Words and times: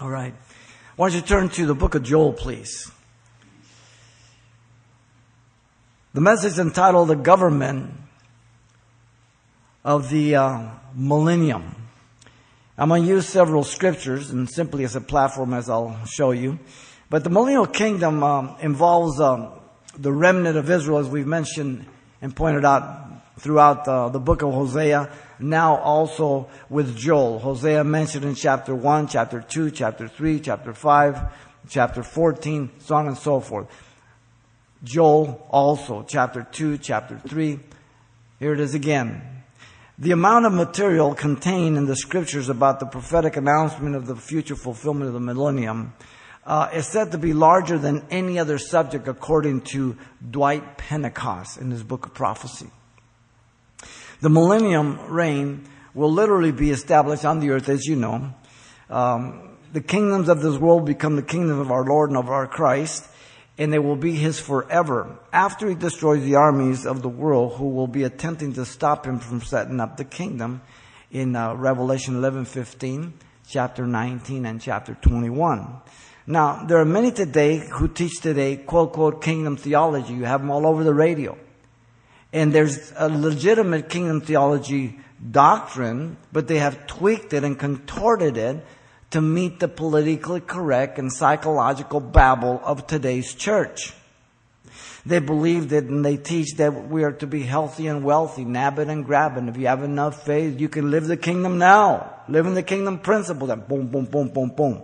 All 0.00 0.08
right. 0.08 0.32
Why 0.94 1.08
don't 1.08 1.16
you 1.16 1.22
turn 1.22 1.48
to 1.50 1.66
the 1.66 1.74
book 1.74 1.96
of 1.96 2.04
Joel, 2.04 2.32
please? 2.32 2.92
The 6.14 6.20
message 6.20 6.56
entitled 6.56 7.08
The 7.08 7.16
Government 7.16 7.94
of 9.84 10.08
the 10.08 10.36
uh, 10.36 10.68
Millennium. 10.94 11.74
I'm 12.76 12.90
going 12.90 13.02
to 13.02 13.08
use 13.08 13.28
several 13.28 13.64
scriptures 13.64 14.30
and 14.30 14.48
simply 14.48 14.84
as 14.84 14.94
a 14.94 15.00
platform 15.00 15.52
as 15.52 15.68
I'll 15.68 15.98
show 16.06 16.30
you. 16.30 16.60
But 17.10 17.24
the 17.24 17.30
millennial 17.30 17.66
kingdom 17.66 18.22
um, 18.22 18.54
involves 18.60 19.20
um, 19.20 19.50
the 19.98 20.12
remnant 20.12 20.56
of 20.56 20.70
Israel, 20.70 20.98
as 20.98 21.08
we've 21.08 21.26
mentioned 21.26 21.86
and 22.22 22.36
pointed 22.36 22.64
out 22.64 23.40
throughout 23.40 23.88
uh, 23.88 24.10
the 24.10 24.20
book 24.20 24.42
of 24.42 24.54
Hosea, 24.54 25.10
now 25.38 25.76
also 25.76 26.48
with 26.68 26.96
Joel. 26.96 27.38
Hosea 27.38 27.84
mentioned 27.84 28.24
in 28.24 28.34
chapter 28.34 28.74
1, 28.74 29.08
chapter 29.08 29.40
2, 29.40 29.70
chapter 29.70 30.08
3, 30.08 30.40
chapter 30.40 30.72
5, 30.72 31.32
chapter 31.68 32.02
14, 32.02 32.70
so 32.78 32.94
on 32.94 33.06
and 33.08 33.18
so 33.18 33.40
forth. 33.40 33.68
Joel 34.84 35.46
also, 35.50 36.04
chapter 36.06 36.46
2, 36.50 36.78
chapter 36.78 37.18
3. 37.18 37.58
Here 38.38 38.52
it 38.52 38.60
is 38.60 38.74
again. 38.74 39.22
The 39.98 40.12
amount 40.12 40.46
of 40.46 40.52
material 40.52 41.14
contained 41.14 41.76
in 41.76 41.86
the 41.86 41.96
scriptures 41.96 42.48
about 42.48 42.78
the 42.78 42.86
prophetic 42.86 43.36
announcement 43.36 43.96
of 43.96 44.06
the 44.06 44.14
future 44.14 44.54
fulfillment 44.54 45.08
of 45.08 45.14
the 45.14 45.20
millennium 45.20 45.92
uh, 46.46 46.70
is 46.72 46.86
said 46.86 47.12
to 47.12 47.18
be 47.18 47.32
larger 47.32 47.78
than 47.78 48.06
any 48.10 48.38
other 48.38 48.58
subject 48.58 49.08
according 49.08 49.62
to 49.62 49.96
Dwight 50.30 50.78
Pentecost 50.78 51.58
in 51.58 51.72
his 51.72 51.82
book 51.82 52.06
of 52.06 52.14
prophecy. 52.14 52.70
The 54.20 54.30
millennium 54.30 54.98
reign 55.08 55.68
will 55.94 56.12
literally 56.12 56.52
be 56.52 56.70
established 56.70 57.24
on 57.24 57.40
the 57.40 57.50
earth, 57.50 57.68
as 57.68 57.86
you 57.86 57.96
know. 57.96 58.34
Um, 58.90 59.56
the 59.72 59.80
kingdoms 59.80 60.28
of 60.28 60.42
this 60.42 60.56
world 60.56 60.86
become 60.86 61.16
the 61.16 61.22
kingdom 61.22 61.58
of 61.58 61.70
our 61.70 61.84
Lord 61.84 62.10
and 62.10 62.16
of 62.16 62.28
our 62.28 62.46
Christ 62.46 63.08
and 63.58 63.72
they 63.72 63.78
will 63.78 63.96
be 63.96 64.12
his 64.12 64.38
forever 64.38 65.18
after 65.32 65.68
he 65.68 65.74
destroys 65.74 66.22
the 66.22 66.36
armies 66.36 66.86
of 66.86 67.02
the 67.02 67.08
world 67.08 67.54
who 67.54 67.68
will 67.68 67.88
be 67.88 68.04
attempting 68.04 68.52
to 68.52 68.64
stop 68.64 69.04
him 69.04 69.18
from 69.18 69.40
setting 69.40 69.80
up 69.80 69.96
the 69.96 70.04
kingdom 70.04 70.62
in 71.10 71.34
uh, 71.34 71.54
Revelation 71.54 72.14
11:15, 72.14 73.12
chapter 73.48 73.84
19 73.84 74.46
and 74.46 74.60
chapter 74.60 74.94
21. 74.94 75.80
Now, 76.26 76.64
there 76.64 76.78
are 76.78 76.84
many 76.84 77.10
today 77.10 77.58
who 77.58 77.88
teach 77.88 78.20
today 78.20 78.56
quote 78.56 78.92
quote 78.92 79.20
kingdom 79.20 79.56
theology. 79.56 80.14
You 80.14 80.24
have 80.24 80.40
them 80.40 80.50
all 80.50 80.66
over 80.66 80.84
the 80.84 80.94
radio. 80.94 81.36
And 82.32 82.52
there's 82.52 82.92
a 82.96 83.08
legitimate 83.08 83.88
kingdom 83.88 84.20
theology 84.20 84.98
doctrine, 85.30 86.16
but 86.32 86.46
they 86.46 86.58
have 86.58 86.86
tweaked 86.86 87.32
it 87.32 87.44
and 87.44 87.58
contorted 87.58 88.36
it 88.36 88.64
to 89.10 89.20
meet 89.20 89.60
the 89.60 89.68
politically 89.68 90.40
correct 90.40 90.98
and 90.98 91.12
psychological 91.12 92.00
babble 92.00 92.60
of 92.64 92.86
today's 92.86 93.34
church. 93.34 93.94
They 95.06 95.20
believe 95.20 95.70
that 95.70 95.84
and 95.84 96.04
they 96.04 96.18
teach 96.18 96.56
that 96.56 96.88
we 96.88 97.02
are 97.02 97.12
to 97.12 97.26
be 97.26 97.42
healthy 97.42 97.86
and 97.86 98.04
wealthy, 98.04 98.44
nab 98.44 98.78
it 98.78 98.88
and 98.88 99.06
grab 99.06 99.38
it. 99.38 99.48
If 99.48 99.56
you 99.56 99.66
have 99.66 99.82
enough 99.82 100.26
faith, 100.26 100.60
you 100.60 100.68
can 100.68 100.90
live 100.90 101.06
the 101.06 101.16
kingdom 101.16 101.56
now. 101.56 102.14
Live 102.28 102.46
in 102.46 102.52
the 102.52 102.62
kingdom 102.62 102.98
principle. 102.98 103.46
That 103.46 103.68
boom, 103.68 103.86
boom, 103.86 104.04
boom, 104.04 104.28
boom, 104.28 104.50
boom. 104.50 104.82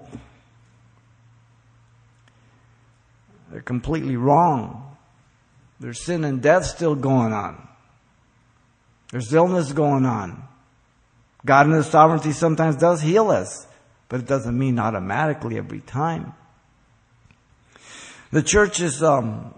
They're 3.50 3.60
completely 3.60 4.16
wrong. 4.16 4.93
There's 5.84 6.02
sin 6.02 6.24
and 6.24 6.40
death 6.40 6.64
still 6.64 6.94
going 6.94 7.34
on. 7.34 7.68
There's 9.10 9.32
illness 9.34 9.72
going 9.72 10.06
on. 10.06 10.42
God 11.44 11.66
in 11.66 11.72
His 11.72 11.86
sovereignty 11.86 12.32
sometimes 12.32 12.76
does 12.76 13.02
heal 13.02 13.30
us 13.30 13.66
but 14.08 14.20
it 14.20 14.26
doesn't 14.26 14.56
mean 14.56 14.78
automatically 14.78 15.58
every 15.58 15.80
time. 15.80 16.34
The 18.30 18.42
church 18.42 18.80
is 18.80 19.02
um, 19.02 19.54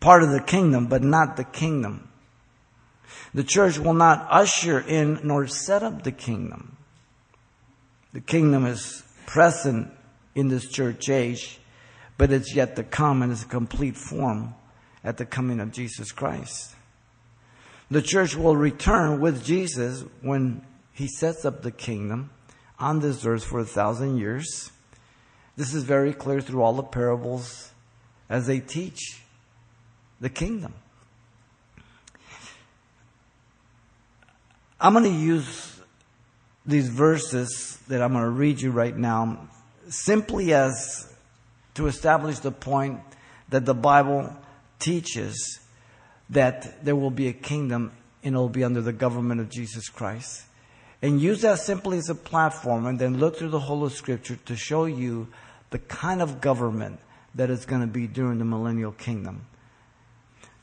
part 0.00 0.22
of 0.22 0.30
the 0.30 0.40
kingdom, 0.40 0.86
but 0.86 1.02
not 1.02 1.36
the 1.36 1.44
kingdom. 1.44 2.08
The 3.34 3.44
church 3.44 3.78
will 3.78 3.92
not 3.92 4.26
usher 4.30 4.80
in 4.80 5.20
nor 5.22 5.46
set 5.46 5.82
up 5.82 6.02
the 6.02 6.12
kingdom. 6.12 6.78
The 8.14 8.20
kingdom 8.20 8.64
is 8.64 9.02
present 9.26 9.90
in 10.34 10.48
this 10.48 10.66
church 10.68 11.10
age, 11.10 11.60
but 12.16 12.32
it's 12.32 12.54
yet 12.54 12.76
to 12.76 12.82
come 12.82 13.22
in 13.22 13.30
its 13.30 13.44
complete 13.44 13.96
form 13.96 14.54
at 15.02 15.16
the 15.16 15.26
coming 15.26 15.60
of 15.60 15.72
Jesus 15.72 16.12
Christ. 16.12 16.74
The 17.90 18.02
church 18.02 18.36
will 18.36 18.56
return 18.56 19.20
with 19.20 19.44
Jesus 19.44 20.04
when 20.22 20.64
he 20.92 21.08
sets 21.08 21.44
up 21.44 21.62
the 21.62 21.70
kingdom 21.70 22.30
on 22.78 23.00
this 23.00 23.24
earth 23.24 23.44
for 23.44 23.60
a 23.60 23.64
thousand 23.64 24.18
years. 24.18 24.70
This 25.56 25.74
is 25.74 25.82
very 25.82 26.12
clear 26.12 26.40
through 26.40 26.62
all 26.62 26.72
the 26.72 26.82
parables 26.82 27.70
as 28.28 28.46
they 28.46 28.60
teach 28.60 29.20
the 30.20 30.28
kingdom. 30.28 30.74
I'm 34.80 34.94
going 34.94 35.04
to 35.04 35.10
use 35.10 35.80
these 36.64 36.88
verses 36.88 37.78
that 37.88 38.00
I'm 38.00 38.12
going 38.12 38.24
to 38.24 38.30
read 38.30 38.60
you 38.60 38.70
right 38.70 38.96
now 38.96 39.48
simply 39.88 40.54
as 40.54 41.12
to 41.74 41.86
establish 41.86 42.38
the 42.38 42.52
point 42.52 43.00
that 43.48 43.66
the 43.66 43.74
Bible 43.74 44.34
teaches 44.80 45.60
that 46.30 46.84
there 46.84 46.96
will 46.96 47.10
be 47.10 47.28
a 47.28 47.32
kingdom 47.32 47.92
and 48.22 48.34
it 48.34 48.38
will 48.38 48.48
be 48.48 48.64
under 48.64 48.82
the 48.82 48.92
government 48.92 49.40
of 49.40 49.48
Jesus 49.48 49.88
Christ 49.88 50.44
and 51.02 51.20
use 51.20 51.42
that 51.42 51.58
simply 51.58 51.98
as 51.98 52.10
a 52.10 52.14
platform 52.14 52.86
and 52.86 52.98
then 52.98 53.18
look 53.18 53.36
through 53.36 53.48
the 53.48 53.60
whole 53.60 53.84
of 53.84 53.92
Scripture 53.92 54.36
to 54.44 54.56
show 54.56 54.84
you 54.84 55.28
the 55.70 55.78
kind 55.78 56.20
of 56.20 56.40
government 56.40 56.98
that 57.34 57.50
is 57.50 57.64
going 57.64 57.80
to 57.80 57.86
be 57.86 58.06
during 58.06 58.38
the 58.38 58.44
millennial 58.44 58.92
kingdom. 58.92 59.46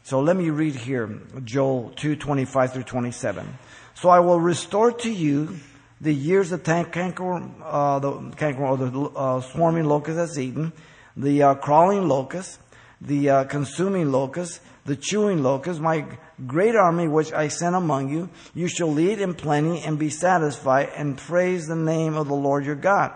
So 0.04 0.20
let 0.20 0.36
me 0.36 0.50
read 0.50 0.76
here 0.76 1.20
Joel 1.44 1.92
2 1.96 2.16
25 2.16 2.74
through 2.74 2.84
27. 2.84 3.58
So 3.96 4.10
I 4.10 4.20
will 4.20 4.40
restore 4.40 4.92
to 4.92 5.12
you 5.12 5.58
the 6.00 6.14
years 6.14 6.52
the 6.52 6.60
canker, 6.60 7.50
uh, 7.64 8.00
the 8.00 8.32
canker 8.38 8.64
or 8.64 8.78
the 8.78 9.02
uh, 9.02 9.42
swarming 9.42 9.86
locust 9.86 10.18
has 10.18 10.40
eaten, 10.40 10.72
the 11.16 11.42
uh, 11.44 11.56
crawling 11.56 12.08
locust, 12.08 12.60
the 13.02 13.30
uh, 13.30 13.44
consuming 13.46 14.12
locust, 14.12 14.62
the 14.86 14.96
chewing 14.96 15.44
locust, 15.44 15.80
my 15.80 16.06
great 16.46 16.76
army 16.76 17.08
which 17.08 17.32
I 17.34 17.48
sent 17.48 17.76
among 17.76 18.10
you. 18.10 18.30
You 18.54 18.68
shall 18.68 18.92
lead 18.92 19.20
in 19.20 19.34
plenty 19.34 19.82
and 19.82 20.00
be 20.00 20.10
satisfied 20.10 20.90
and 20.96 21.18
praise 21.18 21.68
the 21.68 21.76
name 21.76 22.16
of 22.16 22.28
the 22.28 22.36
Lord 22.36 22.66
your 22.66 22.76
God, 22.76 23.12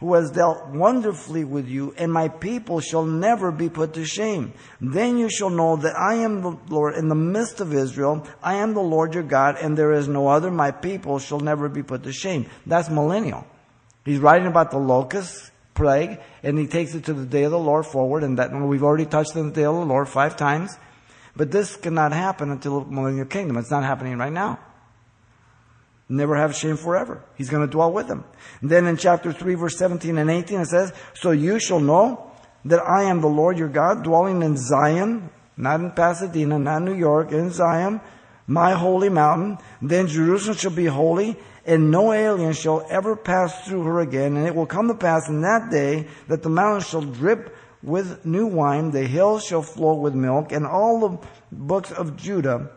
who 0.00 0.14
has 0.14 0.30
dealt 0.30 0.68
wonderfully 0.68 1.44
with 1.44 1.68
you, 1.68 1.94
and 1.98 2.12
my 2.12 2.28
people 2.28 2.80
shall 2.80 3.04
never 3.04 3.50
be 3.50 3.68
put 3.68 3.94
to 3.94 4.04
shame. 4.04 4.52
Then 4.80 5.18
you 5.18 5.28
shall 5.28 5.50
know 5.50 5.76
that 5.76 5.96
I 5.96 6.16
am 6.16 6.42
the 6.42 6.58
Lord 6.68 6.94
in 6.94 7.08
the 7.08 7.14
midst 7.14 7.60
of 7.60 7.74
Israel. 7.74 8.26
I 8.42 8.54
am 8.54 8.74
the 8.74 8.80
Lord 8.80 9.14
your 9.14 9.22
God, 9.22 9.56
and 9.60 9.76
there 9.76 9.92
is 9.92 10.08
no 10.08 10.28
other. 10.28 10.50
My 10.50 10.70
people 10.70 11.18
shall 11.18 11.40
never 11.40 11.68
be 11.68 11.82
put 11.82 12.02
to 12.04 12.12
shame. 12.12 12.46
That's 12.66 12.88
millennial. 12.88 13.46
He's 14.04 14.20
writing 14.20 14.46
about 14.46 14.70
the 14.70 14.78
locust 14.78 15.50
plague, 15.76 16.18
and 16.42 16.58
he 16.58 16.66
takes 16.66 16.94
it 16.94 17.04
to 17.04 17.12
the 17.12 17.24
day 17.24 17.44
of 17.44 17.52
the 17.52 17.58
Lord 17.58 17.86
forward, 17.86 18.24
and 18.24 18.38
that 18.38 18.52
we've 18.52 18.82
already 18.82 19.06
touched 19.06 19.36
on 19.36 19.48
the 19.48 19.54
day 19.54 19.64
of 19.64 19.76
the 19.76 19.84
Lord 19.84 20.08
five 20.08 20.36
times. 20.36 20.76
But 21.36 21.50
this 21.50 21.76
cannot 21.76 22.12
happen 22.12 22.50
until 22.50 22.80
the 22.80 22.90
millennial 22.90 23.26
kingdom. 23.26 23.58
It's 23.58 23.70
not 23.70 23.84
happening 23.84 24.18
right 24.18 24.32
now. 24.32 24.58
Never 26.08 26.36
have 26.36 26.54
shame 26.54 26.76
forever. 26.76 27.22
He's 27.36 27.50
going 27.50 27.66
to 27.66 27.70
dwell 27.70 27.92
with 27.92 28.08
them. 28.08 28.24
And 28.60 28.70
then 28.70 28.86
in 28.86 28.96
chapter 28.96 29.32
3, 29.32 29.54
verse 29.54 29.76
17 29.76 30.16
and 30.18 30.30
18, 30.30 30.60
it 30.60 30.66
says, 30.66 30.92
So 31.14 31.32
you 31.32 31.58
shall 31.58 31.80
know 31.80 32.30
that 32.64 32.80
I 32.80 33.04
am 33.04 33.20
the 33.20 33.28
Lord 33.28 33.58
your 33.58 33.68
God, 33.68 34.04
dwelling 34.04 34.42
in 34.42 34.56
Zion, 34.56 35.30
not 35.56 35.80
in 35.80 35.90
Pasadena, 35.92 36.58
not 36.58 36.78
in 36.78 36.84
New 36.84 36.94
York, 36.94 37.32
in 37.32 37.50
Zion, 37.50 38.00
my 38.46 38.72
holy 38.72 39.08
mountain. 39.08 39.58
Then 39.82 40.06
Jerusalem 40.06 40.56
shall 40.56 40.70
be 40.70 40.86
holy, 40.86 41.36
and 41.66 41.90
no 41.90 42.12
alien 42.12 42.52
shall 42.52 42.86
ever 42.88 43.16
pass 43.16 43.66
through 43.66 43.82
her 43.82 44.00
again. 44.00 44.36
And 44.36 44.46
it 44.46 44.54
will 44.54 44.66
come 44.66 44.88
to 44.88 44.94
pass 44.94 45.28
in 45.28 45.42
that 45.42 45.70
day 45.70 46.06
that 46.28 46.42
the 46.42 46.48
mountain 46.48 46.82
shall 46.82 47.02
drip 47.02 47.56
with 47.82 48.24
new 48.24 48.46
wine, 48.46 48.90
the 48.92 49.06
hills 49.06 49.44
shall 49.44 49.62
flow 49.62 49.94
with 49.94 50.14
milk, 50.14 50.52
and 50.52 50.66
all 50.66 51.00
the 51.00 51.26
books 51.52 51.92
of 51.92 52.16
Judah 52.16 52.70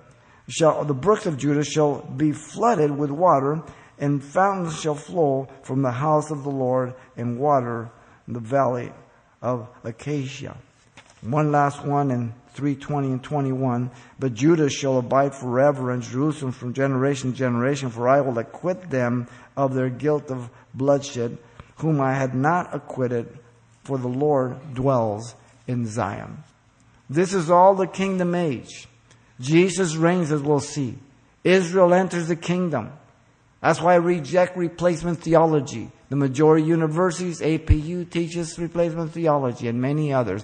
shall, 0.48 0.84
the 0.84 0.94
brooks 0.94 1.26
of 1.26 1.38
Judah 1.38 1.64
shall 1.64 2.02
be 2.02 2.32
flooded 2.32 2.92
with 2.92 3.12
water, 3.12 3.64
and 3.98 4.24
fountains 4.24 4.80
shall 4.80 4.96
flow 4.96 5.48
from 5.64 5.82
the 5.82 5.92
house 5.92 6.32
of 6.32 6.44
the 6.44 6.50
Lord 6.50 6.94
and 7.16 7.40
water 7.40 7.92
in 8.28 8.34
the 8.34 8.40
valley 8.40 8.92
of 9.42 9.68
Acacia. 9.84 10.58
One 11.22 11.52
last 11.52 11.86
one 11.86 12.34
in 12.60 12.76
320 12.76 13.08
and 13.08 13.24
21. 13.24 13.92
But 14.20 14.34
Judah 14.34 14.70
shall 14.70 14.98
abide 14.98 15.34
forever 15.34 15.92
and 15.92 16.04
Jerusalem 16.04 16.52
from 16.52 16.74
generation 16.74 17.32
to 17.32 17.38
generation, 17.38 17.90
for 17.90 18.08
I 18.08 18.22
will 18.22 18.38
acquit 18.38 18.90
them 18.90 19.28
of 19.56 19.74
their 19.74 19.90
guilt 19.90 20.30
of 20.30 20.50
bloodshed, 20.74 21.38
whom 21.78 22.02
I 22.02 22.14
had 22.14 22.36
not 22.36 22.74
acquitted 22.76 23.40
for 23.84 23.98
the 23.98 24.08
Lord 24.08 24.74
dwells 24.74 25.36
in 25.68 25.86
Zion. 25.86 26.44
This 27.10 27.34
is 27.34 27.50
all 27.50 27.76
the 27.76 27.88
kingdom 27.88 28.36
age. 28.36 28.88
Jesus 29.40 29.96
reigns 29.96 30.32
as 30.32 30.42
we'll 30.42 30.60
see. 30.60 30.98
Israel 31.44 31.94
enters 31.94 32.28
the 32.28 32.36
kingdom. 32.36 32.92
That's 33.62 33.82
why 33.82 33.94
I 33.94 33.98
reject 33.98 34.56
replacement 34.56 35.22
theology. 35.22 35.92
The 36.08 36.16
majority 36.16 36.66
universities, 36.66 37.42
APU 37.42 38.10
teaches 38.10 38.58
replacement 38.58 39.12
theology 39.12 39.68
and 39.68 39.80
many 39.80 40.12
others. 40.12 40.44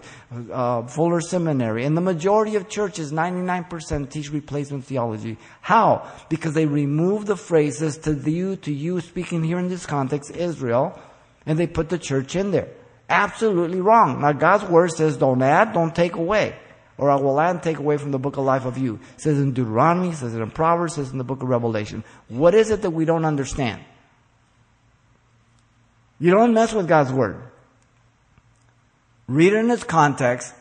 Uh, 0.52 0.86
Fuller 0.86 1.22
Seminary. 1.22 1.86
And 1.86 1.98
the 1.98 2.02
majority 2.02 2.56
of 2.56 2.70
churches, 2.70 3.12
99% 3.12 4.10
teach 4.12 4.32
replacement 4.32 4.86
theology. 4.86 5.38
How? 5.62 6.12
Because 6.30 6.54
they 6.54 6.66
remove 6.66 7.26
the 7.26 7.38
phrases 7.38 7.98
to 8.00 8.14
you, 8.14 8.58
to 8.58 8.72
you, 8.72 9.02
speaking 9.02 9.44
here 9.44 9.58
in 9.58 9.70
this 9.70 9.86
context, 9.86 10.32
Israel, 10.36 11.00
and 11.46 11.58
they 11.58 11.68
put 11.68 11.90
the 11.90 11.98
church 11.98 12.36
in 12.36 12.52
there. 12.52 12.68
Absolutely 13.10 13.82
wrong. 13.82 14.22
Now 14.22 14.34
God's 14.34 14.66
word 14.66 14.92
says 14.92 15.18
don't 15.18 15.42
add, 15.42 15.74
don't 15.74 15.96
take 15.96 16.16
away. 16.16 16.56
Or 16.98 17.10
I 17.10 17.16
will 17.16 17.40
add 17.40 17.52
and 17.52 17.64
take 17.64 17.78
away 17.78 17.98
from 17.98 18.12
the 18.12 18.20
book 18.20 18.38
of 18.38 18.46
life 18.46 18.66
of 18.66 18.78
you. 18.78 19.00
It 19.16 19.22
says 19.22 19.38
in 19.38 19.54
Deuteronomy, 19.54 20.14
says 20.14 20.34
it 20.34 20.42
in 20.42 20.52
Proverbs, 20.52 20.96
says 20.96 21.12
in 21.12 21.18
the 21.18 21.24
book 21.24 21.44
of 21.44 21.50
Revelation. 21.50 22.04
What 22.30 22.56
is 22.56 22.72
it 22.72 22.82
that 22.84 22.92
we 22.92 23.04
don't 23.04 23.26
understand? 23.26 23.84
You 26.20 26.32
don't 26.32 26.54
mess 26.54 26.74
with 26.74 26.88
God's 26.88 27.12
Word. 27.12 27.44
Read 29.28 29.54
it 29.54 29.58
in 29.58 29.72
its 29.72 29.84
context. 29.84 30.54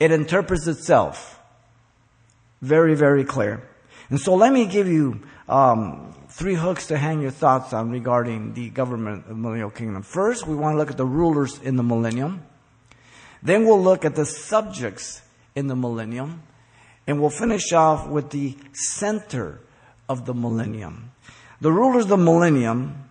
It 0.00 0.12
interprets 0.12 0.66
itself. 0.66 1.38
Very, 2.62 2.94
very 2.94 3.24
clear. 3.24 3.68
And 4.08 4.20
so 4.20 4.34
let 4.34 4.52
me 4.52 4.66
give 4.66 4.88
you 4.88 5.20
um, 5.48 6.14
three 6.28 6.54
hooks 6.54 6.86
to 6.86 6.96
hang 6.96 7.20
your 7.20 7.30
thoughts 7.30 7.72
on 7.72 7.90
regarding 7.90 8.54
the 8.54 8.70
government 8.70 9.24
of 9.24 9.28
the 9.28 9.34
millennial 9.34 9.70
kingdom. 9.70 10.02
First, 10.02 10.46
we 10.46 10.54
want 10.54 10.74
to 10.74 10.78
look 10.78 10.90
at 10.90 10.96
the 10.96 11.06
rulers 11.06 11.58
in 11.60 11.76
the 11.76 11.82
millennium. 11.82 12.42
Then 13.42 13.66
we'll 13.66 13.82
look 13.82 14.04
at 14.04 14.14
the 14.14 14.24
subjects 14.24 15.20
in 15.54 15.66
the 15.66 15.76
millennium. 15.76 16.42
And 17.06 17.20
we'll 17.20 17.30
finish 17.30 17.72
off 17.72 18.08
with 18.08 18.30
the 18.30 18.56
center 18.72 19.60
of 20.08 20.26
the 20.26 20.34
millennium. 20.34 21.10
The 21.60 21.72
rulers 21.72 22.04
of 22.04 22.10
the 22.10 22.16
millennium 22.16 23.02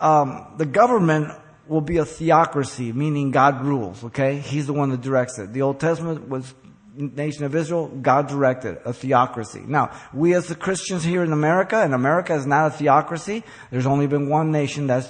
um, 0.00 0.54
the 0.58 0.66
government 0.66 1.32
will 1.66 1.80
be 1.80 1.96
a 1.96 2.04
theocracy, 2.04 2.92
meaning 2.92 3.30
God 3.30 3.64
rules, 3.64 4.04
okay? 4.04 4.38
He's 4.38 4.66
the 4.66 4.74
one 4.74 4.90
that 4.90 5.00
directs 5.00 5.38
it. 5.38 5.52
The 5.52 5.62
Old 5.62 5.80
Testament 5.80 6.28
was 6.28 6.54
nation 6.94 7.44
of 7.44 7.56
Israel, 7.56 7.88
God 7.88 8.28
directed 8.28 8.78
a 8.84 8.92
theocracy. 8.92 9.64
Now, 9.66 9.90
we 10.12 10.34
as 10.34 10.46
the 10.46 10.54
Christians 10.54 11.02
here 11.02 11.24
in 11.24 11.32
America, 11.32 11.82
and 11.82 11.92
America 11.92 12.34
is 12.34 12.46
not 12.46 12.66
a 12.66 12.70
theocracy, 12.70 13.42
there's 13.70 13.86
only 13.86 14.06
been 14.06 14.28
one 14.28 14.52
nation, 14.52 14.86
that's 14.86 15.08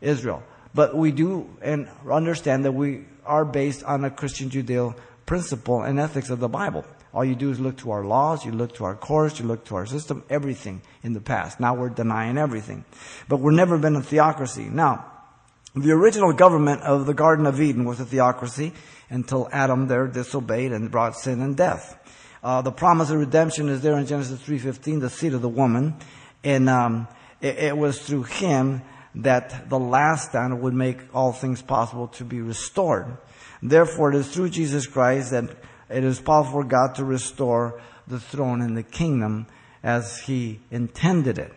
Israel. 0.00 0.42
But 0.74 0.96
we 0.96 1.10
do 1.10 1.54
and 1.60 1.88
understand 2.10 2.64
that 2.64 2.72
we 2.72 3.04
are 3.26 3.44
based 3.44 3.84
on 3.84 4.04
a 4.04 4.10
Christian 4.10 4.48
Judeo 4.48 4.96
principle 5.26 5.82
and 5.82 5.98
ethics 5.98 6.30
of 6.30 6.40
the 6.40 6.48
Bible. 6.48 6.84
All 7.14 7.24
you 7.24 7.34
do 7.34 7.50
is 7.50 7.60
look 7.60 7.76
to 7.78 7.90
our 7.90 8.04
laws, 8.04 8.44
you 8.44 8.52
look 8.52 8.74
to 8.76 8.84
our 8.84 8.94
courts, 8.94 9.38
you 9.38 9.46
look 9.46 9.64
to 9.66 9.76
our 9.76 9.86
system, 9.86 10.24
everything 10.30 10.82
in 11.02 11.12
the 11.12 11.20
past. 11.20 11.60
Now 11.60 11.74
we're 11.74 11.90
denying 11.90 12.38
everything. 12.38 12.84
But 13.28 13.40
we've 13.40 13.54
never 13.54 13.76
been 13.76 13.96
a 13.96 14.02
theocracy. 14.02 14.64
Now, 14.64 15.12
the 15.74 15.92
original 15.92 16.32
government 16.32 16.82
of 16.82 17.06
the 17.06 17.14
Garden 17.14 17.46
of 17.46 17.60
Eden 17.60 17.84
was 17.84 18.00
a 18.00 18.04
theocracy 18.04 18.72
until 19.10 19.48
Adam 19.52 19.88
there 19.88 20.06
disobeyed 20.06 20.72
and 20.72 20.90
brought 20.90 21.16
sin 21.16 21.40
and 21.40 21.56
death. 21.56 21.98
Uh, 22.42 22.60
the 22.60 22.72
promise 22.72 23.10
of 23.10 23.18
redemption 23.18 23.68
is 23.68 23.82
there 23.82 23.96
in 23.96 24.06
Genesis 24.06 24.40
3.15, 24.40 25.00
the 25.00 25.10
seed 25.10 25.32
of 25.32 25.42
the 25.42 25.48
woman. 25.48 25.94
And 26.42 26.68
um, 26.68 27.08
it, 27.40 27.56
it 27.58 27.76
was 27.76 28.00
through 28.00 28.24
him 28.24 28.82
that 29.14 29.68
the 29.68 29.78
last 29.78 30.30
stand 30.30 30.60
would 30.60 30.74
make 30.74 30.98
all 31.14 31.32
things 31.32 31.62
possible 31.62 32.08
to 32.08 32.24
be 32.24 32.40
restored. 32.40 33.16
Therefore, 33.62 34.12
it 34.12 34.16
is 34.16 34.28
through 34.32 34.50
Jesus 34.50 34.86
Christ 34.86 35.30
that 35.30 35.44
it 35.88 36.04
is 36.04 36.20
possible 36.20 36.62
for 36.62 36.68
God 36.68 36.96
to 36.96 37.04
restore 37.04 37.80
the 38.06 38.18
throne 38.18 38.60
and 38.60 38.76
the 38.76 38.82
kingdom 38.82 39.46
as 39.82 40.18
he 40.20 40.60
intended 40.70 41.38
it. 41.38 41.52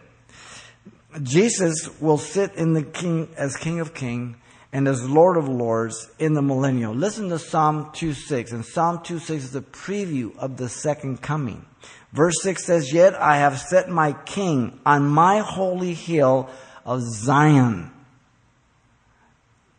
Jesus 1.24 1.90
will 2.02 2.18
sit 2.18 2.54
in 2.56 2.74
the 2.74 2.84
king 2.84 3.30
as 3.38 3.56
King 3.56 3.80
of 3.80 3.94
Kings 3.94 4.36
and 4.74 4.90
as 4.90 5.10
Lord 5.10 5.38
of 5.38 5.48
Lords 5.48 6.10
in 6.19 6.34
the 6.34 6.42
millennial. 6.42 6.94
Listen 6.94 7.30
to 7.30 7.40
Psalm 7.40 7.86
2.6. 7.94 8.52
And 8.52 8.66
Psalm 8.66 8.98
2.6 9.00 9.30
is 9.30 9.56
a 9.56 9.62
preview 9.62 10.38
of 10.38 10.57
the 10.57 10.68
second 10.68 11.22
coming. 11.22 11.66
Verse 12.12 12.36
6 12.42 12.66
says, 12.66 12.92
Yet 12.92 13.16
I 13.16 13.38
have 13.38 13.57
set 13.57 13.90
my 13.90 14.12
king 14.12 14.80
on 14.86 15.07
my 15.07 15.40
holy 15.40 15.94
hill 15.94 16.50
of 16.86 17.02
Zion. 17.02 17.92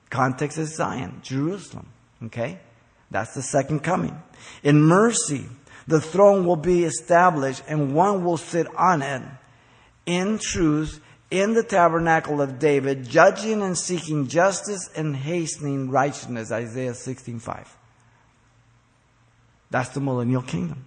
Context 0.08 0.56
is 0.56 0.75
Zion, 0.75 1.20
Jerusalem. 1.23 1.88
Okay? 2.24 2.58
That's 3.10 3.34
the 3.34 3.42
second 3.42 3.80
coming. 3.80 4.20
In 4.62 4.80
mercy, 4.80 5.46
the 5.86 6.00
throne 6.00 6.44
will 6.44 6.56
be 6.56 6.84
established 6.84 7.62
and 7.68 7.94
one 7.94 8.24
will 8.24 8.36
sit 8.36 8.66
on 8.76 9.02
it 9.02 9.22
in 10.04 10.38
truth 10.38 11.00
in 11.30 11.54
the 11.54 11.62
tabernacle 11.62 12.40
of 12.40 12.58
David, 12.58 13.04
judging 13.08 13.62
and 13.62 13.76
seeking 13.76 14.28
justice 14.28 14.88
and 14.96 15.16
hastening 15.16 15.90
righteousness. 15.90 16.52
Isaiah 16.52 16.94
16:5. 16.94 17.76
That's 19.70 19.90
the 19.90 20.00
millennial 20.00 20.42
kingdom. 20.42 20.84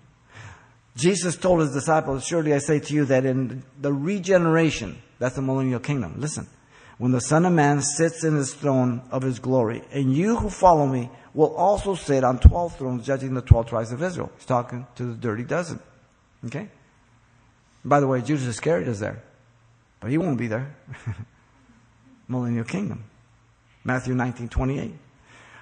Jesus 0.96 1.38
told 1.38 1.62
his 1.62 1.74
disciples, 1.74 2.26
Surely 2.26 2.54
I 2.54 2.60
say 2.60 2.80
to 2.80 2.94
you 2.94 3.06
that 3.06 3.26
in 3.26 3.64
the 3.80 3.94
regeneration, 3.94 5.02
that's 5.18 5.36
the 5.36 5.42
millennial 5.42 5.80
kingdom. 5.80 6.16
Listen, 6.18 6.48
when 7.00 7.14
the 7.14 7.22
Son 7.22 7.46
of 7.46 7.54
Man 7.54 7.82
sits 7.82 8.26
in 8.26 8.36
his 8.36 8.54
throne 8.54 9.02
of 9.10 9.24
his 9.24 9.40
glory, 9.40 9.82
and 9.92 10.14
you 10.14 10.36
who 10.36 10.50
follow 10.50 10.86
me 10.86 11.10
will 11.34 11.56
also 11.56 11.96
sit 11.96 12.26
on 12.26 12.40
12 12.40 12.78
thrones 12.78 13.06
judging 13.06 13.34
the 13.34 13.42
12 13.42 13.68
tribes 13.68 13.92
of 13.94 14.04
Israel. 14.04 14.30
He's 14.36 14.46
talking 14.46 14.86
to 14.96 15.06
the 15.06 15.14
dirty 15.14 15.44
dozen. 15.44 15.80
Okay? 16.46 16.68
By 17.86 18.02
the 18.02 18.08
way, 18.08 18.22
Judas 18.22 18.46
Iscariot 18.46 18.90
is 18.90 19.00
there. 19.00 19.24
But 20.02 20.12
he 20.12 20.18
won't 20.18 20.38
be 20.38 20.48
there. 20.48 20.76
Millennial 22.28 22.66
kingdom. 22.66 23.06
Matthew 23.86 24.14
19, 24.14 24.50
28. 24.50 24.94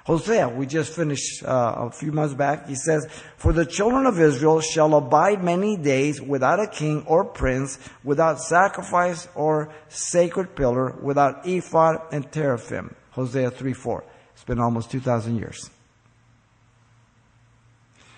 Hosea, 0.08 0.48
we 0.48 0.66
just 0.66 0.96
finished 0.96 1.44
uh, 1.44 1.76
a 1.80 1.92
few 1.92 2.14
months 2.14 2.34
back. 2.34 2.70
He 2.70 2.76
says, 2.76 3.06
For 3.36 3.52
the 3.52 3.66
children 3.66 4.06
of 4.06 4.18
Israel 4.22 4.62
shall 4.62 4.96
abide 4.96 5.44
many 5.44 5.76
days 5.76 6.22
without 6.22 6.62
a 6.62 6.68
king 6.68 7.04
or 7.06 7.26
prince, 7.26 7.78
without 8.06 8.40
sacrifice 8.40 9.28
or 9.36 9.70
sacred 9.90 10.56
pillar, 10.56 10.92
without 11.02 11.46
ephod 11.46 11.98
and 12.14 12.32
teraphim. 12.32 12.96
Hosea 13.12 13.52
3 13.52 13.74
4. 13.74 14.06
It's 14.32 14.46
been 14.46 14.62
almost 14.62 14.92
2,000 14.92 15.36
years. 15.36 15.70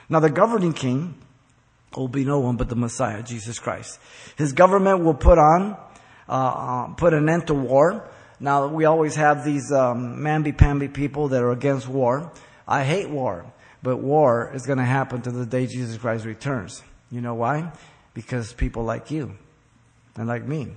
Now, 0.09 0.19
the 0.19 0.29
governing 0.29 0.73
king 0.73 1.15
will 1.97 2.07
be 2.07 2.23
no 2.23 2.37
one 2.37 2.55
but 2.55 2.69
the 2.69 2.75
Messiah, 2.75 3.23
Jesus 3.23 3.57
Christ. 3.57 3.99
His 4.37 4.53
government 4.53 5.03
will 5.03 5.15
put 5.15 5.39
on, 5.39 5.75
uh, 6.27 6.31
uh, 6.31 6.87
put 6.93 7.15
an 7.15 7.27
end 7.27 7.47
to 7.47 7.55
war. 7.55 8.07
Now, 8.39 8.67
we 8.67 8.85
always 8.85 9.15
have 9.15 9.43
these 9.43 9.71
um, 9.71 10.17
mamby-pamby 10.17 10.89
people 10.89 11.29
that 11.29 11.43
are 11.43 11.51
against 11.51 11.87
war. 11.87 12.31
I 12.67 12.83
hate 12.83 13.09
war, 13.09 13.51
but 13.83 13.97
war 13.97 14.51
is 14.53 14.65
going 14.65 14.77
to 14.77 14.85
happen 14.85 15.21
to 15.23 15.31
the 15.31 15.45
day 15.45 15.67
Jesus 15.67 15.97
Christ 15.97 16.25
returns. 16.25 16.81
You 17.11 17.19
know 17.19 17.33
why? 17.33 17.71
Because 18.13 18.53
people 18.53 18.83
like 18.83 19.11
you 19.11 19.35
and 20.15 20.27
like 20.27 20.45
me, 20.45 20.69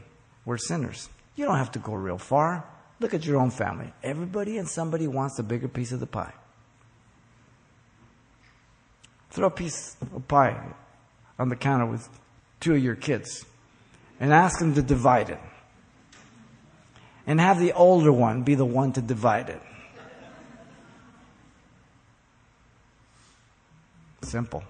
we're 0.44 0.58
sinners. 0.58 1.08
You 1.36 1.44
don't 1.44 1.56
have 1.56 1.72
to 1.72 1.78
go 1.78 1.94
real 1.94 2.18
far. 2.18 2.64
Look 2.98 3.14
at 3.14 3.24
your 3.24 3.40
own 3.40 3.50
family. 3.50 3.92
Everybody 4.02 4.58
and 4.58 4.68
somebody 4.68 5.06
wants 5.06 5.38
a 5.38 5.42
bigger 5.42 5.68
piece 5.68 5.92
of 5.92 6.00
the 6.00 6.06
pie. 6.06 6.32
Throw 9.30 9.46
a 9.46 9.50
piece 9.50 9.96
of 10.14 10.26
pie 10.28 10.60
on 11.38 11.48
the 11.48 11.56
counter 11.56 11.86
with 11.86 12.08
two 12.60 12.74
of 12.74 12.82
your 12.82 12.96
kids 12.96 13.44
and 14.20 14.32
ask 14.32 14.58
them 14.58 14.74
to 14.74 14.82
divide 14.82 15.30
it 15.30 15.40
and 17.26 17.40
have 17.40 17.58
the 17.58 17.72
older 17.72 18.12
one 18.12 18.42
be 18.42 18.54
the 18.54 18.64
one 18.64 18.92
to 18.92 19.02
divide 19.02 19.48
it. 19.48 19.62
Simple. 24.22 24.62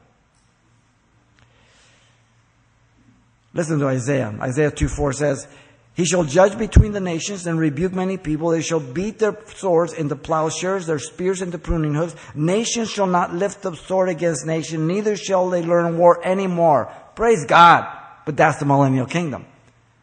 Listen 3.54 3.78
to 3.78 3.86
Isaiah. 3.86 4.34
Isaiah 4.40 4.70
2 4.70 4.88
4 4.88 5.12
says, 5.12 5.46
He 5.94 6.06
shall 6.06 6.24
judge 6.24 6.56
between 6.56 6.92
the 6.92 7.00
nations 7.00 7.46
and 7.46 7.58
rebuke 7.58 7.92
many 7.92 8.16
people. 8.16 8.48
They 8.48 8.62
shall 8.62 8.80
beat 8.80 9.18
their 9.18 9.38
swords 9.54 9.92
into 9.92 10.16
plowshares, 10.16 10.86
their 10.86 10.98
spears 10.98 11.42
into 11.42 11.58
pruning 11.58 11.94
hooks. 11.94 12.16
Nations 12.34 12.90
shall 12.90 13.06
not 13.06 13.34
lift 13.34 13.66
up 13.66 13.76
sword 13.76 14.08
against 14.08 14.46
nation, 14.46 14.86
neither 14.86 15.16
shall 15.16 15.50
they 15.50 15.62
learn 15.62 15.98
war 15.98 16.24
anymore. 16.26 16.90
Praise 17.14 17.44
God. 17.44 17.98
But 18.24 18.36
that's 18.36 18.58
the 18.58 18.64
millennial 18.64 19.06
kingdom. 19.06 19.44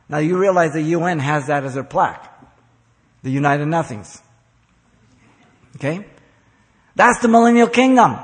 Now 0.09 0.19
you 0.19 0.37
realize 0.37 0.73
the 0.73 0.81
UN 0.81 1.19
has 1.19 1.47
that 1.47 1.63
as 1.63 1.73
their 1.73 1.83
plaque 1.83 2.28
the 3.23 3.31
United 3.31 3.65
Nothings. 3.65 4.21
Okay? 5.75 6.05
That's 6.95 7.19
the 7.19 7.27
millennial 7.27 7.67
kingdom. 7.67 8.17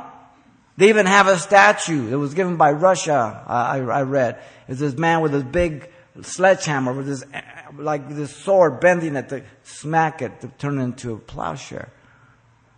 They 0.77 0.89
even 0.89 1.05
have 1.05 1.27
a 1.27 1.37
statue 1.37 2.09
that 2.09 2.19
was 2.19 2.33
given 2.33 2.57
by 2.57 2.71
Russia, 2.71 3.43
I, 3.47 3.77
I 3.77 4.01
read. 4.01 4.41
It's 4.67 4.79
this 4.79 4.97
man 4.97 5.21
with 5.21 5.31
this 5.31 5.43
big 5.43 5.89
sledgehammer 6.21 6.93
with 6.93 7.07
this, 7.07 7.23
like 7.77 8.09
this 8.09 8.35
sword 8.35 8.79
bending 8.79 9.15
it 9.15 9.29
to 9.29 9.43
smack 9.63 10.21
it 10.21 10.41
to 10.41 10.47
turn 10.57 10.79
it 10.79 10.83
into 10.83 11.13
a 11.13 11.17
plowshare. 11.17 11.91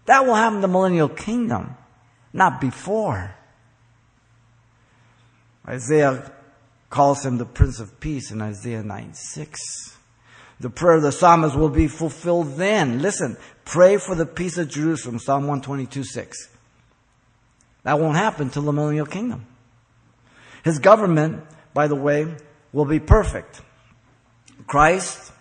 That 0.06 0.26
will 0.26 0.36
happen 0.36 0.58
in 0.58 0.62
the 0.62 0.68
millennial 0.68 1.10
kingdom, 1.10 1.76
not 2.34 2.62
before. 2.62 3.36
Isaiah 5.68 6.32
calls 6.90 7.26
him 7.26 7.38
the 7.38 7.46
Prince 7.46 7.80
of 7.80 8.00
Peace 8.00 8.32
in 8.32 8.42
Isaiah 8.42 8.84
9 8.84 9.14
6. 9.14 9.97
The 10.60 10.70
prayer 10.70 10.98
of 10.98 11.04
the 11.04 11.12
psalmist 11.12 11.56
will 11.56 11.70
be 11.70 11.88
fulfilled 11.88 12.58
then. 12.58 13.00
Listen, 13.02 13.38
pray 13.64 13.98
for 13.98 14.16
the 14.16 14.26
peace 14.26 14.58
of 14.58 14.70
Jerusalem, 14.70 15.20
Psalm 15.20 15.44
122 15.44 16.04
6. 16.04 16.50
That 17.84 18.00
won't 18.00 18.18
happen 18.18 18.50
till 18.50 18.64
the 18.64 18.74
millennial 18.74 19.06
kingdom. 19.06 19.46
His 20.64 20.80
government, 20.80 21.44
by 21.74 21.88
the 21.88 21.96
way, 21.96 22.36
will 22.74 22.86
be 22.86 23.00
perfect. 23.00 23.62
Christ 24.66 25.32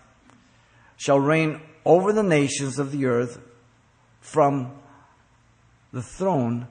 shall 0.96 1.18
reign 1.18 1.61
over 1.85 2.12
the 2.12 2.23
nations 2.23 2.78
of 2.78 2.92
the 2.92 3.06
earth 3.06 3.40
from 4.20 4.73
the 5.92 6.02
throne 6.02 6.68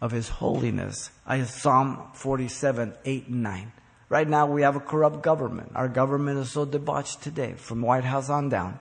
of 0.00 0.12
his 0.12 0.28
holiness. 0.28 1.10
I 1.26 1.42
Psalm 1.42 2.08
47, 2.14 2.94
8 3.04 3.26
and 3.26 3.42
9. 3.42 3.72
Right 4.10 4.28
now 4.28 4.44
we 4.44 4.62
have 4.62 4.74
a 4.74 4.80
corrupt 4.80 5.22
government. 5.22 5.70
Our 5.76 5.88
government 5.88 6.40
is 6.40 6.50
so 6.50 6.64
debauched 6.64 7.22
today, 7.22 7.54
from 7.56 7.80
White 7.80 8.04
House 8.04 8.28
on 8.28 8.48
down. 8.48 8.78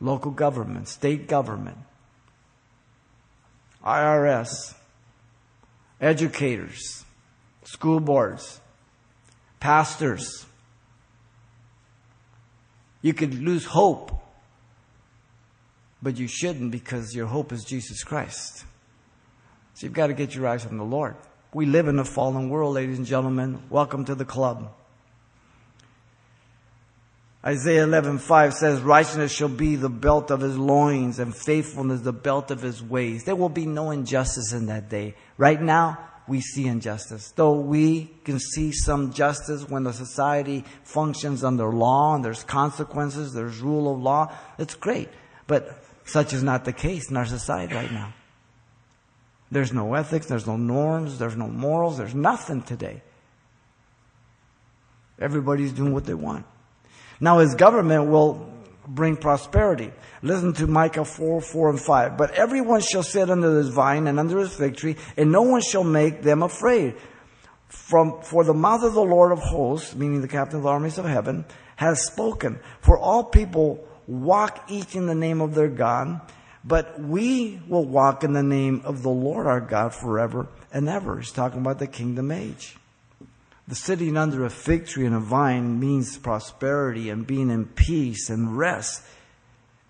Local 0.00 0.30
government, 0.30 0.88
state 0.88 1.26
government, 1.26 1.76
IRS, 3.84 4.74
educators, 6.00 7.04
school 7.64 7.98
boards, 7.98 8.60
pastors. 9.58 10.46
You 13.02 13.12
could 13.12 13.34
lose 13.34 13.64
hope, 13.64 14.12
but 16.00 16.16
you 16.16 16.28
shouldn't 16.28 16.70
because 16.70 17.12
your 17.12 17.26
hope 17.26 17.52
is 17.52 17.64
Jesus 17.64 18.04
Christ. 18.04 18.64
So 19.74 19.86
you've 19.86 19.94
got 19.94 20.06
to 20.06 20.14
get 20.14 20.34
your 20.34 20.46
eyes 20.46 20.64
on 20.64 20.76
the 20.78 20.84
Lord. 20.84 21.16
We 21.52 21.66
live 21.66 21.88
in 21.88 21.98
a 21.98 22.04
fallen 22.04 22.48
world, 22.48 22.74
ladies 22.74 22.98
and 22.98 23.06
gentlemen. 23.06 23.62
Welcome 23.70 24.04
to 24.04 24.14
the 24.14 24.24
club. 24.24 24.70
Isaiah 27.44 27.82
11:5 27.82 28.54
says, 28.54 28.82
"Righteousness 28.82 29.32
shall 29.32 29.48
be 29.48 29.74
the 29.74 29.88
belt 29.88 30.30
of 30.30 30.42
his 30.42 30.56
loins, 30.56 31.18
and 31.18 31.34
faithfulness 31.34 32.02
the 32.02 32.12
belt 32.12 32.52
of 32.52 32.62
his 32.62 32.82
ways." 32.82 33.24
There 33.24 33.34
will 33.34 33.48
be 33.48 33.66
no 33.66 33.90
injustice 33.90 34.52
in 34.52 34.66
that 34.66 34.88
day. 34.88 35.16
Right 35.38 35.60
now, 35.60 35.98
we 36.28 36.40
see 36.40 36.68
injustice. 36.68 37.32
Though 37.34 37.58
we 37.58 38.12
can 38.24 38.38
see 38.38 38.70
some 38.70 39.12
justice 39.12 39.68
when 39.68 39.82
the 39.82 39.92
society 39.92 40.64
functions 40.84 41.42
under 41.42 41.72
law 41.72 42.14
and 42.14 42.24
there's 42.24 42.44
consequences, 42.44 43.32
there's 43.32 43.58
rule 43.60 43.92
of 43.92 44.00
law, 44.00 44.30
it's 44.56 44.76
great. 44.76 45.08
But 45.48 45.82
such 46.04 46.32
is 46.32 46.44
not 46.44 46.64
the 46.64 46.72
case 46.72 47.10
in 47.10 47.16
our 47.16 47.26
society 47.26 47.74
right 47.74 47.90
now. 47.90 48.12
There's 49.50 49.72
no 49.72 49.94
ethics, 49.94 50.26
there's 50.26 50.46
no 50.46 50.56
norms, 50.56 51.18
there's 51.18 51.36
no 51.36 51.48
morals, 51.48 51.98
there's 51.98 52.14
nothing 52.14 52.62
today. 52.62 53.02
Everybody's 55.18 55.72
doing 55.72 55.92
what 55.92 56.04
they 56.04 56.14
want. 56.14 56.46
Now 57.20 57.38
his 57.38 57.54
government 57.54 58.08
will 58.08 58.50
bring 58.86 59.16
prosperity. 59.16 59.92
Listen 60.22 60.52
to 60.54 60.66
Micah 60.66 61.04
4, 61.04 61.40
4 61.40 61.70
and 61.70 61.80
5. 61.80 62.16
But 62.16 62.32
everyone 62.32 62.80
shall 62.80 63.02
sit 63.02 63.30
under 63.30 63.62
this 63.62 63.72
vine 63.72 64.06
and 64.06 64.18
under 64.18 64.38
his 64.38 64.54
fig 64.54 64.76
tree, 64.76 64.96
and 65.16 65.30
no 65.30 65.42
one 65.42 65.60
shall 65.60 65.84
make 65.84 66.22
them 66.22 66.42
afraid. 66.42 66.96
From, 67.68 68.20
for 68.22 68.42
the 68.42 68.54
mouth 68.54 68.82
of 68.82 68.94
the 68.94 69.02
Lord 69.02 69.30
of 69.30 69.38
hosts, 69.38 69.94
meaning 69.94 70.22
the 70.22 70.28
captain 70.28 70.56
of 70.56 70.64
the 70.64 70.68
armies 70.68 70.98
of 70.98 71.04
heaven, 71.04 71.44
has 71.76 72.04
spoken. 72.04 72.58
For 72.80 72.98
all 72.98 73.24
people 73.24 73.86
walk 74.06 74.64
each 74.68 74.96
in 74.96 75.06
the 75.06 75.14
name 75.14 75.40
of 75.40 75.54
their 75.54 75.68
God, 75.68 76.20
but 76.64 77.00
we 77.00 77.60
will 77.68 77.84
walk 77.84 78.24
in 78.24 78.32
the 78.32 78.42
name 78.42 78.82
of 78.84 79.02
the 79.02 79.10
Lord 79.10 79.46
our 79.46 79.60
God 79.60 79.94
forever 79.94 80.48
and 80.72 80.88
ever. 80.88 81.18
He's 81.18 81.32
talking 81.32 81.60
about 81.60 81.78
the 81.78 81.86
kingdom 81.86 82.30
age. 82.30 82.76
The 83.68 83.74
sitting 83.74 84.16
under 84.16 84.44
a 84.44 84.50
fig 84.50 84.86
tree 84.86 85.06
and 85.06 85.14
a 85.14 85.20
vine 85.20 85.78
means 85.78 86.18
prosperity 86.18 87.08
and 87.08 87.26
being 87.26 87.50
in 87.50 87.66
peace 87.66 88.28
and 88.28 88.58
rest. 88.58 89.02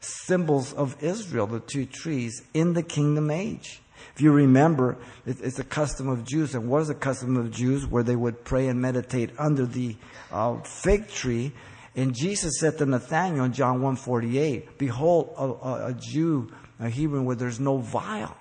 Symbols 0.00 0.72
of 0.74 1.02
Israel, 1.02 1.46
the 1.46 1.60
two 1.60 1.86
trees 1.86 2.42
in 2.54 2.74
the 2.74 2.82
kingdom 2.82 3.30
age. 3.30 3.80
If 4.14 4.20
you 4.20 4.32
remember, 4.32 4.98
it's 5.24 5.58
a 5.58 5.64
custom 5.64 6.08
of 6.08 6.24
Jews. 6.24 6.54
And 6.54 6.68
what 6.68 6.82
is 6.82 6.90
a 6.90 6.94
custom 6.94 7.36
of 7.36 7.50
Jews? 7.50 7.86
Where 7.86 8.02
they 8.02 8.16
would 8.16 8.44
pray 8.44 8.68
and 8.68 8.80
meditate 8.80 9.30
under 9.38 9.64
the 9.64 9.96
uh, 10.30 10.60
fig 10.60 11.08
tree. 11.08 11.52
And 11.96 12.14
Jesus 12.14 12.60
said 12.60 12.78
to 12.78 12.86
Nathanael 12.86 13.44
in 13.44 13.52
John 13.52 13.80
1.48, 13.80 14.78
Behold, 14.78 15.34
a, 15.36 15.88
a 15.88 15.94
Jew, 15.98 16.52
a 16.80 16.88
Hebrew, 16.88 17.22
where 17.22 17.37
there's 17.37 17.60
no 17.60 17.78
vial. 17.78 18.37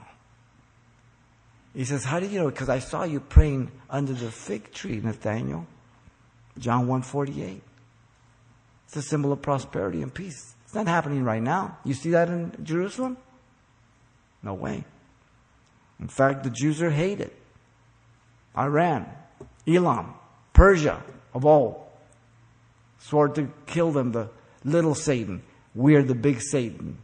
He 1.75 1.85
says, 1.85 2.03
How 2.03 2.19
did 2.19 2.31
you 2.31 2.39
know? 2.39 2.49
Because 2.49 2.69
I 2.69 2.79
saw 2.79 3.03
you 3.03 3.19
praying 3.19 3.71
under 3.89 4.13
the 4.13 4.31
fig 4.31 4.71
tree, 4.71 4.99
Nathaniel. 5.03 5.67
John 6.57 6.87
148. 6.87 7.61
It's 8.85 8.95
a 8.95 9.01
symbol 9.01 9.31
of 9.31 9.41
prosperity 9.41 10.01
and 10.01 10.13
peace. 10.13 10.55
It's 10.65 10.73
not 10.73 10.87
happening 10.87 11.23
right 11.23 11.41
now. 11.41 11.77
You 11.83 11.93
see 11.93 12.11
that 12.11 12.27
in 12.27 12.53
Jerusalem? 12.63 13.17
No 14.41 14.53
way. 14.53 14.83
In 15.99 16.07
fact, 16.07 16.43
the 16.43 16.49
Jews 16.49 16.81
are 16.81 16.89
hated. 16.89 17.31
Iran, 18.57 19.05
Elam, 19.67 20.13
Persia, 20.53 21.03
of 21.33 21.45
all, 21.45 21.91
swore 22.99 23.29
to 23.29 23.51
kill 23.67 23.91
them, 23.91 24.11
the 24.11 24.29
little 24.63 24.95
Satan. 24.95 25.43
We're 25.75 26.03
the 26.03 26.15
big 26.15 26.41
Satan. 26.41 26.97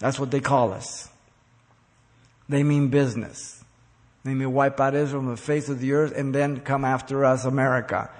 That's 0.00 0.18
what 0.18 0.32
they 0.32 0.40
call 0.40 0.72
us. 0.72 1.08
They 2.48 2.64
mean 2.64 2.88
business. 2.88 3.62
They 4.24 4.34
may 4.34 4.46
wipe 4.46 4.80
out 4.80 4.94
Israel 4.94 5.22
from 5.22 5.30
the 5.30 5.36
face 5.36 5.68
of 5.68 5.78
the 5.78 5.92
earth 5.92 6.12
and 6.16 6.34
then 6.34 6.60
come 6.60 6.84
after 6.84 7.24
us, 7.24 7.44
America. 7.44 8.10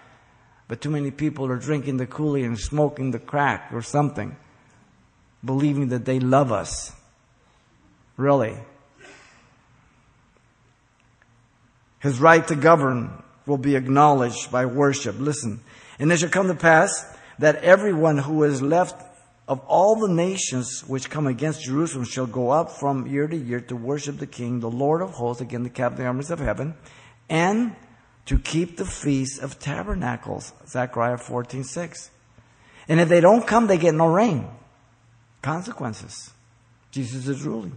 But 0.68 0.80
too 0.80 0.90
many 0.90 1.10
people 1.10 1.46
are 1.46 1.56
drinking 1.56 1.96
the 1.96 2.06
Kool-Aid 2.06 2.44
and 2.44 2.58
smoking 2.58 3.10
the 3.10 3.18
crack 3.18 3.70
or 3.72 3.82
something, 3.82 4.36
believing 5.44 5.88
that 5.88 6.04
they 6.04 6.20
love 6.20 6.52
us. 6.52 6.92
Really. 8.16 8.56
His 11.98 12.20
right 12.20 12.46
to 12.48 12.54
govern 12.54 13.22
will 13.46 13.58
be 13.58 13.74
acknowledged 13.74 14.52
by 14.52 14.66
worship. 14.66 15.16
Listen. 15.18 15.60
And 15.98 16.12
it 16.12 16.18
shall 16.18 16.28
come 16.28 16.48
to 16.48 16.54
pass 16.54 17.04
that 17.38 17.56
everyone 17.56 18.18
who 18.18 18.44
is 18.44 18.62
left 18.62 19.02
of 19.50 19.58
all 19.66 19.96
the 19.96 20.08
nations 20.08 20.84
which 20.86 21.10
come 21.10 21.26
against 21.26 21.64
Jerusalem 21.64 22.04
shall 22.04 22.28
go 22.28 22.50
up 22.50 22.70
from 22.70 23.08
year 23.08 23.26
to 23.26 23.36
year 23.36 23.60
to 23.62 23.74
worship 23.74 24.18
the 24.18 24.26
King, 24.28 24.60
the 24.60 24.70
Lord 24.70 25.02
of 25.02 25.10
hosts, 25.10 25.42
again 25.42 25.64
the 25.64 25.68
captain 25.68 25.94
of 25.94 25.98
the 25.98 26.06
armies 26.06 26.30
of 26.30 26.38
heaven, 26.38 26.76
and 27.28 27.74
to 28.26 28.38
keep 28.38 28.76
the 28.76 28.84
feast 28.84 29.42
of 29.42 29.58
tabernacles. 29.58 30.52
Zechariah 30.68 31.18
14, 31.18 31.64
6. 31.64 32.10
And 32.86 33.00
if 33.00 33.08
they 33.08 33.20
don't 33.20 33.44
come, 33.44 33.66
they 33.66 33.76
get 33.76 33.92
no 33.92 34.06
rain. 34.06 34.46
Consequences. 35.42 36.30
Jesus 36.92 37.26
is 37.26 37.42
ruling. 37.42 37.76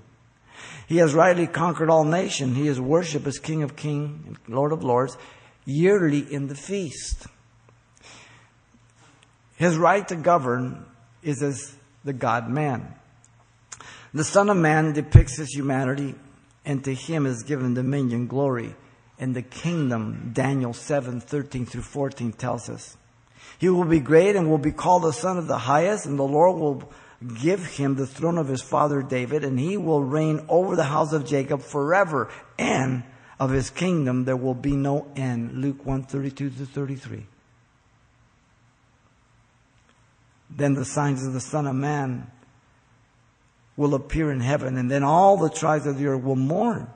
He 0.88 0.98
has 0.98 1.16
rightly 1.16 1.48
conquered 1.48 1.90
all 1.90 2.04
nations. 2.04 2.56
He 2.56 2.68
is 2.68 2.80
worshipped 2.80 3.26
as 3.26 3.40
King 3.40 3.64
of 3.64 3.76
kings 3.76 4.28
and 4.28 4.38
Lord 4.48 4.74
of 4.74 4.84
lords 4.84 5.18
yearly 5.66 6.20
in 6.20 6.50
the 6.50 6.56
feast. 6.56 7.26
His 9.56 9.76
right 9.76 10.08
to 10.10 10.16
govern 10.16 10.86
is 11.24 11.42
as 11.42 11.76
the 12.04 12.14
God 12.14 12.50
man. 12.50 12.94
The 14.14 14.24
Son 14.24 14.50
of 14.50 14.58
Man 14.58 14.94
depicts 14.94 15.38
his 15.38 15.50
humanity, 15.50 16.16
and 16.66 16.84
to 16.84 16.94
him 16.94 17.26
is 17.26 17.44
given 17.44 17.74
dominion, 17.74 18.28
glory, 18.28 18.76
and 19.18 19.36
the 19.36 19.42
kingdom, 19.42 20.32
Daniel 20.34 20.74
7 20.74 21.20
13 21.20 21.66
through 21.66 21.82
14 21.82 22.32
tells 22.34 22.70
us. 22.70 22.98
He 23.58 23.70
will 23.70 23.86
be 23.86 24.00
great 24.00 24.36
and 24.36 24.50
will 24.50 24.58
be 24.58 24.72
called 24.72 25.04
the 25.04 25.14
Son 25.14 25.38
of 25.38 25.48
the 25.48 25.58
Highest, 25.58 26.06
and 26.06 26.20
the 26.20 26.24
Lord 26.24 26.60
will 26.60 26.92
give 27.42 27.66
him 27.66 27.96
the 27.96 28.08
throne 28.08 28.38
of 28.38 28.48
his 28.48 28.62
father 28.62 29.02
David, 29.02 29.44
and 29.44 29.60
he 29.60 29.78
will 29.78 30.04
reign 30.04 30.46
over 30.50 30.76
the 30.76 30.84
house 30.84 31.14
of 31.14 31.26
Jacob 31.26 31.62
forever, 31.62 32.30
and 32.60 33.04
of 33.40 33.52
his 33.52 33.70
kingdom 33.70 34.26
there 34.26 34.38
will 34.38 34.54
be 34.54 34.76
no 34.76 35.08
end. 35.16 35.54
Luke 35.54 35.86
1 35.86 36.04
32 36.04 36.50
to 36.52 36.66
33. 36.66 37.26
Then 40.56 40.74
the 40.74 40.86
signs 40.86 41.26
of 41.26 41.34
the 41.34 41.42
Son 41.42 41.68
of 41.68 41.76
Man 41.76 42.30
will 43.76 43.96
appear 43.96 44.32
in 44.32 44.40
heaven, 44.40 44.78
and 44.78 44.90
then 44.90 45.04
all 45.04 45.38
the 45.38 45.50
tribes 45.50 45.88
of 45.88 45.98
the 45.98 46.08
earth 46.08 46.24
will 46.24 46.36
mourn. 46.36 46.88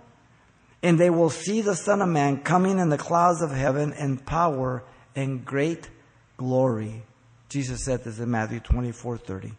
And 0.84 1.00
they 1.00 1.10
will 1.10 1.32
see 1.32 1.62
the 1.62 1.76
Son 1.76 2.02
of 2.02 2.10
Man 2.10 2.42
coming 2.44 2.78
in 2.78 2.90
the 2.90 2.98
clouds 2.98 3.42
of 3.42 3.52
heaven 3.52 3.94
in 3.94 4.18
power 4.18 4.84
and 5.16 5.44
great 5.44 5.90
glory. 6.38 7.04
Jesus 7.50 7.84
said 7.84 8.04
this 8.04 8.20
in 8.20 8.30
Matthew 8.30 8.60
24 8.60 9.18
30. 9.18 9.54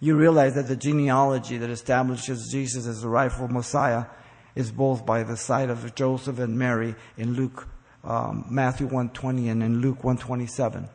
You 0.00 0.16
realize 0.16 0.54
that 0.54 0.68
the 0.68 0.76
genealogy 0.76 1.58
that 1.58 1.70
establishes 1.70 2.50
Jesus 2.50 2.86
as 2.86 3.02
the 3.02 3.08
rightful 3.08 3.48
Messiah 3.48 4.06
is 4.54 4.70
both 4.70 5.04
by 5.04 5.22
the 5.22 5.36
side 5.36 5.68
of 5.68 5.94
Joseph 5.94 6.38
and 6.38 6.58
Mary 6.58 6.94
in 7.16 7.34
Luke, 7.34 7.68
um, 8.04 8.46
Matthew 8.48 8.86
120 8.86 9.48
and 9.48 9.62
in 9.62 9.80
Luke 9.80 10.04
127. 10.04 10.88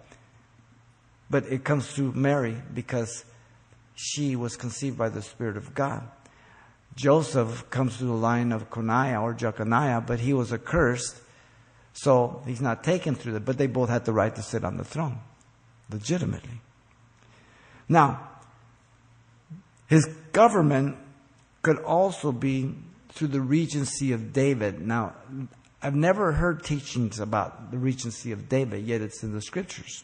But 1.32 1.46
it 1.46 1.64
comes 1.64 1.90
through 1.90 2.12
Mary 2.12 2.62
because 2.74 3.26
she 3.96 4.36
was 4.36 4.56
conceived 4.56 4.98
by 4.98 5.10
the 5.10 5.24
Spirit 5.24 5.58
of 5.58 5.74
God. 5.74 6.04
Joseph 6.96 7.70
comes 7.72 7.98
through 7.98 8.10
the 8.10 8.14
line 8.14 8.52
of 8.52 8.70
Coniah 8.70 9.22
or 9.22 9.34
Jeconiah, 9.34 10.02
but 10.06 10.20
he 10.20 10.34
was 10.34 10.54
accursed 10.54 11.22
So 11.94 12.42
he's 12.46 12.62
not 12.62 12.84
taken 12.84 13.16
through 13.16 13.34
that, 13.34 13.46
but 13.46 13.58
they 13.58 13.68
both 13.68 13.90
had 13.90 14.06
the 14.06 14.14
right 14.14 14.34
to 14.36 14.42
sit 14.42 14.64
on 14.64 14.78
the 14.78 14.84
throne, 14.84 15.20
legitimately. 15.90 16.62
Now, 17.90 18.30
his 19.88 20.06
government 20.32 20.98
could 21.62 21.80
also 21.80 22.32
be 22.32 22.76
through 23.10 23.28
the 23.28 23.42
regency 23.42 24.14
of 24.14 24.32
David. 24.32 24.80
Now, 24.80 25.16
I've 25.82 25.96
never 25.96 26.32
heard 26.32 26.64
teachings 26.64 27.20
about 27.20 27.72
the 27.72 27.78
regency 27.78 28.32
of 28.32 28.48
David, 28.48 28.86
yet 28.86 29.02
it's 29.02 29.22
in 29.22 29.34
the 29.34 29.42
scriptures. 29.42 30.04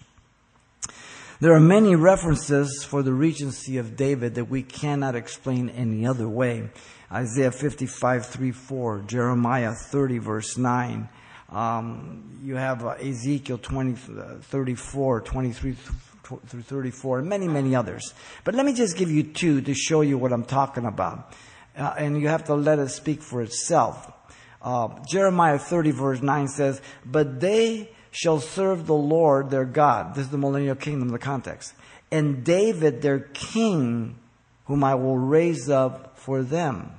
There 1.39 1.53
are 1.53 1.59
many 1.59 1.95
references 1.95 2.83
for 2.83 3.03
the 3.03 3.13
regency 3.13 3.77
of 3.77 3.95
David 3.95 4.33
that 4.35 4.45
we 4.45 4.63
cannot 4.63 5.15
explain 5.15 5.69
any 5.69 6.03
other 6.03 6.27
way. 6.27 6.71
Isaiah 7.11 7.51
55, 7.51 8.25
3, 8.25 8.51
4, 8.51 9.03
Jeremiah 9.05 9.73
30, 9.73 10.17
verse 10.17 10.57
9. 10.57 11.07
Um, 11.49 12.39
you 12.43 12.55
have 12.55 12.83
uh, 12.83 12.95
Ezekiel 12.99 13.59
20, 13.59 14.19
uh, 14.19 14.23
34, 14.41 15.21
23 15.21 15.73
through 15.73 16.61
34, 16.63 17.19
and 17.19 17.29
many, 17.29 17.47
many 17.47 17.75
others. 17.75 18.15
But 18.43 18.55
let 18.55 18.65
me 18.65 18.73
just 18.73 18.97
give 18.97 19.11
you 19.11 19.21
two 19.21 19.61
to 19.61 19.75
show 19.75 20.01
you 20.01 20.17
what 20.17 20.33
I'm 20.33 20.43
talking 20.43 20.85
about. 20.85 21.35
Uh, 21.77 21.93
and 21.99 22.19
you 22.19 22.29
have 22.29 22.45
to 22.45 22.55
let 22.55 22.79
it 22.79 22.89
speak 22.89 23.21
for 23.21 23.43
itself. 23.43 24.11
Uh, 24.59 24.89
Jeremiah 25.07 25.59
30, 25.59 25.91
verse 25.91 26.21
9 26.23 26.47
says, 26.47 26.81
But 27.05 27.39
they 27.39 27.91
shall 28.17 28.39
serve 28.39 28.87
the 28.87 28.95
Lord 28.95 29.51
their 29.51 29.63
God. 29.63 30.15
This 30.15 30.25
is 30.25 30.31
the 30.31 30.39
millennial 30.39 30.73
kingdom, 30.73 31.09
the 31.09 31.19
context. 31.19 31.75
And 32.11 32.43
David 32.43 33.03
their 33.03 33.19
king, 33.19 34.17
whom 34.65 34.83
I 34.83 34.95
will 34.95 35.19
raise 35.19 35.69
up 35.69 36.17
for 36.17 36.41
them. 36.41 36.93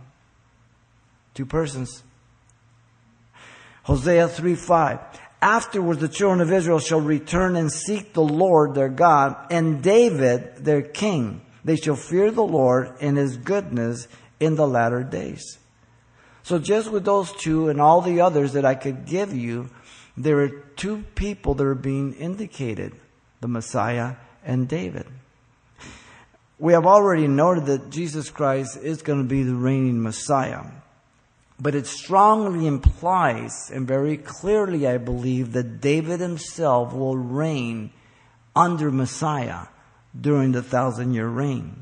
Two 1.35 1.45
persons. 1.45 2.05
Hosea 3.83 4.29
3 4.29 4.55
5. 4.55 5.01
Afterwards, 5.43 6.01
the 6.01 6.09
children 6.09 6.41
of 6.41 6.53
Israel 6.53 6.79
shall 6.79 7.01
return 7.01 7.57
and 7.57 7.73
seek 7.73 8.13
the 8.13 8.23
Lord 8.23 8.77
their 8.77 8.89
God 8.89 9.35
and 9.51 9.83
David 9.83 10.65
their 10.65 10.83
king. 10.83 11.41
They 11.65 11.75
shall 11.75 11.97
fear 11.97 12.31
the 12.31 12.45
Lord 12.45 12.95
and 13.01 13.17
his 13.17 13.37
goodness 13.37 14.07
in 14.39 14.55
the 14.55 14.69
latter 14.69 15.03
days. 15.03 15.59
So 16.45 16.61
just 16.61 16.93
with 16.93 17.05
those 17.05 17.33
two 17.33 17.71
and 17.71 17.81
all 17.81 18.03
the 18.03 18.21
others 18.21 18.53
that 18.53 18.65
I 18.65 18.77
could 18.77 19.05
give 19.05 19.35
you, 19.35 19.71
there 20.19 20.41
are 20.41 20.49
two 20.49 21.05
people 21.15 21.55
that 21.55 21.65
are 21.65 21.75
being 21.75 22.13
indicated 22.15 22.93
the 23.41 23.49
Messiah 23.49 24.17
and 24.45 24.69
David. 24.69 25.07
We 26.59 26.73
have 26.73 26.87
already 26.87 27.29
noted 27.29 27.67
that 27.67 27.91
Jesus 27.91 28.31
Christ 28.31 28.79
is 28.83 29.03
going 29.03 29.23
to 29.23 29.29
be 29.29 29.45
the 29.45 29.55
reigning 29.55 30.03
Messiah. 30.03 30.65
But 31.61 31.77
it 31.77 31.87
strongly 31.87 32.67
implies, 32.67 33.71
and 33.73 33.87
very 33.87 34.17
clearly, 34.17 34.89
I 34.89 34.99
believe, 34.99 35.53
that 35.53 35.81
David 35.81 36.19
himself 36.19 36.93
will 36.93 37.17
reign 37.17 37.93
under 38.57 38.91
Messiah 38.91 39.67
during 40.21 40.51
the 40.51 40.63
thousand 40.63 41.15
year 41.15 41.29
reign. 41.29 41.77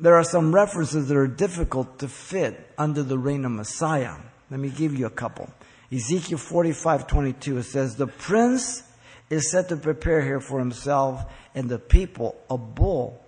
There 0.00 0.16
are 0.16 0.24
some 0.24 0.52
references 0.52 1.08
that 1.08 1.16
are 1.16 1.28
difficult 1.28 2.00
to 2.00 2.08
fit 2.08 2.72
under 2.76 3.04
the 3.04 3.18
reign 3.18 3.44
of 3.44 3.52
Messiah. 3.52 4.16
Let 4.50 4.58
me 4.58 4.70
give 4.70 4.98
you 4.98 5.06
a 5.06 5.10
couple. 5.10 5.48
Ezekiel 5.92 6.38
45 6.38 7.06
22, 7.06 7.58
it 7.58 7.62
says, 7.64 7.96
The 7.96 8.06
prince 8.06 8.82
is 9.30 9.50
set 9.50 9.68
to 9.70 9.76
prepare 9.76 10.22
here 10.22 10.40
for 10.40 10.58
himself 10.58 11.24
and 11.54 11.68
the 11.68 11.78
people 11.78 12.36
a 12.50 12.58
bull 12.58 13.22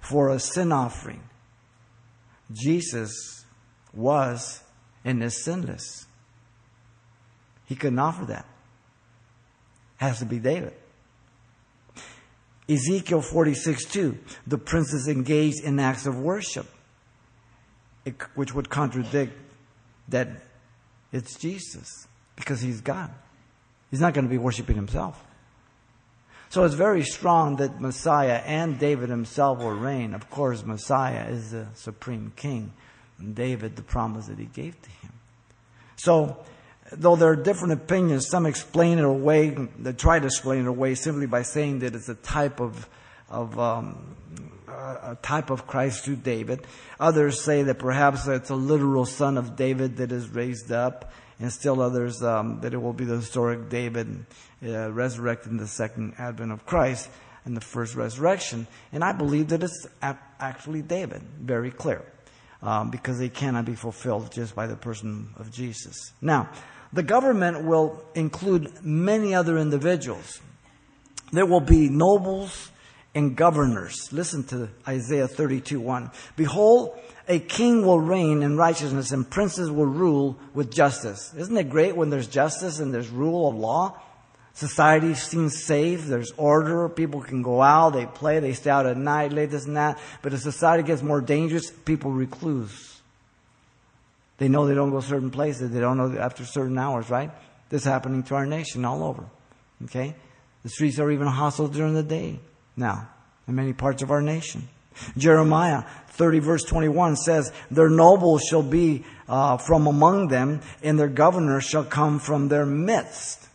for 0.00 0.30
a 0.30 0.38
sin 0.38 0.72
offering. 0.72 1.22
Jesus 2.52 3.44
was 3.92 4.62
and 5.04 5.22
is 5.22 5.42
sinless. 5.44 6.06
He 7.66 7.74
couldn't 7.74 7.98
offer 7.98 8.26
that. 8.26 8.46
It 10.00 10.04
Has 10.04 10.18
to 10.20 10.26
be 10.26 10.38
David. 10.38 10.74
Ezekiel 12.68 13.20
46 13.20 13.84
2, 13.86 14.18
the 14.46 14.58
prince 14.58 14.92
is 14.94 15.08
engaged 15.08 15.62
in 15.64 15.78
acts 15.78 16.06
of 16.06 16.18
worship, 16.18 16.66
which 18.34 18.54
would 18.54 18.70
contradict 18.70 19.34
that 20.08 20.28
it's 21.14 21.38
Jesus 21.38 22.08
because 22.34 22.60
he's 22.60 22.80
God. 22.80 23.08
He's 23.90 24.00
not 24.00 24.14
going 24.14 24.24
to 24.24 24.30
be 24.30 24.36
worshiping 24.36 24.74
himself. 24.74 25.24
So 26.48 26.64
it's 26.64 26.74
very 26.74 27.04
strong 27.04 27.56
that 27.56 27.80
Messiah 27.80 28.42
and 28.44 28.80
David 28.80 29.10
himself 29.10 29.58
will 29.58 29.70
reign. 29.70 30.12
Of 30.12 30.28
course, 30.28 30.64
Messiah 30.64 31.26
is 31.28 31.52
the 31.52 31.68
supreme 31.74 32.32
king. 32.34 32.72
And 33.20 33.36
David 33.36 33.76
the 33.76 33.82
promise 33.82 34.26
that 34.26 34.40
he 34.40 34.46
gave 34.46 34.80
to 34.82 34.90
him. 34.90 35.12
So, 35.96 36.36
though 36.90 37.14
there 37.14 37.30
are 37.30 37.36
different 37.36 37.74
opinions, 37.74 38.26
some 38.28 38.44
explain 38.44 38.98
it 38.98 39.04
away, 39.04 39.50
they 39.78 39.92
try 39.92 40.18
to 40.18 40.26
explain 40.26 40.62
it 40.62 40.68
away 40.68 40.96
simply 40.96 41.26
by 41.26 41.42
saying 41.42 41.78
that 41.78 41.94
it's 41.94 42.08
a 42.08 42.16
type 42.16 42.60
of, 42.60 42.88
of 43.30 43.56
um, 43.58 44.16
a 44.74 45.18
type 45.22 45.50
of 45.50 45.66
Christ 45.66 46.04
through 46.04 46.16
David. 46.16 46.66
Others 46.98 47.42
say 47.42 47.62
that 47.64 47.78
perhaps 47.78 48.26
it's 48.26 48.50
a 48.50 48.54
literal 48.54 49.04
son 49.04 49.38
of 49.38 49.56
David 49.56 49.96
that 49.98 50.12
is 50.12 50.28
raised 50.28 50.72
up, 50.72 51.12
and 51.38 51.52
still 51.52 51.80
others 51.80 52.22
um, 52.22 52.60
that 52.60 52.74
it 52.74 52.78
will 52.78 52.92
be 52.92 53.04
the 53.04 53.16
historic 53.16 53.68
David 53.68 54.26
uh, 54.64 54.92
resurrected 54.92 55.52
in 55.52 55.58
the 55.58 55.66
second 55.66 56.14
advent 56.18 56.52
of 56.52 56.64
Christ 56.64 57.08
and 57.44 57.56
the 57.56 57.60
first 57.60 57.94
resurrection. 57.94 58.66
And 58.92 59.04
I 59.04 59.12
believe 59.12 59.48
that 59.48 59.62
it's 59.62 59.86
actually 60.00 60.82
David, 60.82 61.22
very 61.40 61.70
clear 61.70 62.04
um, 62.62 62.90
because 62.90 63.18
they 63.18 63.28
cannot 63.28 63.64
be 63.66 63.74
fulfilled 63.74 64.32
just 64.32 64.54
by 64.54 64.66
the 64.66 64.76
person 64.76 65.34
of 65.36 65.52
Jesus. 65.52 66.12
Now, 66.20 66.48
the 66.92 67.02
government 67.02 67.64
will 67.64 68.02
include 68.14 68.84
many 68.84 69.34
other 69.34 69.58
individuals. 69.58 70.40
There 71.32 71.46
will 71.46 71.60
be 71.60 71.88
nobles 71.88 72.70
and 73.14 73.36
governors. 73.36 74.12
Listen 74.12 74.42
to 74.44 74.68
Isaiah 74.86 75.28
32 75.28 75.80
1. 75.80 76.10
Behold, 76.36 76.98
a 77.28 77.38
king 77.38 77.86
will 77.86 78.00
reign 78.00 78.42
in 78.42 78.56
righteousness 78.56 79.12
and 79.12 79.28
princes 79.28 79.70
will 79.70 79.86
rule 79.86 80.36
with 80.52 80.70
justice. 80.70 81.32
Isn't 81.36 81.56
it 81.56 81.70
great 81.70 81.96
when 81.96 82.10
there's 82.10 82.26
justice 82.26 82.80
and 82.80 82.92
there's 82.92 83.08
rule 83.08 83.48
of 83.48 83.54
law? 83.54 83.98
Society 84.52 85.14
seems 85.14 85.64
safe. 85.64 86.04
There's 86.04 86.32
order. 86.36 86.88
People 86.88 87.22
can 87.22 87.42
go 87.42 87.60
out. 87.60 87.90
They 87.90 88.06
play. 88.06 88.38
They 88.38 88.52
stay 88.52 88.70
out 88.70 88.86
at 88.86 88.96
night, 88.96 89.32
late 89.32 89.50
this 89.50 89.66
and 89.66 89.76
that. 89.76 89.98
But 90.22 90.32
as 90.32 90.42
society 90.42 90.84
gets 90.84 91.02
more 91.02 91.20
dangerous, 91.20 91.70
people 91.70 92.12
recluse. 92.12 93.00
They 94.38 94.48
know 94.48 94.66
they 94.66 94.74
don't 94.74 94.90
go 94.90 95.00
certain 95.00 95.30
places. 95.30 95.70
They 95.70 95.80
don't 95.80 95.96
know 95.96 96.16
after 96.18 96.44
certain 96.44 96.78
hours, 96.78 97.10
right? 97.10 97.30
This 97.68 97.82
is 97.82 97.86
happening 97.86 98.22
to 98.24 98.34
our 98.34 98.46
nation 98.46 98.84
all 98.84 99.02
over. 99.02 99.24
Okay? 99.84 100.14
The 100.62 100.68
streets 100.68 100.98
are 100.98 101.10
even 101.10 101.26
hostile 101.26 101.68
during 101.68 101.94
the 101.94 102.02
day 102.02 102.38
now 102.76 103.08
in 103.46 103.54
many 103.54 103.72
parts 103.72 104.02
of 104.02 104.10
our 104.10 104.22
nation. 104.22 104.68
Jeremiah 105.16 105.84
30 106.10 106.38
verse 106.38 106.64
21 106.64 107.16
says, 107.16 107.52
Their 107.70 107.90
nobles 107.90 108.42
shall 108.42 108.62
be 108.62 109.04
uh, 109.28 109.56
from 109.56 109.86
among 109.86 110.28
them, 110.28 110.60
and 110.82 110.98
their 110.98 111.08
governors 111.08 111.64
shall 111.64 111.84
come 111.84 112.18
from 112.18 112.48
their 112.48 112.66
midst. 112.66 113.48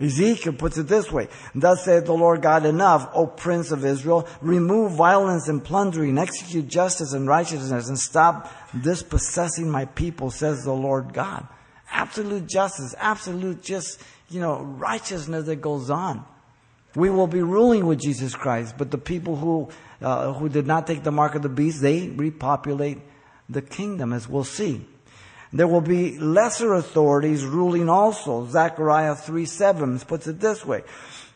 Ezekiel 0.00 0.54
puts 0.54 0.78
it 0.78 0.88
this 0.88 1.12
way, 1.12 1.28
Thus 1.54 1.84
saith 1.84 2.06
the 2.06 2.12
Lord 2.12 2.42
God, 2.42 2.66
enough, 2.66 3.08
O 3.14 3.26
Prince 3.26 3.70
of 3.70 3.84
Israel, 3.84 4.28
remove 4.40 4.92
violence 4.92 5.48
and 5.48 5.62
plundering, 5.62 6.18
execute 6.18 6.66
justice 6.66 7.12
and 7.12 7.28
righteousness, 7.28 7.88
and 7.88 7.98
stop 7.98 8.52
dispossessing 8.82 9.70
my 9.70 9.84
people, 9.84 10.30
says 10.30 10.64
the 10.64 10.72
Lord 10.72 11.12
God. 11.12 11.46
Absolute 11.90 12.48
justice, 12.48 12.94
absolute 12.98 13.62
just, 13.62 14.02
you 14.28 14.40
know, 14.40 14.62
righteousness 14.62 15.46
that 15.46 15.56
goes 15.56 15.90
on. 15.90 16.24
We 16.94 17.08
will 17.08 17.26
be 17.26 17.42
ruling 17.42 17.86
with 17.86 18.00
Jesus 18.00 18.34
Christ, 18.34 18.74
but 18.76 18.90
the 18.90 18.98
people 18.98 19.36
who, 19.36 19.68
uh, 20.00 20.32
who 20.34 20.48
did 20.48 20.66
not 20.66 20.86
take 20.86 21.02
the 21.02 21.12
mark 21.12 21.34
of 21.34 21.42
the 21.42 21.48
beast, 21.48 21.80
they 21.80 22.08
repopulate 22.08 22.98
the 23.48 23.62
kingdom, 23.62 24.12
as 24.12 24.28
we'll 24.28 24.44
see. 24.44 24.84
There 25.52 25.68
will 25.68 25.82
be 25.82 26.18
lesser 26.18 26.74
authorities 26.74 27.44
ruling 27.44 27.88
also. 27.88 28.46
Zechariah 28.46 29.14
3 29.14 29.44
7 29.44 30.00
puts 30.00 30.26
it 30.26 30.40
this 30.40 30.64
way. 30.64 30.82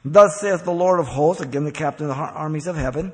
Thus 0.04 0.40
saith 0.40 0.64
the 0.64 0.72
Lord 0.72 1.00
of 1.00 1.06
hosts, 1.06 1.42
again 1.42 1.64
the 1.64 1.72
captain 1.72 2.08
of 2.08 2.16
the 2.16 2.22
armies 2.22 2.66
of 2.66 2.76
heaven, 2.76 3.12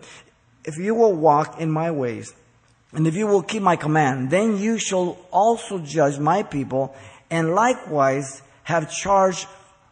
if 0.64 0.78
you 0.78 0.94
will 0.94 1.14
walk 1.14 1.60
in 1.60 1.70
my 1.70 1.90
ways, 1.90 2.34
and 2.92 3.06
if 3.06 3.16
you 3.16 3.26
will 3.26 3.42
keep 3.42 3.62
my 3.62 3.76
command, 3.76 4.30
then 4.30 4.58
you 4.58 4.78
shall 4.78 5.18
also 5.32 5.78
judge 5.78 6.18
my 6.18 6.42
people, 6.42 6.94
and 7.30 7.54
likewise 7.54 8.42
have 8.64 8.92
charge 8.92 9.46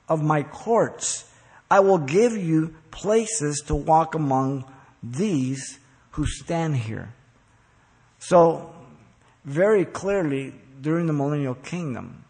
of 0.09 0.23
my 0.23 0.43
courts. 0.43 1.25
I 1.71 1.81
will 1.81 1.99
give 1.99 2.37
you 2.37 2.75
places 2.91 3.63
to 3.67 3.75
walk 3.75 4.15
among 4.15 4.65
these 5.03 5.79
who 6.13 6.27
stand 6.27 6.77
here. 6.77 7.15
So, 8.19 8.75
very 9.45 9.85
clearly, 9.85 10.53
during 10.81 11.07
the 11.07 11.13
millennial 11.13 11.55
kingdom, 11.55 12.25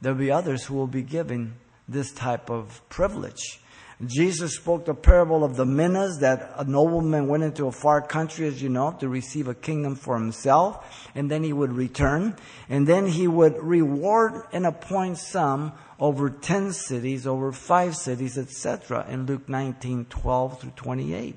there'll 0.00 0.18
be 0.18 0.30
others 0.30 0.64
who 0.64 0.74
will 0.74 0.86
be 0.86 1.02
given 1.02 1.54
this 1.88 2.12
type 2.12 2.50
of 2.50 2.82
privilege. 2.88 3.60
Jesus 4.04 4.56
spoke 4.56 4.84
the 4.84 4.94
parable 4.94 5.44
of 5.44 5.54
the 5.54 5.64
minas 5.64 6.18
that 6.20 6.54
a 6.56 6.64
nobleman 6.64 7.28
went 7.28 7.44
into 7.44 7.66
a 7.66 7.72
far 7.72 8.02
country, 8.02 8.48
as 8.48 8.60
you 8.60 8.68
know, 8.68 8.96
to 8.98 9.08
receive 9.08 9.46
a 9.46 9.54
kingdom 9.54 9.94
for 9.94 10.18
himself, 10.18 11.08
and 11.14 11.30
then 11.30 11.44
he 11.44 11.52
would 11.52 11.72
return, 11.72 12.34
and 12.68 12.86
then 12.86 13.06
he 13.06 13.28
would 13.28 13.62
reward 13.62 14.42
and 14.52 14.66
appoint 14.66 15.18
some 15.18 15.72
over 16.02 16.30
10 16.30 16.72
cities, 16.72 17.28
over 17.28 17.52
5 17.52 17.96
cities, 17.96 18.36
etc. 18.36 19.06
in 19.08 19.24
Luke 19.24 19.48
19, 19.48 20.06
12 20.06 20.60
through 20.60 20.72
28. 20.74 21.36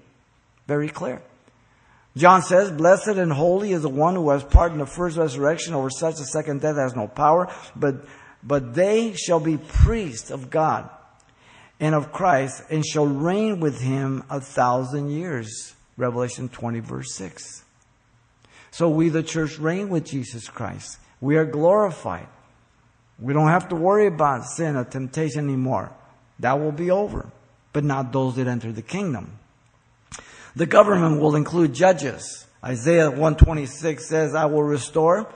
Very 0.66 0.90
clear. 0.90 1.22
John 2.18 2.42
says, 2.42 2.72
Blessed 2.72 3.10
and 3.10 3.32
holy 3.32 3.74
is 3.74 3.84
the 3.84 3.90
one 3.90 4.16
who 4.16 4.28
has 4.32 4.44
part 4.44 4.72
in 4.72 4.80
the 4.80 4.88
first 4.88 5.18
resurrection. 5.18 5.76
Over 5.76 5.92
such 5.92 6.16
the 6.16 6.26
second 6.26 6.62
death 6.62 6.78
has 6.78 6.96
no 6.96 7.08
power, 7.08 7.54
but, 7.76 8.08
but 8.42 8.74
they 8.74 9.14
shall 9.14 9.40
be 9.40 9.58
priests 9.58 10.32
of 10.32 10.50
God 10.50 10.90
and 11.80 11.94
of 11.94 12.12
Christ 12.12 12.64
and 12.72 12.84
shall 12.84 13.06
reign 13.06 13.60
with 13.60 13.80
him 13.80 14.24
a 14.32 14.42
thousand 14.42 15.12
years. 15.12 15.76
Revelation 15.96 16.50
20 16.50 16.80
verse 16.80 17.14
6. 17.14 17.64
So 18.72 18.90
we, 18.90 19.10
the 19.10 19.22
church, 19.22 19.60
reign 19.60 19.90
with 19.90 20.06
Jesus 20.06 20.50
Christ. 20.50 20.98
We 21.22 21.36
are 21.36 21.46
glorified. 21.46 22.30
We 23.20 23.34
don't 23.34 23.48
have 23.48 23.70
to 23.70 23.76
worry 23.76 24.08
about 24.08 24.46
sin 24.46 24.76
or 24.76 24.84
temptation 24.84 25.46
anymore. 25.46 25.92
That 26.40 26.60
will 26.60 26.72
be 26.72 26.92
over, 26.92 27.32
but 27.72 27.84
not 27.84 28.12
those 28.12 28.36
that 28.36 28.48
enter 28.48 28.72
the 28.72 28.82
kingdom. 28.82 29.40
The 30.56 30.66
government 30.66 31.22
will 31.22 31.36
include 31.36 31.74
judges. 31.74 32.46
Isaiah 32.64 33.10
126 33.10 34.08
says, 34.08 34.36
I 34.36 34.46
will 34.46 34.64
restore 34.64 35.32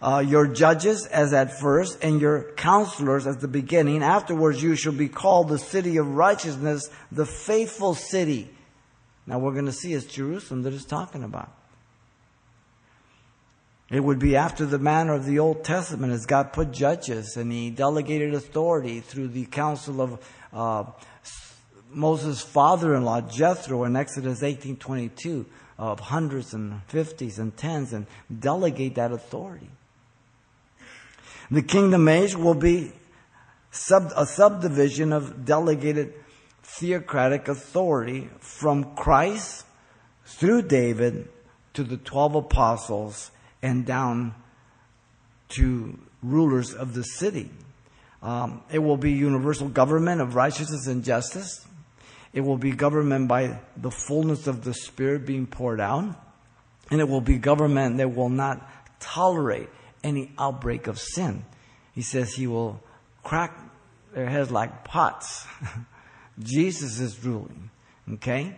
uh, 0.00 0.24
your 0.26 0.46
judges 0.46 1.06
as 1.06 1.32
at 1.32 1.58
first 1.58 1.98
and 2.02 2.20
your 2.20 2.52
counselors 2.52 3.26
as 3.26 3.38
the 3.38 3.48
beginning. 3.48 4.02
Afterwards 4.02 4.62
you 4.62 4.76
shall 4.76 4.92
be 4.92 5.08
called 5.08 5.48
the 5.48 5.58
city 5.58 5.96
of 5.96 6.14
righteousness, 6.14 6.88
the 7.10 7.26
faithful 7.26 7.94
city. 7.94 8.48
Now 9.26 9.38
we're 9.38 9.52
going 9.52 9.66
to 9.66 9.72
see 9.72 9.92
it's 9.92 10.06
Jerusalem 10.06 10.62
that 10.62 10.72
is 10.72 10.84
talking 10.84 11.24
about. 11.24 11.52
It 13.90 14.00
would 14.00 14.18
be 14.18 14.36
after 14.36 14.66
the 14.66 14.78
manner 14.78 15.14
of 15.14 15.24
the 15.24 15.38
Old 15.38 15.64
Testament 15.64 16.12
as 16.12 16.26
God 16.26 16.52
put 16.52 16.72
judges 16.72 17.36
and 17.36 17.50
he 17.50 17.70
delegated 17.70 18.34
authority 18.34 19.00
through 19.00 19.28
the 19.28 19.46
council 19.46 20.02
of 20.02 20.18
uh, 20.52 20.84
Moses' 21.90 22.42
father-in-law 22.42 23.22
Jethro 23.22 23.84
in 23.84 23.96
Exodus 23.96 24.42
18:22 24.42 25.46
of 25.78 26.00
hundreds 26.00 26.52
and 26.52 26.82
fifties 26.88 27.38
and 27.38 27.56
tens 27.56 27.94
and 27.94 28.06
delegate 28.40 28.96
that 28.96 29.10
authority. 29.10 29.70
The 31.50 31.62
kingdom 31.62 32.08
age 32.08 32.36
will 32.36 32.54
be 32.54 32.92
sub, 33.70 34.12
a 34.14 34.26
subdivision 34.26 35.14
of 35.14 35.46
delegated 35.46 36.12
theocratic 36.62 37.48
authority 37.48 38.28
from 38.38 38.94
Christ 38.96 39.64
through 40.26 40.62
David 40.62 41.28
to 41.72 41.84
the 41.84 41.96
12 41.96 42.34
apostles 42.34 43.30
and 43.62 43.84
down 43.86 44.34
to 45.50 45.98
rulers 46.22 46.74
of 46.74 46.94
the 46.94 47.02
city. 47.02 47.50
Um, 48.22 48.62
it 48.70 48.80
will 48.80 48.96
be 48.96 49.12
universal 49.12 49.68
government 49.68 50.20
of 50.20 50.34
righteousness 50.34 50.86
and 50.86 51.04
justice. 51.04 51.66
It 52.32 52.40
will 52.40 52.58
be 52.58 52.72
government 52.72 53.28
by 53.28 53.60
the 53.76 53.90
fullness 53.90 54.46
of 54.46 54.64
the 54.64 54.74
Spirit 54.74 55.24
being 55.24 55.46
poured 55.46 55.80
out. 55.80 56.14
And 56.90 57.00
it 57.00 57.08
will 57.08 57.20
be 57.20 57.38
government 57.38 57.98
that 57.98 58.14
will 58.14 58.28
not 58.28 58.68
tolerate 59.00 59.68
any 60.02 60.32
outbreak 60.38 60.86
of 60.86 60.98
sin. 60.98 61.44
He 61.94 62.02
says 62.02 62.34
he 62.34 62.46
will 62.46 62.80
crack 63.22 63.58
their 64.14 64.28
heads 64.28 64.50
like 64.50 64.84
pots. 64.84 65.46
Jesus 66.38 67.00
is 67.00 67.24
ruling. 67.24 67.70
Okay? 68.14 68.56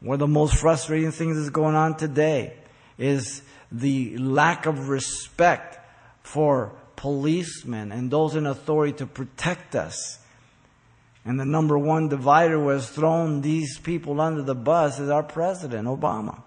One 0.00 0.14
of 0.14 0.20
the 0.20 0.26
most 0.26 0.56
frustrating 0.56 1.12
things 1.12 1.36
that's 1.36 1.50
going 1.50 1.74
on 1.74 1.96
today 1.96 2.54
is 2.98 3.42
the 3.72 4.18
lack 4.18 4.66
of 4.66 4.88
respect 4.88 5.78
for 6.22 6.72
policemen 6.96 7.92
and 7.92 8.10
those 8.10 8.34
in 8.34 8.46
authority 8.46 8.92
to 8.92 9.06
protect 9.06 9.74
us. 9.74 10.18
And 11.24 11.38
the 11.38 11.44
number 11.44 11.78
one 11.78 12.08
divider 12.08 12.58
was 12.58 12.88
thrown 12.90 13.42
these 13.42 13.78
people 13.78 14.20
under 14.20 14.42
the 14.42 14.54
bus 14.54 14.98
is 14.98 15.08
our 15.08 15.22
president, 15.22 15.86
Obama. 15.86 16.42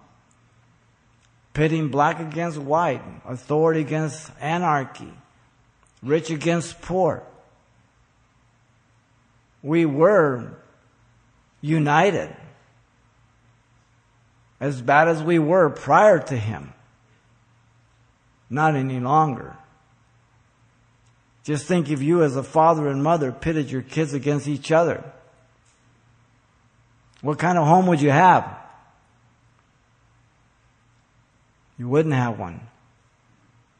Pitting 1.54 1.88
black 1.88 2.20
against 2.20 2.58
white, 2.58 3.02
authority 3.26 3.80
against 3.80 4.30
anarchy, 4.40 5.12
rich 6.02 6.30
against 6.30 6.80
poor. 6.82 7.22
We 9.62 9.86
were 9.86 10.58
united 11.60 12.36
as 14.60 14.82
bad 14.82 15.08
as 15.08 15.22
we 15.22 15.38
were 15.38 15.70
prior 15.70 16.18
to 16.18 16.36
him. 16.36 16.73
Not 18.50 18.74
any 18.74 19.00
longer. 19.00 19.56
Just 21.44 21.66
think 21.66 21.90
if 21.90 22.00
you 22.00 22.22
as 22.22 22.36
a 22.36 22.42
father 22.42 22.88
and 22.88 23.02
mother 23.02 23.30
pitted 23.30 23.70
your 23.70 23.82
kids 23.82 24.14
against 24.14 24.48
each 24.48 24.72
other. 24.72 25.04
What 27.20 27.38
kind 27.38 27.58
of 27.58 27.66
home 27.66 27.86
would 27.86 28.00
you 28.00 28.10
have? 28.10 28.58
You 31.78 31.88
wouldn't 31.88 32.14
have 32.14 32.38
one. 32.38 32.60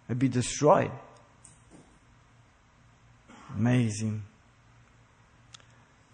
It'd 0.09 0.19
be 0.19 0.29
destroyed. 0.29 0.91
Amazing. 3.57 4.23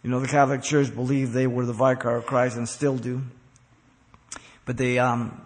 You 0.02 0.10
know, 0.10 0.20
the 0.20 0.28
Catholic 0.28 0.62
Church 0.62 0.94
believed 0.94 1.32
they 1.32 1.46
were 1.46 1.66
the 1.66 1.72
vicar 1.72 2.16
of 2.16 2.26
Christ 2.26 2.56
and 2.56 2.68
still 2.68 2.96
do. 2.96 3.22
But 4.64 4.76
they, 4.76 4.98
um, 4.98 5.40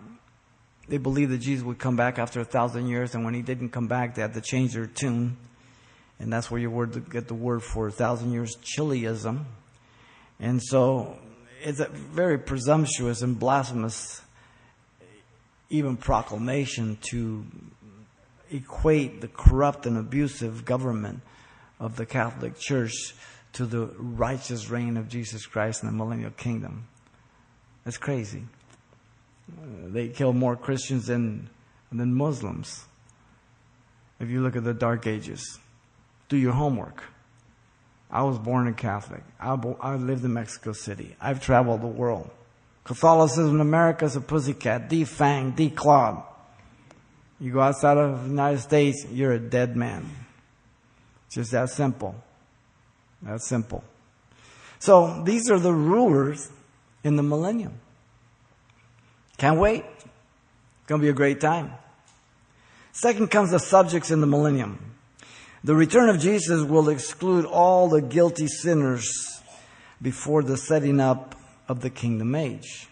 they 0.88 0.98
believed 0.98 1.32
that 1.32 1.38
Jesus 1.38 1.64
would 1.64 1.78
come 1.78 1.96
back 1.96 2.18
after 2.18 2.40
a 2.40 2.44
thousand 2.44 2.88
years, 2.88 3.14
and 3.14 3.24
when 3.24 3.34
he 3.34 3.42
didn't 3.42 3.70
come 3.70 3.88
back, 3.88 4.14
they 4.14 4.22
had 4.22 4.34
to 4.34 4.40
change 4.40 4.74
their 4.74 4.86
tune. 4.86 5.36
And 6.18 6.32
that's 6.32 6.50
where 6.50 6.60
you 6.60 6.70
word, 6.70 7.10
get 7.10 7.28
the 7.28 7.34
word 7.34 7.62
for 7.62 7.88
a 7.88 7.92
thousand 7.92 8.32
years, 8.32 8.56
chiliasm. 8.62 9.46
And 10.38 10.62
so 10.62 11.16
it's 11.62 11.80
a 11.80 11.88
very 11.88 12.38
presumptuous 12.38 13.22
and 13.22 13.38
blasphemous 13.38 14.20
even 15.70 15.96
proclamation 15.96 16.98
to 17.10 17.44
equate 18.50 19.20
the 19.20 19.28
corrupt 19.28 19.86
and 19.86 19.96
abusive 19.96 20.64
government 20.64 21.20
of 21.80 21.96
the 21.96 22.06
Catholic 22.06 22.58
Church 22.58 23.14
to 23.54 23.66
the 23.66 23.86
righteous 23.98 24.68
reign 24.68 24.96
of 24.96 25.08
Jesus 25.08 25.46
Christ 25.46 25.82
in 25.82 25.88
the 25.88 25.94
millennial 25.94 26.30
kingdom. 26.30 26.86
That's 27.84 27.96
crazy. 27.96 28.44
They 29.48 30.08
kill 30.08 30.32
more 30.32 30.56
Christians 30.56 31.06
than, 31.06 31.50
than 31.92 32.14
Muslims. 32.14 32.84
If 34.20 34.28
you 34.28 34.42
look 34.42 34.56
at 34.56 34.64
the 34.64 34.74
Dark 34.74 35.06
Ages, 35.06 35.58
do 36.28 36.36
your 36.36 36.52
homework. 36.52 37.04
I 38.10 38.22
was 38.22 38.38
born 38.38 38.68
a 38.68 38.72
Catholic. 38.72 39.22
I, 39.40 39.54
I 39.80 39.96
lived 39.96 40.24
in 40.24 40.32
Mexico 40.32 40.72
City. 40.72 41.16
I've 41.20 41.42
traveled 41.42 41.82
the 41.82 41.88
world. 41.88 42.30
Catholicism 42.84 43.56
in 43.56 43.60
America 43.60 44.04
is 44.04 44.14
a 44.14 44.20
pussycat, 44.20 44.88
defanged, 44.88 45.56
declawed. 45.56 46.22
You 47.40 47.52
go 47.52 47.60
outside 47.60 47.96
of 47.96 48.22
the 48.22 48.28
United 48.28 48.60
States, 48.60 49.06
you're 49.10 49.32
a 49.32 49.38
dead 49.38 49.76
man. 49.76 50.08
It's 51.26 51.34
Just 51.34 51.50
that 51.52 51.70
simple. 51.70 52.14
That 53.22 53.40
simple. 53.40 53.82
So 54.78 55.22
these 55.24 55.50
are 55.50 55.58
the 55.58 55.72
rulers 55.72 56.50
in 57.02 57.16
the 57.16 57.22
millennium. 57.22 57.80
Can't 59.36 59.58
wait. 59.58 59.84
It's 59.96 60.86
going 60.86 61.00
to 61.00 61.04
be 61.04 61.10
a 61.10 61.14
great 61.14 61.40
time. 61.40 61.72
Second 62.92 63.30
comes 63.30 63.50
the 63.50 63.58
subjects 63.58 64.10
in 64.10 64.20
the 64.20 64.26
millennium. 64.26 64.94
The 65.64 65.74
return 65.74 66.08
of 66.08 66.20
Jesus 66.20 66.62
will 66.62 66.88
exclude 66.88 67.44
all 67.44 67.88
the 67.88 68.02
guilty 68.02 68.46
sinners 68.46 69.40
before 70.00 70.42
the 70.42 70.56
setting 70.56 71.00
up 71.00 71.34
of 71.68 71.80
the 71.80 71.90
kingdom 71.90 72.34
age. 72.34 72.88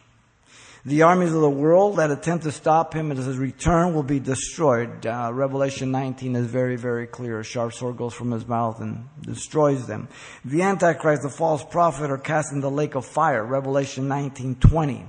The 0.85 1.03
armies 1.03 1.33
of 1.33 1.41
the 1.41 1.51
world 1.51 1.97
that 1.99 2.11
attempt 2.11 2.43
to 2.43 2.51
stop 2.51 2.93
him 2.93 3.13
at 3.13 3.17
his 3.17 3.39
return 3.39 3.95
will 3.95 4.03
be 4.03 4.19
destroyed. 4.19 5.07
Uh, 5.07 5.31
Revelation 5.33 5.93
19 5.93 6.35
is 6.35 6.47
very, 6.47 6.75
very 6.75 7.07
clear. 7.07 7.39
A 7.39 7.45
sharp 7.45 7.73
sword 7.73 7.97
goes 7.97 8.15
from 8.15 8.33
his 8.33 8.49
mouth 8.49 8.81
and 8.81 9.09
destroys 9.21 9.87
them. 9.87 10.09
The 10.45 10.63
Antichrist, 10.63 11.23
the 11.23 11.29
false 11.29 11.63
prophet, 11.63 12.11
are 12.11 12.19
cast 12.19 12.53
in 12.53 12.61
the 12.61 12.71
lake 12.71 12.97
of 12.97 13.07
fire. 13.07 13.45
Revelation 13.45 14.09
19, 14.09 14.57
20. 14.57 15.07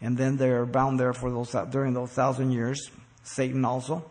And 0.00 0.16
then 0.16 0.36
they 0.36 0.50
are 0.50 0.66
bound 0.66 1.00
there 1.00 1.12
for 1.12 1.30
those, 1.30 1.54
during 1.70 1.94
those 1.94 2.10
thousand 2.10 2.52
years. 2.52 2.90
Satan 3.22 3.64
also. 3.64 4.10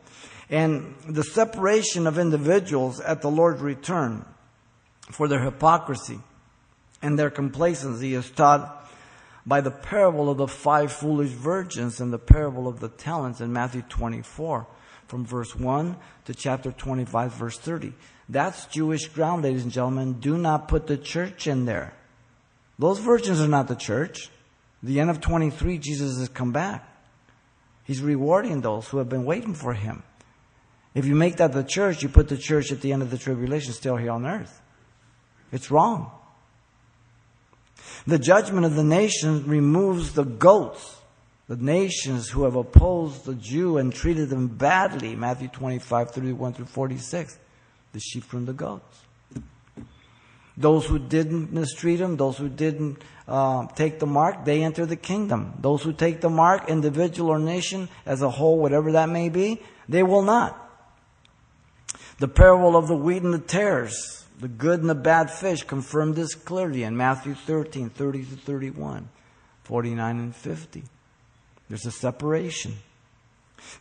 And 0.49 0.95
the 1.07 1.23
separation 1.23 2.07
of 2.07 2.19
individuals 2.19 2.99
at 2.99 3.21
the 3.21 3.29
Lord's 3.29 3.61
return 3.61 4.25
for 5.11 5.27
their 5.27 5.43
hypocrisy 5.43 6.19
and 7.01 7.17
their 7.17 7.29
complacency 7.29 8.13
is 8.13 8.29
taught 8.31 8.89
by 9.45 9.61
the 9.61 9.71
parable 9.71 10.29
of 10.29 10.37
the 10.37 10.47
five 10.47 10.91
foolish 10.91 11.29
virgins 11.29 12.01
and 12.01 12.11
the 12.11 12.19
parable 12.19 12.67
of 12.67 12.79
the 12.79 12.89
talents 12.89 13.41
in 13.41 13.53
Matthew 13.53 13.83
24 13.83 14.65
from 15.07 15.25
verse 15.25 15.55
1 15.55 15.95
to 16.25 16.33
chapter 16.33 16.71
25 16.71 17.33
verse 17.33 17.57
30. 17.57 17.93
That's 18.27 18.65
Jewish 18.65 19.07
ground, 19.07 19.43
ladies 19.43 19.63
and 19.63 19.71
gentlemen. 19.71 20.13
Do 20.13 20.37
not 20.37 20.67
put 20.67 20.87
the 20.87 20.97
church 20.97 21.45
in 21.45 21.65
there. 21.65 21.93
Those 22.79 22.99
virgins 22.99 23.39
are 23.39 23.47
not 23.47 23.67
the 23.67 23.75
church. 23.75 24.29
The 24.85 24.99
end 24.99 25.09
of 25.09 25.19
23, 25.19 25.79
Jesus 25.79 26.19
has 26.19 26.29
come 26.29 26.51
back. 26.51 26.87
He's 27.85 28.01
rewarding 28.01 28.61
those 28.61 28.87
who 28.87 28.99
have 28.99 29.09
been 29.09 29.25
waiting 29.25 29.55
for 29.55 29.73
him. 29.73 30.03
If 30.93 31.05
you 31.05 31.15
make 31.15 31.37
that 31.37 31.53
the 31.53 31.63
church, 31.63 32.03
you 32.03 32.09
put 32.09 32.29
the 32.29 32.37
church 32.37 32.71
at 32.71 32.81
the 32.81 32.93
end 32.93 33.01
of 33.01 33.09
the 33.09 33.17
tribulation 33.17 33.73
still 33.73 33.95
here 33.95 34.11
on 34.11 34.27
earth. 34.27 34.61
It's 35.51 35.71
wrong. 35.71 36.11
The 38.05 38.19
judgment 38.19 38.67
of 38.67 38.75
the 38.75 38.83
nations 38.83 39.47
removes 39.47 40.13
the 40.13 40.23
goats, 40.23 40.97
the 41.47 41.55
nations 41.55 42.29
who 42.29 42.43
have 42.43 42.55
opposed 42.55 43.25
the 43.25 43.33
Jew 43.33 43.77
and 43.77 43.91
treated 43.91 44.29
them 44.29 44.47
badly. 44.47 45.15
Matthew 45.15 45.47
25, 45.47 46.11
31 46.11 46.53
through 46.53 46.65
46. 46.65 47.39
The 47.91 47.99
sheep 47.99 48.23
from 48.23 48.45
the 48.45 48.53
goats. 48.53 49.04
Those 50.57 50.85
who 50.85 50.99
didn't 50.99 51.51
mistreat 51.51 51.99
him, 51.99 52.15
those 52.15 52.37
who 52.37 52.47
didn't 52.47 53.03
uh, 53.27 53.67
take 53.75 53.99
the 53.99 54.05
mark, 54.05 54.45
they 54.45 54.63
enter 54.63 54.85
the 54.85 54.95
kingdom. 54.95 55.53
Those 55.59 55.83
who 55.83 55.91
take 55.91 56.21
the 56.21 56.29
mark, 56.29 56.69
individual 56.69 57.29
or 57.31 57.39
nation 57.39 57.89
as 58.05 58.21
a 58.21 58.29
whole, 58.29 58.59
whatever 58.59 58.93
that 58.93 59.09
may 59.09 59.29
be, 59.29 59.61
they 59.89 60.03
will 60.03 60.21
not. 60.21 60.61
The 62.19 62.29
parable 62.29 62.77
of 62.77 62.87
the 62.87 62.95
wheat 62.95 63.23
and 63.23 63.33
the 63.33 63.39
tares, 63.39 64.25
the 64.39 64.47
good 64.47 64.79
and 64.79 64.89
the 64.89 64.95
bad 64.95 65.29
fish, 65.29 65.63
confirm 65.63 66.13
this 66.13 66.35
clearly 66.35 66.83
in 66.83 66.95
Matthew 66.95 67.35
13, 67.35 67.89
30 67.89 68.23
to 68.23 68.35
31, 68.37 69.09
49 69.63 70.19
and 70.19 70.35
50. 70.35 70.83
There's 71.67 71.85
a 71.85 71.91
separation. 71.91 72.75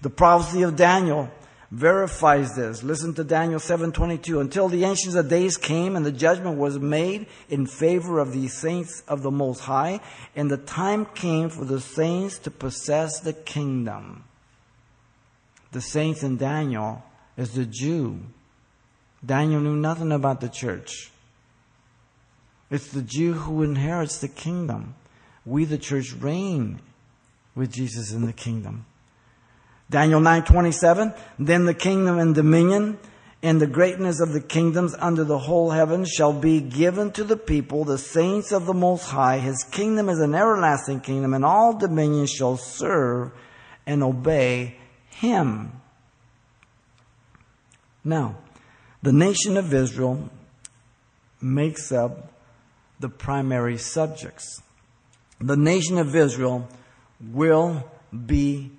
The 0.02 0.10
prophecy 0.10 0.62
of 0.62 0.74
Daniel 0.74 1.30
verifies 1.74 2.54
this. 2.54 2.84
Listen 2.84 3.14
to 3.14 3.24
Daniel 3.24 3.58
7:22. 3.58 4.38
Until 4.38 4.68
the 4.68 4.84
ancients 4.84 5.16
of 5.16 5.28
days 5.28 5.56
came 5.56 5.96
and 5.96 6.06
the 6.06 6.12
judgment 6.12 6.56
was 6.56 6.78
made 6.78 7.26
in 7.48 7.66
favor 7.66 8.20
of 8.20 8.32
the 8.32 8.46
saints 8.48 9.02
of 9.08 9.22
the 9.22 9.30
Most 9.30 9.60
High, 9.60 10.00
and 10.36 10.50
the 10.50 10.56
time 10.56 11.04
came 11.04 11.50
for 11.50 11.64
the 11.64 11.80
saints 11.80 12.38
to 12.40 12.50
possess 12.50 13.20
the 13.20 13.32
kingdom. 13.32 14.24
The 15.72 15.80
saints 15.80 16.22
in 16.22 16.36
Daniel 16.36 17.02
is 17.36 17.54
the 17.54 17.66
Jew. 17.66 18.20
Daniel 19.26 19.60
knew 19.60 19.76
nothing 19.76 20.12
about 20.12 20.40
the 20.40 20.48
church. 20.48 21.10
It's 22.70 22.88
the 22.88 23.02
Jew 23.02 23.32
who 23.32 23.62
inherits 23.62 24.18
the 24.18 24.28
kingdom. 24.28 24.94
We, 25.44 25.64
the 25.64 25.78
church, 25.78 26.12
reign 26.12 26.80
with 27.56 27.72
Jesus 27.72 28.12
in 28.12 28.26
the 28.26 28.32
kingdom. 28.32 28.86
Daniel 29.90 30.20
9:27 30.20 31.14
Then 31.38 31.64
the 31.64 31.74
kingdom 31.74 32.18
and 32.18 32.34
dominion 32.34 32.98
and 33.42 33.60
the 33.60 33.66
greatness 33.66 34.20
of 34.20 34.32
the 34.32 34.40
kingdoms 34.40 34.94
under 34.98 35.22
the 35.22 35.38
whole 35.38 35.70
heaven 35.70 36.06
shall 36.06 36.32
be 36.32 36.60
given 36.62 37.12
to 37.12 37.22
the 37.22 37.36
people, 37.36 37.84
the 37.84 37.98
saints 37.98 38.52
of 38.52 38.64
the 38.64 38.72
Most 38.72 39.10
High. 39.10 39.38
His 39.38 39.62
kingdom 39.64 40.08
is 40.08 40.18
an 40.18 40.34
everlasting 40.34 41.00
kingdom, 41.00 41.34
and 41.34 41.44
all 41.44 41.76
dominions 41.76 42.30
shall 42.30 42.56
serve 42.56 43.32
and 43.86 44.02
obey 44.02 44.76
him. 45.10 45.72
Now, 48.02 48.36
the 49.02 49.12
nation 49.12 49.58
of 49.58 49.74
Israel 49.74 50.30
makes 51.40 51.92
up 51.92 52.32
the 52.98 53.10
primary 53.10 53.76
subjects. 53.76 54.62
The 55.38 55.56
nation 55.56 55.98
of 55.98 56.16
Israel 56.16 56.66
will 57.20 57.84
be 58.24 58.70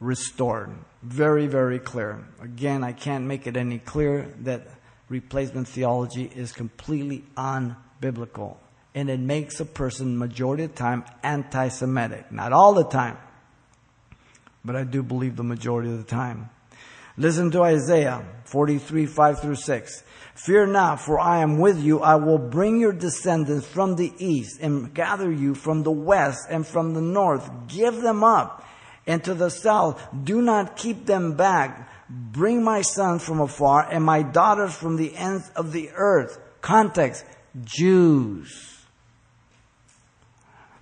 restored. 0.00 0.70
Very, 1.02 1.46
very 1.46 1.78
clear. 1.78 2.26
Again, 2.40 2.84
I 2.84 2.92
can't 2.92 3.24
make 3.24 3.46
it 3.46 3.56
any 3.56 3.78
clearer 3.78 4.26
that 4.40 4.66
replacement 5.08 5.68
theology 5.68 6.30
is 6.34 6.52
completely 6.52 7.24
unbiblical. 7.36 8.56
And 8.94 9.10
it 9.10 9.20
makes 9.20 9.58
a 9.60 9.64
person, 9.64 10.18
majority 10.18 10.64
of 10.64 10.70
the 10.70 10.76
time, 10.76 11.04
anti 11.22 11.68
Semitic. 11.68 12.30
Not 12.30 12.52
all 12.52 12.74
the 12.74 12.84
time, 12.84 13.18
but 14.64 14.76
I 14.76 14.84
do 14.84 15.02
believe 15.02 15.36
the 15.36 15.42
majority 15.42 15.90
of 15.90 15.98
the 15.98 16.04
time. 16.04 16.50
Listen 17.16 17.50
to 17.52 17.62
Isaiah 17.62 18.24
43, 18.44 19.06
5 19.06 19.40
through 19.40 19.54
6. 19.56 20.02
Fear 20.34 20.66
not, 20.66 21.00
for 21.00 21.20
I 21.20 21.42
am 21.42 21.58
with 21.58 21.80
you. 21.80 22.00
I 22.00 22.16
will 22.16 22.38
bring 22.38 22.80
your 22.80 22.92
descendants 22.92 23.66
from 23.66 23.94
the 23.94 24.12
east 24.18 24.58
and 24.60 24.92
gather 24.92 25.30
you 25.30 25.54
from 25.54 25.84
the 25.84 25.92
west 25.92 26.48
and 26.50 26.66
from 26.66 26.94
the 26.94 27.00
north. 27.00 27.48
Give 27.68 28.00
them 28.00 28.24
up 28.24 28.63
and 29.06 29.22
to 29.24 29.34
the 29.34 29.50
south. 29.50 30.02
Do 30.24 30.40
not 30.40 30.76
keep 30.76 31.06
them 31.06 31.34
back. 31.36 31.90
Bring 32.08 32.62
my 32.62 32.82
sons 32.82 33.24
from 33.24 33.40
afar 33.40 33.88
and 33.90 34.04
my 34.04 34.22
daughters 34.22 34.74
from 34.74 34.96
the 34.96 35.14
ends 35.16 35.50
of 35.56 35.72
the 35.72 35.90
earth. 35.94 36.38
Context, 36.60 37.24
Jews. 37.64 38.74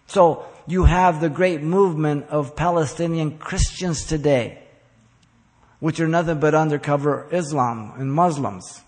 So 0.06 0.44
you 0.66 0.84
have 0.84 1.20
the 1.20 1.28
great 1.28 1.62
movement 1.62 2.26
of 2.28 2.54
Palestinian 2.54 3.38
Christians 3.38 4.04
today, 4.04 4.62
which 5.80 6.00
are 6.00 6.08
nothing 6.08 6.38
but 6.38 6.54
undercover 6.54 7.26
Islam 7.32 7.94
and 7.96 8.12
Muslims. 8.12 8.82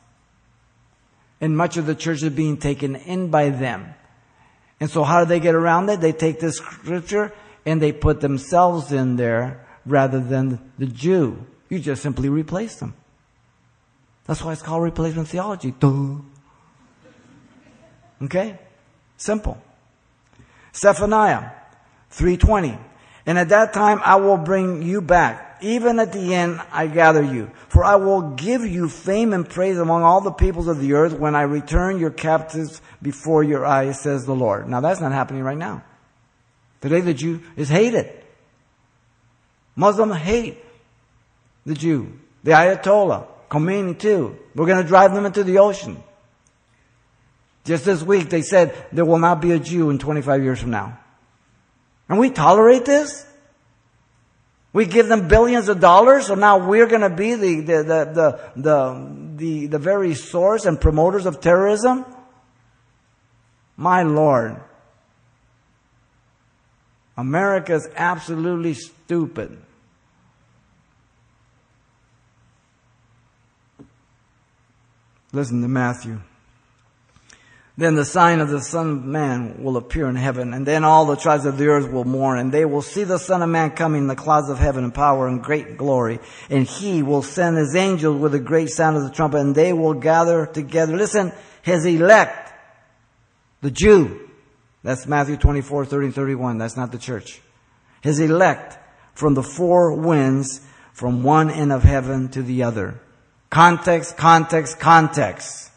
And 1.40 1.56
much 1.56 1.76
of 1.76 1.86
the 1.86 1.94
church 1.94 2.22
is 2.22 2.32
being 2.32 2.56
taken 2.56 2.94
in 2.94 3.30
by 3.30 3.50
them. 3.50 3.94
And 4.80 4.90
so 4.90 5.02
how 5.02 5.20
do 5.24 5.28
they 5.28 5.40
get 5.40 5.54
around 5.54 5.88
it? 5.88 6.00
They 6.00 6.12
take 6.12 6.40
this 6.40 6.56
scripture 6.56 7.32
and 7.66 7.80
they 7.80 7.92
put 7.92 8.20
themselves 8.20 8.92
in 8.92 9.16
there 9.16 9.66
rather 9.86 10.20
than 10.20 10.72
the 10.78 10.86
Jew. 10.86 11.46
You 11.68 11.78
just 11.78 12.02
simply 12.02 12.28
replace 12.28 12.76
them. 12.76 12.94
That's 14.26 14.42
why 14.42 14.52
it's 14.52 14.62
called 14.62 14.82
replacement 14.82 15.28
theology. 15.28 15.72
Duh. 15.78 16.16
Okay? 18.22 18.58
Simple. 19.16 19.60
Zephaniah 20.74 21.50
320. 22.10 22.78
And 23.26 23.38
at 23.38 23.50
that 23.50 23.72
time 23.72 24.00
I 24.04 24.16
will 24.16 24.36
bring 24.36 24.82
you 24.82 25.00
back. 25.00 25.58
Even 25.60 25.98
at 25.98 26.12
the 26.12 26.34
end 26.34 26.60
I 26.72 26.86
gather 26.86 27.22
you. 27.22 27.50
For 27.68 27.84
I 27.84 27.96
will 27.96 28.34
give 28.34 28.62
you 28.62 28.88
fame 28.88 29.32
and 29.32 29.48
praise 29.48 29.78
among 29.78 30.02
all 30.02 30.20
the 30.20 30.32
peoples 30.32 30.68
of 30.68 30.80
the 30.80 30.94
earth 30.94 31.18
when 31.18 31.34
I 31.34 31.42
return 31.42 31.98
your 31.98 32.10
captives 32.10 32.80
before 33.02 33.42
your 33.42 33.64
eyes, 33.64 34.00
says 34.00 34.26
the 34.26 34.34
Lord. 34.34 34.68
Now 34.68 34.80
that's 34.80 35.00
not 35.00 35.12
happening 35.12 35.42
right 35.42 35.58
now. 35.58 35.82
Today 36.84 37.00
the 37.00 37.14
Jew 37.14 37.40
is 37.56 37.70
hated. 37.70 38.12
Muslim 39.74 40.12
hate 40.12 40.62
the 41.64 41.72
Jew. 41.72 42.12
The 42.42 42.50
Ayatollah, 42.50 43.26
Khomeini 43.50 43.98
too. 43.98 44.36
We're 44.54 44.66
going 44.66 44.82
to 44.82 44.86
drive 44.86 45.14
them 45.14 45.24
into 45.24 45.44
the 45.44 45.60
ocean. 45.60 45.96
Just 47.64 47.86
this 47.86 48.02
week 48.02 48.28
they 48.28 48.42
said 48.42 48.76
there 48.92 49.06
will 49.06 49.18
not 49.18 49.40
be 49.40 49.52
a 49.52 49.58
Jew 49.58 49.88
in 49.88 49.98
25 49.98 50.42
years 50.42 50.60
from 50.60 50.72
now. 50.72 50.98
And 52.10 52.18
we 52.18 52.28
tolerate 52.28 52.84
this? 52.84 53.26
We 54.74 54.84
give 54.84 55.08
them 55.08 55.26
billions 55.26 55.70
of 55.70 55.80
dollars, 55.80 56.26
so 56.26 56.34
now 56.34 56.68
we're 56.68 56.86
going 56.86 57.00
to 57.00 57.08
be 57.08 57.34
the, 57.34 57.60
the, 57.60 57.76
the, 57.82 58.04
the, 58.12 58.40
the, 58.56 59.36
the, 59.36 59.66
the 59.68 59.78
very 59.78 60.14
source 60.14 60.66
and 60.66 60.78
promoters 60.78 61.24
of 61.24 61.40
terrorism? 61.40 62.04
My 63.74 64.02
Lord. 64.02 64.60
America's 67.16 67.88
absolutely 67.96 68.74
stupid. 68.74 69.60
Listen 75.32 75.62
to 75.62 75.68
Matthew. 75.68 76.20
Then 77.76 77.96
the 77.96 78.04
sign 78.04 78.38
of 78.38 78.50
the 78.50 78.60
Son 78.60 78.90
of 78.90 79.04
Man 79.04 79.64
will 79.64 79.76
appear 79.76 80.08
in 80.08 80.14
heaven, 80.14 80.54
and 80.54 80.64
then 80.64 80.84
all 80.84 81.06
the 81.06 81.16
tribes 81.16 81.44
of 81.44 81.58
the 81.58 81.66
earth 81.66 81.90
will 81.90 82.04
mourn, 82.04 82.38
and 82.38 82.52
they 82.52 82.64
will 82.64 82.82
see 82.82 83.02
the 83.02 83.18
Son 83.18 83.42
of 83.42 83.48
Man 83.48 83.72
coming 83.72 84.02
in 84.02 84.06
the 84.06 84.14
clouds 84.14 84.48
of 84.48 84.60
heaven 84.60 84.84
in 84.84 84.92
power 84.92 85.26
and 85.26 85.42
great 85.42 85.76
glory. 85.76 86.20
And 86.48 86.68
he 86.68 87.02
will 87.02 87.22
send 87.22 87.56
his 87.56 87.74
angels 87.74 88.20
with 88.20 88.32
a 88.34 88.38
great 88.38 88.70
sound 88.70 88.96
of 88.96 89.02
the 89.02 89.10
trumpet, 89.10 89.38
and 89.38 89.56
they 89.56 89.72
will 89.72 89.94
gather 89.94 90.46
together. 90.46 90.96
Listen, 90.96 91.32
his 91.62 91.84
elect, 91.84 92.52
the 93.60 93.72
Jew, 93.72 94.23
that's 94.84 95.06
Matthew 95.06 95.38
24, 95.38 95.86
30, 95.86 96.10
31. 96.10 96.58
That's 96.58 96.76
not 96.76 96.92
the 96.92 96.98
church. 96.98 97.40
His 98.02 98.20
elect 98.20 98.78
from 99.14 99.32
the 99.34 99.42
four 99.42 99.94
winds 99.94 100.60
from 100.92 101.22
one 101.22 101.50
end 101.50 101.72
of 101.72 101.82
heaven 101.82 102.28
to 102.28 102.42
the 102.42 102.62
other. 102.62 103.00
Context, 103.48 104.16
context, 104.16 104.78
context. 104.78 105.70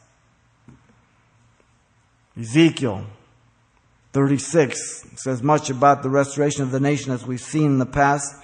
Ezekiel 2.37 3.05
36 4.11 5.05
says 5.15 5.41
much 5.41 5.69
about 5.69 6.03
the 6.03 6.09
restoration 6.09 6.63
of 6.63 6.71
the 6.71 6.79
nation 6.79 7.13
as 7.13 7.25
we've 7.25 7.39
seen 7.39 7.65
in 7.65 7.77
the 7.77 7.85
past. 7.85 8.35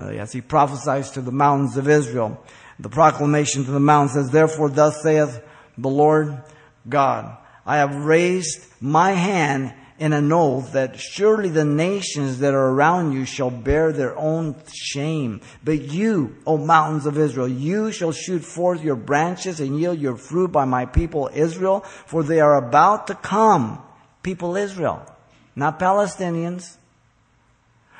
Uh, 0.00 0.10
as 0.10 0.32
he 0.32 0.40
prophesies 0.40 1.10
to 1.10 1.20
the 1.20 1.32
mountains 1.32 1.76
of 1.76 1.88
Israel. 1.88 2.40
The 2.78 2.88
proclamation 2.88 3.64
to 3.64 3.72
the 3.72 3.80
mountains 3.80 4.12
says, 4.12 4.30
Therefore 4.30 4.68
thus 4.70 5.02
saith 5.02 5.42
the 5.76 5.88
Lord 5.88 6.40
God, 6.88 7.36
I 7.66 7.78
have 7.78 8.04
raised 8.04 8.64
my 8.80 9.10
hand 9.10 9.74
in 9.98 10.12
an 10.12 10.32
oath 10.32 10.72
that 10.72 10.98
surely 10.98 11.48
the 11.48 11.64
nations 11.64 12.38
that 12.38 12.54
are 12.54 12.70
around 12.70 13.12
you 13.12 13.24
shall 13.24 13.50
bear 13.50 13.92
their 13.92 14.16
own 14.16 14.54
shame. 14.72 15.40
But 15.64 15.82
you, 15.82 16.36
O 16.46 16.56
mountains 16.56 17.04
of 17.04 17.18
Israel, 17.18 17.48
you 17.48 17.90
shall 17.90 18.12
shoot 18.12 18.44
forth 18.44 18.82
your 18.82 18.96
branches 18.96 19.60
and 19.60 19.78
yield 19.78 19.98
your 19.98 20.16
fruit 20.16 20.52
by 20.52 20.64
my 20.64 20.86
people 20.86 21.30
Israel, 21.34 21.80
for 21.80 22.22
they 22.22 22.40
are 22.40 22.56
about 22.56 23.08
to 23.08 23.14
come 23.14 23.82
people 24.22 24.56
Israel, 24.56 25.04
not 25.56 25.80
Palestinians. 25.80 26.76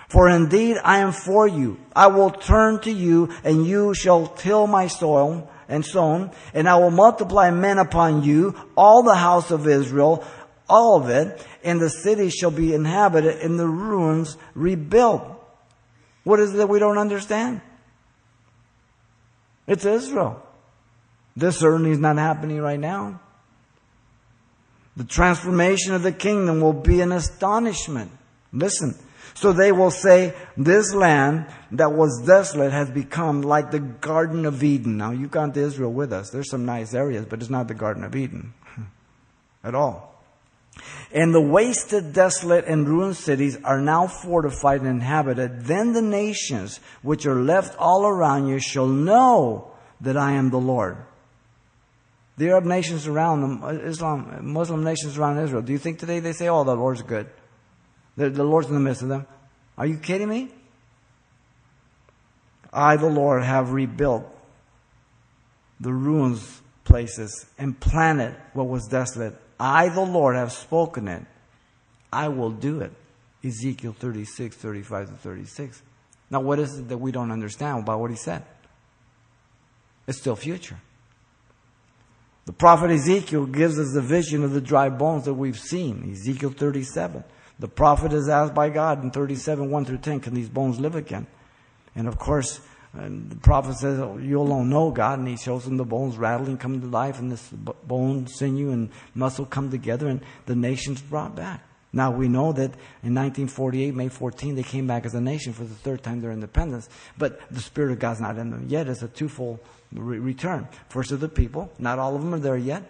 For 0.08 0.28
indeed 0.28 0.78
I 0.84 0.98
am 0.98 1.12
for 1.12 1.46
you. 1.46 1.78
I 1.94 2.06
will 2.06 2.30
turn 2.30 2.80
to 2.80 2.90
you 2.90 3.30
and 3.44 3.66
you 3.66 3.92
shall 3.92 4.26
till 4.26 4.66
my 4.66 4.87
soil 4.87 5.50
and 5.68 5.84
sown, 5.84 6.30
and 6.54 6.66
I 6.66 6.76
will 6.76 6.90
multiply 6.90 7.50
men 7.50 7.78
upon 7.78 8.22
you, 8.22 8.54
all 8.74 9.02
the 9.02 9.14
house 9.14 9.50
of 9.50 9.68
Israel, 9.68 10.24
all 10.68 11.00
of 11.00 11.09
it, 11.09 11.44
and 11.64 11.81
the 11.81 11.90
city 11.90 12.31
shall 12.31 12.50
be 12.50 12.74
inhabited 12.74 13.40
and 13.40 13.59
the 13.59 13.66
ruins 13.66 14.37
rebuilt. 14.54 15.22
What 16.24 16.40
is 16.40 16.54
it 16.54 16.59
that 16.59 16.68
we 16.68 16.78
don't 16.78 16.98
understand? 16.98 17.61
It's 19.66 19.85
Israel. 19.85 20.42
This 21.37 21.59
certainly 21.59 21.90
is 21.90 21.98
not 21.98 22.16
happening 22.16 22.61
right 22.61 22.81
now. 22.81 23.20
The 24.96 25.04
transformation 25.04 25.94
of 25.94 26.02
the 26.02 26.12
kingdom 26.12 26.61
will 26.61 26.72
be 26.72 27.00
an 27.00 27.12
astonishment. 27.12 28.11
Listen. 28.52 28.98
So 29.35 29.52
they 29.52 29.70
will 29.70 29.92
say, 29.92 30.35
this 30.57 30.92
land 30.92 31.46
that 31.72 31.92
was 31.92 32.24
desolate 32.26 32.72
has 32.72 32.90
become 32.90 33.42
like 33.42 33.70
the 33.70 33.78
Garden 33.78 34.46
of 34.46 34.64
Eden. 34.64 34.96
Now 34.96 35.12
you've 35.12 35.31
gone 35.31 35.52
to 35.52 35.61
Israel 35.61 35.92
with 35.92 36.12
us. 36.12 36.31
There's 36.31 36.50
some 36.50 36.66
nice 36.66 36.92
areas, 36.92 37.24
but 37.24 37.40
it's 37.40 37.50
not 37.50 37.68
the 37.68 37.74
Garden 37.74 38.02
of 38.02 38.16
Eden 38.16 38.52
at 39.64 39.76
all. 39.76 40.07
And 41.12 41.34
the 41.34 41.40
wasted, 41.40 42.12
desolate, 42.12 42.66
and 42.66 42.88
ruined 42.88 43.16
cities 43.16 43.58
are 43.64 43.80
now 43.80 44.06
fortified 44.06 44.80
and 44.80 44.88
inhabited. 44.88 45.64
Then 45.64 45.92
the 45.92 46.02
nations 46.02 46.80
which 47.02 47.26
are 47.26 47.40
left 47.40 47.76
all 47.78 48.06
around 48.06 48.48
you 48.48 48.58
shall 48.58 48.86
know 48.86 49.72
that 50.00 50.16
I 50.16 50.32
am 50.32 50.50
the 50.50 50.60
Lord. 50.60 50.98
The 52.36 52.50
Arab 52.50 52.64
nations 52.64 53.06
around 53.06 53.40
them, 53.40 53.80
Islam, 53.84 54.52
Muslim 54.52 54.84
nations 54.84 55.18
around 55.18 55.38
Israel, 55.38 55.62
do 55.62 55.72
you 55.72 55.78
think 55.78 55.98
today 55.98 56.20
they 56.20 56.32
say, 56.32 56.48
oh, 56.48 56.62
the 56.62 56.76
Lord's 56.76 57.02
good? 57.02 57.28
The, 58.16 58.30
the 58.30 58.44
Lord's 58.44 58.68
in 58.68 58.74
the 58.74 58.80
midst 58.80 59.02
of 59.02 59.08
them. 59.08 59.26
Are 59.76 59.86
you 59.86 59.96
kidding 59.96 60.28
me? 60.28 60.50
I, 62.72 62.96
the 62.96 63.08
Lord, 63.08 63.42
have 63.42 63.72
rebuilt 63.72 64.24
the 65.80 65.92
ruins 65.92 66.60
places 66.84 67.46
and 67.58 67.78
planted 67.78 68.36
what 68.52 68.68
was 68.68 68.86
desolate. 68.86 69.34
I, 69.58 69.88
the 69.88 70.00
Lord, 70.00 70.36
have 70.36 70.52
spoken 70.52 71.08
it. 71.08 71.22
I 72.12 72.28
will 72.28 72.50
do 72.50 72.80
it. 72.80 72.92
Ezekiel 73.44 73.94
36, 73.98 74.56
35 74.56 75.08
to 75.08 75.14
36. 75.14 75.82
Now, 76.30 76.40
what 76.40 76.58
is 76.58 76.78
it 76.78 76.88
that 76.88 76.98
we 76.98 77.12
don't 77.12 77.30
understand 77.30 77.80
about 77.80 78.00
what 78.00 78.10
he 78.10 78.16
said? 78.16 78.44
It's 80.06 80.18
still 80.18 80.36
future. 80.36 80.78
The 82.46 82.52
prophet 82.52 82.90
Ezekiel 82.90 83.46
gives 83.46 83.78
us 83.78 83.92
the 83.92 84.00
vision 84.00 84.42
of 84.42 84.52
the 84.52 84.60
dry 84.60 84.88
bones 84.88 85.26
that 85.26 85.34
we've 85.34 85.58
seen. 85.58 86.10
Ezekiel 86.12 86.50
37. 86.50 87.22
The 87.58 87.68
prophet 87.68 88.12
is 88.12 88.28
asked 88.28 88.54
by 88.54 88.70
God 88.70 89.02
in 89.02 89.10
37, 89.10 89.70
1 89.70 89.84
through 89.84 89.98
10, 89.98 90.20
can 90.20 90.34
these 90.34 90.48
bones 90.48 90.78
live 90.78 90.94
again? 90.94 91.26
And 91.94 92.08
of 92.08 92.18
course, 92.18 92.60
and 92.98 93.30
the 93.30 93.37
prophet 93.37 93.76
says, 93.76 93.98
oh, 94.00 94.18
You 94.18 94.40
alone 94.40 94.68
know 94.68 94.90
God. 94.90 95.18
And 95.18 95.28
he 95.28 95.37
shows 95.37 95.64
them 95.64 95.76
the 95.76 95.84
bones 95.84 96.16
rattling, 96.16 96.58
coming 96.58 96.80
to 96.80 96.87
life, 96.87 97.18
and 97.18 97.30
this 97.30 97.48
bone, 97.48 98.26
sinew, 98.26 98.72
and 98.72 98.90
muscle 99.14 99.46
come 99.46 99.70
together, 99.70 100.08
and 100.08 100.20
the 100.46 100.56
nation's 100.56 101.00
brought 101.00 101.37
back. 101.37 101.62
Now 101.92 102.11
we 102.11 102.28
know 102.28 102.52
that 102.52 102.74
in 103.02 103.14
1948, 103.14 103.94
May 103.94 104.08
14, 104.08 104.54
they 104.54 104.62
came 104.62 104.87
back 104.87 105.06
as 105.06 105.14
a 105.14 105.20
nation 105.20 105.52
for 105.52 105.64
the 105.64 105.74
third 105.74 106.02
time 106.02 106.20
their 106.20 106.32
independence. 106.32 106.88
But 107.16 107.40
the 107.50 107.61
Spirit 107.61 107.92
of 107.92 107.98
God's 107.98 108.20
not 108.20 108.37
in 108.37 108.50
them 108.50 108.66
yet. 108.68 108.88
It's 108.88 109.02
a 109.02 109.08
twofold 109.08 109.61
re- 109.92 110.18
return. 110.18 110.68
First 110.90 111.12
of 111.12 111.20
the 111.20 111.28
people, 111.28 111.72
not 111.78 111.98
all 111.98 112.14
of 112.14 112.22
them 112.22 112.34
are 112.34 112.38
there 112.38 112.58
yet. 112.58 112.82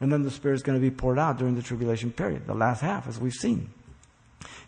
And 0.00 0.10
then 0.10 0.22
the 0.22 0.30
Spirit 0.30 0.56
is 0.56 0.62
going 0.62 0.78
to 0.78 0.82
be 0.82 0.90
poured 0.90 1.18
out 1.18 1.38
during 1.38 1.54
the 1.54 1.62
tribulation 1.62 2.10
period, 2.10 2.46
the 2.46 2.54
last 2.54 2.80
half, 2.80 3.06
as 3.06 3.20
we've 3.20 3.32
seen. 3.32 3.70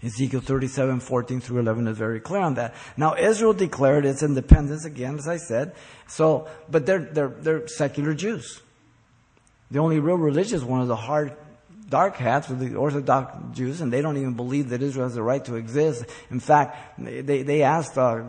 Ezekiel 0.03 0.41
37, 0.41 1.01
14 1.01 1.41
through 1.41 1.61
11 1.61 1.87
is 1.87 1.97
very 1.97 2.21
clear 2.21 2.41
on 2.41 2.55
that. 2.55 2.75
Now, 2.97 3.15
Israel 3.15 3.53
declared 3.53 4.05
its 4.05 4.23
independence 4.23 4.85
again, 4.85 5.17
as 5.17 5.29
I 5.29 5.37
said. 5.37 5.75
So, 6.09 6.49
but 6.69 6.87
they're, 6.87 6.99
they're, 6.99 7.29
they're 7.29 7.69
secular 7.69 8.13
Jews. 8.13 8.61
The 9.71 9.79
only 9.79 10.01
real 10.01 10.17
religious 10.17 10.63
one 10.63 10.83
is 10.83 10.89
the 10.89 10.97
hard, 10.97 11.37
dark 11.89 12.17
hats 12.17 12.49
with 12.49 12.59
the 12.59 12.75
Orthodox 12.75 13.57
Jews, 13.57 13.81
and 13.81 13.93
they 13.93 14.03
don't 14.03 14.17
even 14.17 14.35
believe 14.35 14.71
that 14.71 14.83
Israel 14.83 15.07
has 15.07 15.15
the 15.15 15.23
right 15.23 15.45
to 15.45 15.55
exist. 15.55 16.05
In 16.31 16.41
fact, 16.41 16.99
they, 16.99 17.43
they 17.43 17.63
asked 17.63 17.97
uh, 17.97 18.23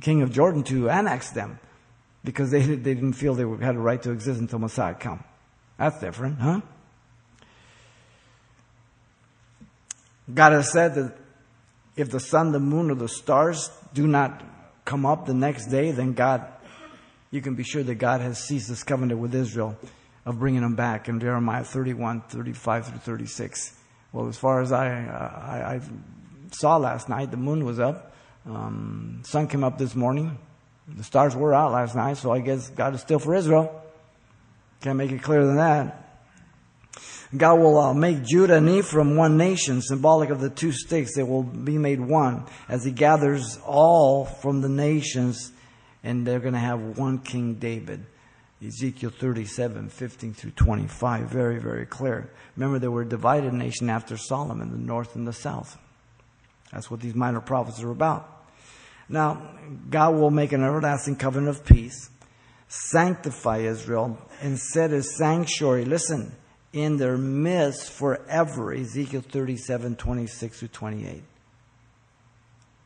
King 0.00 0.22
of 0.22 0.32
Jordan 0.32 0.64
to 0.64 0.90
annex 0.90 1.30
them 1.30 1.60
because 2.24 2.50
they, 2.50 2.62
they 2.62 2.94
didn't 2.94 3.12
feel 3.12 3.34
they 3.34 3.64
had 3.64 3.76
a 3.76 3.78
right 3.78 4.02
to 4.02 4.10
exist 4.10 4.40
until 4.40 4.58
Messiah 4.58 4.94
come. 4.94 5.22
That's 5.78 6.00
different, 6.00 6.40
huh? 6.40 6.60
God 10.32 10.52
has 10.52 10.72
said 10.72 10.94
that 10.94 11.16
if 11.96 12.10
the 12.10 12.20
sun, 12.20 12.52
the 12.52 12.60
moon, 12.60 12.90
or 12.90 12.94
the 12.94 13.08
stars 13.08 13.70
do 13.92 14.06
not 14.06 14.42
come 14.84 15.06
up 15.06 15.26
the 15.26 15.34
next 15.34 15.66
day, 15.66 15.90
then 15.90 16.12
God, 16.14 16.46
you 17.30 17.40
can 17.40 17.54
be 17.54 17.62
sure 17.62 17.82
that 17.82 17.96
God 17.96 18.20
has 18.20 18.38
ceased 18.38 18.68
this 18.68 18.82
covenant 18.82 19.20
with 19.20 19.34
Israel 19.34 19.76
of 20.24 20.38
bringing 20.38 20.62
them 20.62 20.74
back 20.74 21.08
in 21.08 21.20
Jeremiah 21.20 21.64
31, 21.64 22.22
35 22.22 22.86
through 22.86 22.98
36. 22.98 23.76
Well, 24.12 24.28
as 24.28 24.36
far 24.36 24.62
as 24.62 24.72
I, 24.72 24.86
I, 24.86 25.74
I 25.74 25.80
saw 26.52 26.76
last 26.76 27.08
night, 27.08 27.30
the 27.30 27.36
moon 27.36 27.64
was 27.64 27.78
up. 27.78 28.14
Um, 28.46 29.20
sun 29.24 29.48
came 29.48 29.64
up 29.64 29.78
this 29.78 29.94
morning. 29.94 30.38
The 30.88 31.04
stars 31.04 31.34
were 31.34 31.54
out 31.54 31.72
last 31.72 31.94
night, 31.94 32.16
so 32.16 32.30
I 32.30 32.40
guess 32.40 32.70
God 32.70 32.94
is 32.94 33.00
still 33.00 33.18
for 33.18 33.34
Israel. 33.34 33.82
Can't 34.82 34.98
make 34.98 35.12
it 35.12 35.22
clearer 35.22 35.46
than 35.46 35.56
that. 35.56 36.03
God 37.36 37.58
will 37.58 37.78
uh, 37.78 37.94
make 37.94 38.24
Judah 38.24 38.56
and 38.56 38.68
Ephraim 38.68 39.16
one 39.16 39.36
nation, 39.36 39.82
symbolic 39.82 40.30
of 40.30 40.40
the 40.40 40.50
two 40.50 40.72
sticks 40.72 41.16
that 41.16 41.26
will 41.26 41.42
be 41.42 41.78
made 41.78 42.00
one, 42.00 42.44
as 42.68 42.84
He 42.84 42.92
gathers 42.92 43.58
all 43.66 44.24
from 44.24 44.60
the 44.60 44.68
nations, 44.68 45.52
and 46.02 46.26
they're 46.26 46.40
going 46.40 46.54
to 46.54 46.60
have 46.60 46.98
one 46.98 47.18
King 47.18 47.54
David. 47.54 48.06
Ezekiel 48.64 49.10
37, 49.10 49.88
15 49.88 50.34
through 50.34 50.50
25. 50.52 51.28
Very, 51.28 51.58
very 51.58 51.86
clear. 51.86 52.30
Remember, 52.56 52.78
they 52.78 52.88
were 52.88 53.02
a 53.02 53.08
divided 53.08 53.52
nation 53.52 53.90
after 53.90 54.16
Solomon, 54.16 54.70
the 54.70 54.78
north 54.78 55.16
and 55.16 55.26
the 55.26 55.32
south. 55.32 55.78
That's 56.72 56.90
what 56.90 57.00
these 57.00 57.14
minor 57.14 57.40
prophets 57.40 57.82
are 57.82 57.90
about. 57.90 58.46
Now, 59.08 59.50
God 59.90 60.14
will 60.14 60.30
make 60.30 60.52
an 60.52 60.62
everlasting 60.62 61.16
covenant 61.16 61.56
of 61.56 61.64
peace, 61.64 62.10
sanctify 62.68 63.58
Israel, 63.58 64.18
and 64.40 64.58
set 64.58 64.90
his 64.90 65.16
sanctuary, 65.16 65.84
listen, 65.84 66.32
in 66.74 66.96
their 66.96 67.16
midst 67.16 67.90
forever. 67.90 68.74
Ezekiel 68.74 69.22
37, 69.22 69.94
26 69.94 70.58
through 70.58 70.68
28. 70.68 71.22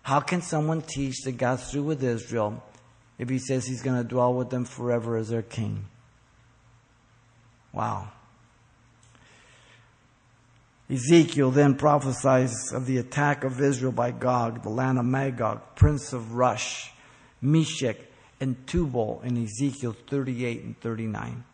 How 0.03 0.20
can 0.20 0.42
someone 0.42 0.83
teach 0.83 1.22
that 1.24 1.33
God's 1.33 1.70
through 1.70 1.85
with 1.85 2.05
Israel 2.05 2.62
if 3.18 3.29
he 3.31 3.38
says 3.38 3.66
he's 3.66 3.83
going 3.83 3.96
to 4.01 4.09
dwell 4.09 4.35
with 4.35 4.51
them 4.51 4.66
forever 4.66 5.16
as 5.16 5.31
their 5.31 5.42
king? 5.42 5.87
Wow. 7.72 8.11
Ezekiel 10.90 11.51
then 11.51 11.74
prophesies 11.74 12.72
of 12.72 12.87
the 12.87 12.98
attack 12.98 13.42
of 13.42 13.61
Israel 13.61 13.92
by 13.92 14.11
Gog, 14.11 14.62
the 14.62 14.70
land 14.70 14.98
of 14.98 15.05
Magog, 15.05 15.61
prince 15.77 16.12
of 16.12 16.35
Rosh, 16.35 16.90
Meshech, 17.40 17.98
and 18.40 18.66
Tubal 18.66 19.20
in 19.24 19.42
Ezekiel 19.42 19.96
38 20.09 20.62
and 20.62 20.81
39. 20.81 21.44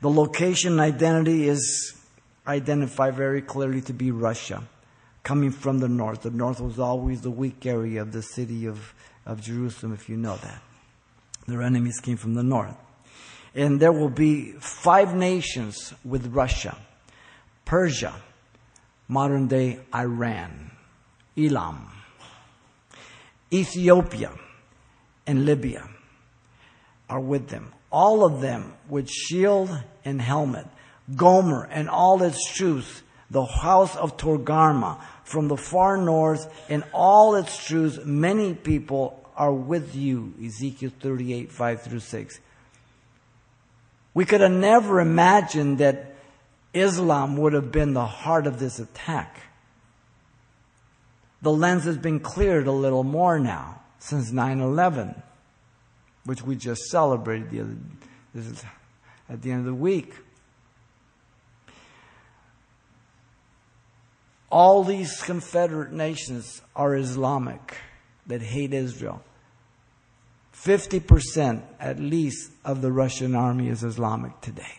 The 0.00 0.10
location 0.10 0.80
identity 0.80 1.48
is 1.48 1.94
identified 2.46 3.14
very 3.14 3.42
clearly 3.42 3.80
to 3.82 3.92
be 3.92 4.10
Russia, 4.10 4.62
coming 5.22 5.50
from 5.50 5.78
the 5.78 5.88
north. 5.88 6.22
The 6.22 6.30
north 6.30 6.60
was 6.60 6.78
always 6.78 7.22
the 7.22 7.30
weak 7.30 7.66
area 7.66 8.02
of 8.02 8.12
the 8.12 8.22
city 8.22 8.66
of, 8.66 8.94
of 9.24 9.40
Jerusalem, 9.40 9.92
if 9.94 10.08
you 10.08 10.16
know 10.16 10.36
that. 10.36 10.62
Their 11.46 11.62
enemies 11.62 12.00
came 12.00 12.16
from 12.16 12.34
the 12.34 12.42
north. 12.42 12.76
And 13.54 13.78
there 13.78 13.92
will 13.92 14.10
be 14.10 14.52
five 14.58 15.14
nations 15.14 15.94
with 16.04 16.26
Russia 16.34 16.76
Persia, 17.64 18.14
modern 19.08 19.46
day 19.48 19.80
Iran, 19.94 20.70
Elam, 21.36 21.88
Ethiopia, 23.52 24.32
and 25.26 25.46
Libya 25.46 25.88
are 27.08 27.20
with 27.20 27.48
them. 27.48 27.72
All 27.94 28.24
of 28.24 28.40
them 28.40 28.72
with 28.88 29.08
shield 29.08 29.70
and 30.04 30.20
helmet. 30.20 30.66
Gomer 31.14 31.68
and 31.70 31.88
all 31.88 32.20
its 32.24 32.44
troops, 32.52 33.02
the 33.30 33.44
house 33.44 33.94
of 33.94 34.16
Togarmah 34.16 34.98
from 35.22 35.46
the 35.46 35.56
far 35.56 35.96
north 35.96 36.52
and 36.68 36.82
all 36.92 37.36
its 37.36 37.56
troops, 37.64 38.00
many 38.04 38.52
people 38.52 39.24
are 39.36 39.52
with 39.52 39.94
you. 39.94 40.34
Ezekiel 40.44 40.90
38, 40.98 41.52
5 41.52 41.82
through 41.82 42.00
6. 42.00 42.40
We 44.12 44.24
could 44.24 44.40
have 44.40 44.50
never 44.50 44.98
imagined 44.98 45.78
that 45.78 46.16
Islam 46.72 47.36
would 47.36 47.52
have 47.52 47.70
been 47.70 47.94
the 47.94 48.06
heart 48.06 48.48
of 48.48 48.58
this 48.58 48.80
attack. 48.80 49.40
The 51.42 51.52
lens 51.52 51.84
has 51.84 51.98
been 51.98 52.18
cleared 52.18 52.66
a 52.66 52.72
little 52.72 53.04
more 53.04 53.38
now 53.38 53.82
since 54.00 54.32
9 54.32 54.58
11, 54.58 55.14
which 56.24 56.42
we 56.42 56.56
just 56.56 56.82
celebrated 56.90 57.50
the 57.50 57.60
other, 57.60 57.76
this 58.34 58.46
is 58.46 58.64
at 59.28 59.42
the 59.42 59.50
end 59.50 59.60
of 59.60 59.66
the 59.66 59.74
week. 59.74 60.14
all 64.54 64.84
these 64.84 65.20
confederate 65.20 65.90
nations 65.90 66.62
are 66.76 66.94
Islamic 66.94 67.76
that 68.28 68.40
hate 68.40 68.72
Israel. 68.72 69.20
50% 70.54 71.60
at 71.80 71.98
least 71.98 72.52
of 72.64 72.80
the 72.80 72.92
Russian 72.92 73.34
army 73.34 73.68
is 73.68 73.82
Islamic 73.82 74.40
today. 74.40 74.78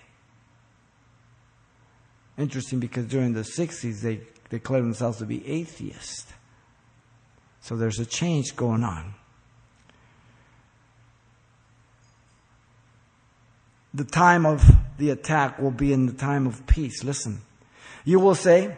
Interesting 2.37 2.79
because 2.79 3.05
during 3.07 3.33
the 3.33 3.41
60s 3.41 3.99
they 3.99 4.21
declared 4.49 4.85
themselves 4.85 5.17
to 5.17 5.25
be 5.25 5.45
atheists. 5.45 6.31
So 7.59 7.75
there's 7.75 7.99
a 7.99 8.05
change 8.05 8.55
going 8.55 8.85
on. 8.85 9.13
The 13.95 14.03
time 14.03 14.45
of 14.45 14.61
the 14.97 15.11
attack 15.11 15.57
will 15.57 15.71
be 15.71 15.93
in 15.93 16.05
the 16.05 16.11
time 16.11 16.47
of 16.47 16.67
peace. 16.67 17.01
Listen. 17.05 17.39
You 18.03 18.19
will 18.19 18.35
say, 18.35 18.77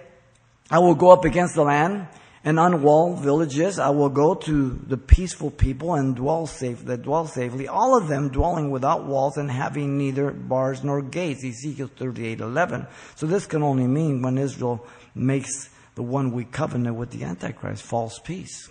I 0.70 0.78
will 0.78 0.94
go 0.94 1.10
up 1.10 1.26
against 1.26 1.56
the 1.56 1.64
land 1.64 2.08
and 2.44 2.60
unwalled 2.60 3.22
villages. 3.22 3.80
I 3.80 3.90
will 3.90 4.10
go 4.10 4.36
to 4.36 4.70
the 4.70 4.96
peaceful 4.96 5.50
people 5.50 5.96
and 5.96 6.16
dwell 6.16 6.46
safe, 6.46 6.86
that 6.86 7.02
dwell 7.02 7.26
safely. 7.26 7.68
All 7.68 7.98
of 7.98 8.08
them 8.08 8.30
dwelling 8.30 8.70
without 8.70 9.06
walls 9.06 9.38
and 9.38 9.50
having 9.50 9.98
neither 9.98 10.30
bars 10.30 10.84
nor 10.84 11.02
gates. 11.02 11.44
Ezekiel 11.44 11.90
38, 11.98 12.40
11. 12.40 12.86
So 13.16 13.26
this 13.26 13.48
can 13.48 13.64
only 13.64 13.88
mean 13.88 14.22
when 14.22 14.38
Israel 14.38 14.86
makes 15.16 15.72
the 15.96 16.04
one 16.04 16.32
we 16.32 16.46
covenant 16.46 16.96
with 16.96 17.10
the 17.10 17.24
Antichrist, 17.24 17.82
false 17.82 18.20
peace. 18.20 18.70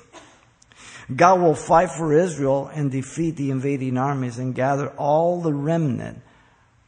God 1.14 1.40
will 1.40 1.56
fight 1.56 1.90
for 1.90 2.12
Israel 2.12 2.70
and 2.72 2.92
defeat 2.92 3.34
the 3.34 3.50
invading 3.50 3.98
armies 3.98 4.38
and 4.38 4.54
gather 4.54 4.90
all 4.90 5.40
the 5.40 5.52
remnant 5.52 6.22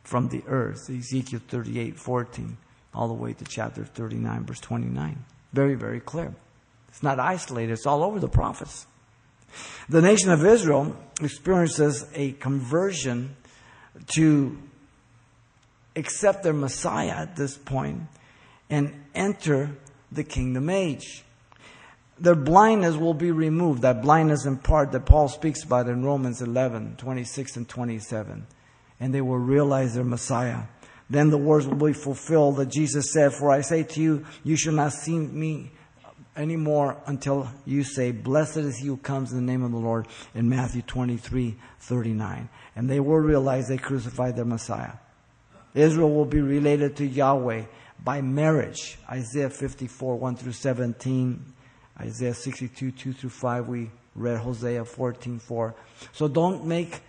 from 0.08 0.28
the 0.28 0.42
earth. 0.46 0.88
Ezekiel 0.88 1.40
38, 1.48 1.98
14, 1.98 2.56
all 2.94 3.08
the 3.08 3.14
way 3.14 3.34
to 3.34 3.44
chapter 3.44 3.84
39, 3.84 4.46
verse 4.46 4.60
29. 4.60 5.22
Very, 5.52 5.74
very 5.74 6.00
clear. 6.00 6.34
It's 6.88 7.02
not 7.02 7.20
isolated, 7.20 7.72
it's 7.72 7.86
all 7.86 8.02
over 8.02 8.18
the 8.18 8.28
prophets. 8.28 8.86
The 9.90 10.00
nation 10.00 10.30
of 10.30 10.44
Israel 10.44 10.96
experiences 11.20 12.06
a 12.14 12.32
conversion 12.32 13.36
to 14.14 14.56
accept 15.94 16.42
their 16.42 16.54
Messiah 16.54 17.10
at 17.10 17.36
this 17.36 17.58
point 17.58 18.02
and 18.70 18.94
enter 19.14 19.76
the 20.10 20.24
kingdom 20.24 20.70
age. 20.70 21.22
Their 22.18 22.34
blindness 22.34 22.96
will 22.96 23.14
be 23.14 23.30
removed, 23.30 23.82
that 23.82 24.00
blindness 24.00 24.46
in 24.46 24.56
part 24.56 24.92
that 24.92 25.04
Paul 25.04 25.28
speaks 25.28 25.64
about 25.64 25.86
in 25.86 26.02
Romans 26.02 26.40
11, 26.40 26.96
26 26.96 27.56
and 27.58 27.68
27. 27.68 28.46
And 29.00 29.14
they 29.14 29.20
will 29.20 29.38
realize 29.38 29.94
their 29.94 30.04
Messiah. 30.04 30.62
Then 31.10 31.30
the 31.30 31.38
words 31.38 31.66
will 31.66 31.86
be 31.86 31.92
fulfilled 31.92 32.56
that 32.56 32.70
Jesus 32.70 33.12
said, 33.12 33.32
For 33.32 33.50
I 33.50 33.62
say 33.62 33.82
to 33.82 34.00
you, 34.00 34.26
you 34.44 34.56
shall 34.56 34.74
not 34.74 34.92
see 34.92 35.18
me 35.18 35.70
anymore 36.36 36.96
until 37.06 37.48
you 37.64 37.82
say, 37.82 38.12
Blessed 38.12 38.58
is 38.58 38.78
he 38.78 38.86
who 38.86 38.96
comes 38.96 39.32
in 39.32 39.38
the 39.38 39.52
name 39.52 39.62
of 39.62 39.72
the 39.72 39.78
Lord 39.78 40.06
in 40.34 40.48
Matthew 40.48 40.82
23 40.82 41.56
39. 41.80 42.48
And 42.76 42.88
they 42.88 43.00
will 43.00 43.18
realize 43.18 43.68
they 43.68 43.78
crucified 43.78 44.36
their 44.36 44.44
Messiah. 44.44 44.92
Israel 45.74 46.12
will 46.12 46.24
be 46.24 46.40
related 46.40 46.96
to 46.96 47.06
Yahweh 47.06 47.64
by 48.02 48.20
marriage. 48.20 48.98
Isaiah 49.10 49.50
54 49.50 50.16
1 50.16 50.36
through 50.36 50.52
17, 50.52 51.52
Isaiah 52.00 52.34
62 52.34 52.90
2 52.92 53.12
through 53.12 53.30
5. 53.30 53.68
We 53.68 53.90
read 54.14 54.38
Hosea 54.38 54.84
14 54.84 55.38
4. 55.38 55.74
So 56.12 56.28
don't 56.28 56.66
make 56.66 57.00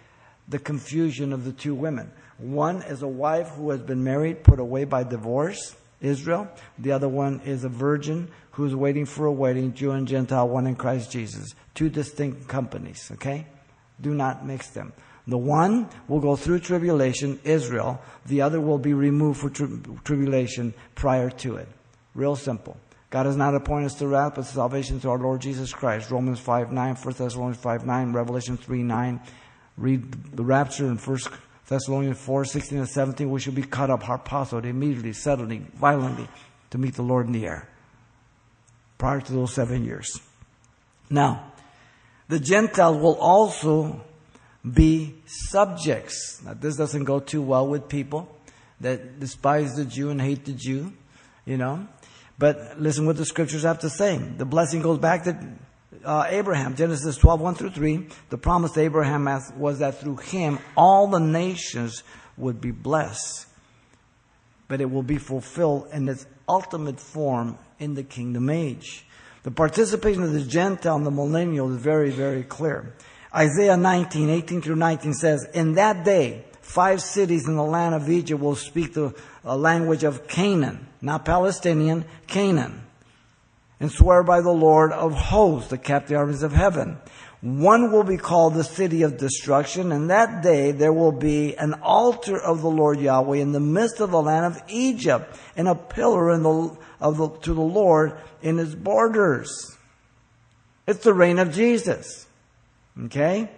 the 0.50 0.60
confusion 0.60 1.32
of 1.32 1.46
the 1.46 1.54
two 1.54 1.76
women. 1.76 2.12
One 2.38 2.82
is 2.82 3.02
a 3.02 3.08
wife 3.08 3.50
who 3.50 3.70
has 3.70 3.82
been 3.82 4.04
married, 4.04 4.44
put 4.44 4.60
away 4.60 4.86
by 4.86 5.04
divorce, 5.04 5.76
Israel. 6.02 6.50
The 6.78 6.92
other 6.92 7.10
one 7.10 7.42
is 7.46 7.64
a 7.64 7.70
virgin 7.70 8.30
who's 8.52 8.76
waiting 8.76 9.06
for 9.06 9.26
a 9.26 9.32
wedding, 9.32 9.74
Jew 9.74 9.92
and 9.92 10.08
Gentile, 10.08 10.48
one 10.48 10.68
in 10.68 10.76
Christ 10.76 11.12
Jesus. 11.12 11.54
Two 11.76 11.90
distinct 11.90 12.48
companies, 12.48 13.10
okay? 13.14 13.46
Do 14.02 14.14
not 14.14 14.46
mix 14.46 14.70
them. 14.70 14.94
The 15.28 15.38
one 15.38 15.90
will 16.08 16.20
go 16.20 16.36
through 16.36 16.60
tribulation, 16.60 17.40
Israel. 17.44 18.02
The 18.26 18.42
other 18.42 18.60
will 18.60 18.80
be 18.80 18.94
removed 18.94 19.40
for 19.40 19.50
tri- 19.50 19.68
tribulation 20.04 20.74
prior 20.96 21.30
to 21.30 21.58
it. 21.58 21.68
Real 22.16 22.36
simple. 22.36 22.78
God 23.12 23.26
has 23.26 23.36
not 23.36 23.56
appointed 23.56 23.88
us 23.88 23.96
to 23.96 24.08
wrath, 24.08 24.36
but 24.36 24.46
salvation 24.46 25.00
through 25.00 25.12
our 25.12 25.18
Lord 25.18 25.42
Jesus 25.42 25.74
Christ. 25.74 26.10
Romans 26.10 26.40
5 26.40 26.72
9, 26.72 26.96
1 26.96 27.14
Thessalonians 27.16 27.58
5 27.58 27.86
9, 27.86 28.14
Revelation 28.14 28.58
3 28.58 28.84
9. 28.84 29.20
Read 29.80 30.36
the 30.36 30.44
rapture 30.44 30.86
in 30.86 30.98
1 30.98 31.20
Thessalonians 31.68 32.20
4 32.20 32.46
16 32.46 32.80
and 32.80 32.90
17. 32.90 33.30
We 33.30 33.40
shall 33.40 33.54
be 33.54 33.62
caught 33.62 33.90
up, 33.90 34.04
harpazoed, 34.04 34.66
immediately, 34.66 35.14
suddenly, 35.14 35.66
violently, 35.74 36.28
to 36.72 36.78
meet 36.78 36.96
the 36.96 37.02
Lord 37.02 37.28
in 37.28 37.32
the 37.32 37.46
air 37.46 37.70
prior 38.98 39.22
to 39.22 39.34
those 39.34 39.54
seven 39.54 39.86
years. 39.86 40.20
Now, 41.10 41.54
the 42.28 42.40
Gentiles 42.40 43.02
will 43.02 43.16
also 43.16 44.02
be 44.70 45.16
subjects. 45.26 46.42
Now, 46.46 46.54
this 46.54 46.76
doesn't 46.76 47.06
go 47.06 47.20
too 47.20 47.42
well 47.42 47.68
with 47.68 47.88
people 47.88 48.36
that 48.82 49.20
despise 49.20 49.76
the 49.76 49.86
Jew 49.86 50.10
and 50.10 50.22
hate 50.22 50.46
the 50.46 50.52
Jew, 50.52 50.92
you 51.46 51.58
know. 51.58 51.88
But 52.38 52.80
listen 52.80 53.06
what 53.06 53.18
the 53.18 53.26
scriptures 53.26 53.64
have 53.64 53.80
to 53.80 53.90
say. 53.90 54.18
The 54.18 54.46
blessing 54.46 54.82
goes 54.82 55.00
back 55.00 55.24
to 55.24 55.38
uh, 56.04 56.26
Abraham, 56.30 56.76
Genesis 56.76 57.18
12, 57.18 57.42
1 57.42 57.56
through 57.56 57.72
3. 57.72 58.08
The 58.30 58.38
promise 58.38 58.72
to 58.74 58.82
Abraham 58.82 59.26
was 59.58 59.80
that 59.80 60.00
through 60.00 60.18
him 60.18 60.60
all 60.76 61.08
the 61.08 61.20
nations 61.20 62.04
would 62.38 62.62
be 62.62 62.72
blessed. 62.72 63.46
But 64.68 64.82
it 64.82 64.90
will 64.90 65.04
be 65.04 65.18
fulfilled 65.18 65.88
in 65.92 66.08
its 66.08 66.26
ultimate 66.48 67.00
form 67.00 67.58
in 67.80 67.96
the 67.96 68.04
kingdom 68.04 68.50
age. 68.50 69.06
The 69.44 69.52
participation 69.52 70.24
of 70.24 70.34
the 70.34 70.42
Gentile 70.42 70.98
in 70.98 71.04
the 71.04 71.12
millennial 71.12 71.74
is 71.74 71.82
very, 71.82 72.12
very 72.12 72.44
clear. 72.44 72.94
Isaiah 73.34 73.78
19, 73.78 74.30
18 74.30 74.62
through 74.62 74.76
19 74.76 75.14
says, 75.14 75.48
In 75.54 75.76
that 75.76 76.04
day, 76.04 76.46
five 76.62 77.02
cities 77.02 77.48
in 77.48 77.56
the 77.56 77.64
land 77.64 77.96
of 77.96 78.10
Egypt 78.10 78.42
will 78.42 78.56
speak 78.56 78.94
the 78.94 79.14
uh, 79.46 79.56
language 79.56 80.04
of 80.04 80.28
Canaan, 80.28 80.88
not 81.02 81.26
Palestinian, 81.26 82.06
Canaan, 82.28 82.84
and 83.80 83.92
swear 83.92 84.24
by 84.24 84.42
the 84.42 84.52
Lord 84.52 84.92
of 84.92 85.14
hosts, 85.14 85.70
the 85.70 85.78
captain 85.78 86.16
armies 86.16 86.44
of 86.44 86.52
heaven. 86.52 86.98
One 87.42 87.92
will 87.92 88.04
be 88.04 88.18
called 88.18 88.54
the 88.54 88.66
city 88.66 89.04
of 89.04 89.18
destruction, 89.18 89.94
and 89.94 90.10
that 90.10 90.44
day 90.44 90.72
there 90.72 90.92
will 90.92 91.14
be 91.14 91.56
an 91.56 91.76
altar 91.82 92.38
of 92.38 92.62
the 92.62 92.70
Lord 92.70 93.00
Yahweh 93.00 93.38
in 93.38 93.54
the 93.54 93.62
midst 93.62 94.02
of 94.02 94.12
the 94.12 94.22
land 94.22 94.46
of 94.46 94.62
Egypt, 94.68 95.40
and 95.56 95.70
a 95.70 95.76
pillar 95.76 96.32
the, 96.44 96.78
the, 97.00 97.30
to 97.30 97.54
the 97.54 97.62
Lord 97.62 98.18
in 98.42 98.60
its 98.60 98.76
borders. 98.76 99.78
It's 100.86 101.04
the 101.04 101.14
reign 101.14 101.40
of 101.40 101.54
Jesus. 101.54 102.28
Okay? 103.06 103.50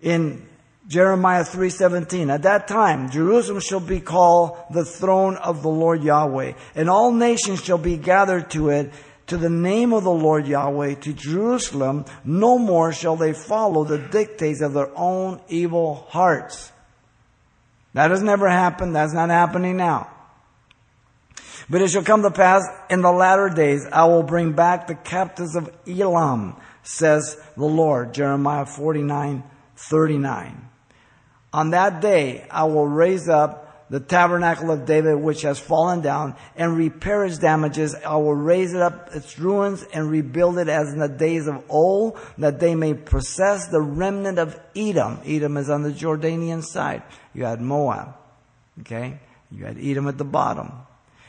In 0.00 0.46
Jeremiah 0.86 1.44
3:17 1.44 2.30
At 2.30 2.42
that 2.42 2.68
time 2.68 3.10
Jerusalem 3.10 3.60
shall 3.60 3.80
be 3.80 4.00
called 4.00 4.58
the 4.70 4.84
throne 4.84 5.36
of 5.36 5.62
the 5.62 5.70
Lord 5.70 6.02
Yahweh 6.02 6.52
and 6.74 6.90
all 6.90 7.12
nations 7.12 7.62
shall 7.64 7.78
be 7.78 7.96
gathered 7.96 8.50
to 8.50 8.68
it 8.68 8.92
to 9.26 9.36
the 9.38 9.50
name 9.50 9.92
of 9.92 10.04
the 10.04 10.10
Lord 10.10 10.46
Yahweh, 10.46 10.96
to 10.96 11.12
Jerusalem, 11.12 12.04
no 12.24 12.58
more 12.58 12.92
shall 12.92 13.16
they 13.16 13.32
follow 13.32 13.84
the 13.84 13.98
dictates 13.98 14.60
of 14.60 14.74
their 14.74 14.90
own 14.96 15.40
evil 15.48 16.06
hearts. 16.10 16.72
That 17.94 18.10
has 18.10 18.22
never 18.22 18.48
happened. 18.48 18.94
That's 18.94 19.14
not 19.14 19.30
happening 19.30 19.76
now. 19.76 20.10
But 21.70 21.80
it 21.80 21.88
shall 21.88 22.02
come 22.02 22.22
to 22.22 22.30
pass 22.30 22.62
in 22.90 23.00
the 23.00 23.12
latter 23.12 23.48
days, 23.48 23.86
I 23.90 24.04
will 24.04 24.22
bring 24.22 24.52
back 24.52 24.86
the 24.86 24.94
captives 24.94 25.56
of 25.56 25.70
Elam, 25.88 26.56
says 26.82 27.40
the 27.56 27.64
Lord. 27.64 28.12
Jeremiah 28.12 28.66
49, 28.66 29.42
39. 29.76 30.68
On 31.54 31.70
that 31.70 32.00
day, 32.00 32.44
I 32.50 32.64
will 32.64 32.88
raise 32.88 33.28
up 33.28 33.88
the 33.88 34.00
tabernacle 34.00 34.72
of 34.72 34.86
David, 34.86 35.14
which 35.14 35.42
has 35.42 35.56
fallen 35.56 36.00
down, 36.00 36.34
and 36.56 36.76
repair 36.76 37.24
its 37.24 37.38
damages. 37.38 37.94
I 37.94 38.16
will 38.16 38.34
raise 38.34 38.74
it 38.74 38.82
up, 38.82 39.10
its 39.14 39.38
ruins, 39.38 39.84
and 39.94 40.10
rebuild 40.10 40.58
it 40.58 40.68
as 40.68 40.92
in 40.92 40.98
the 40.98 41.08
days 41.08 41.46
of 41.46 41.62
old, 41.68 42.18
that 42.38 42.58
they 42.58 42.74
may 42.74 42.92
possess 42.92 43.68
the 43.68 43.80
remnant 43.80 44.40
of 44.40 44.58
Edom. 44.74 45.20
Edom 45.24 45.56
is 45.56 45.70
on 45.70 45.84
the 45.84 45.92
Jordanian 45.92 46.64
side. 46.64 47.04
You 47.34 47.44
had 47.44 47.60
Moab. 47.60 48.16
Okay? 48.80 49.20
You 49.52 49.66
had 49.66 49.78
Edom 49.78 50.08
at 50.08 50.18
the 50.18 50.24
bottom. 50.24 50.72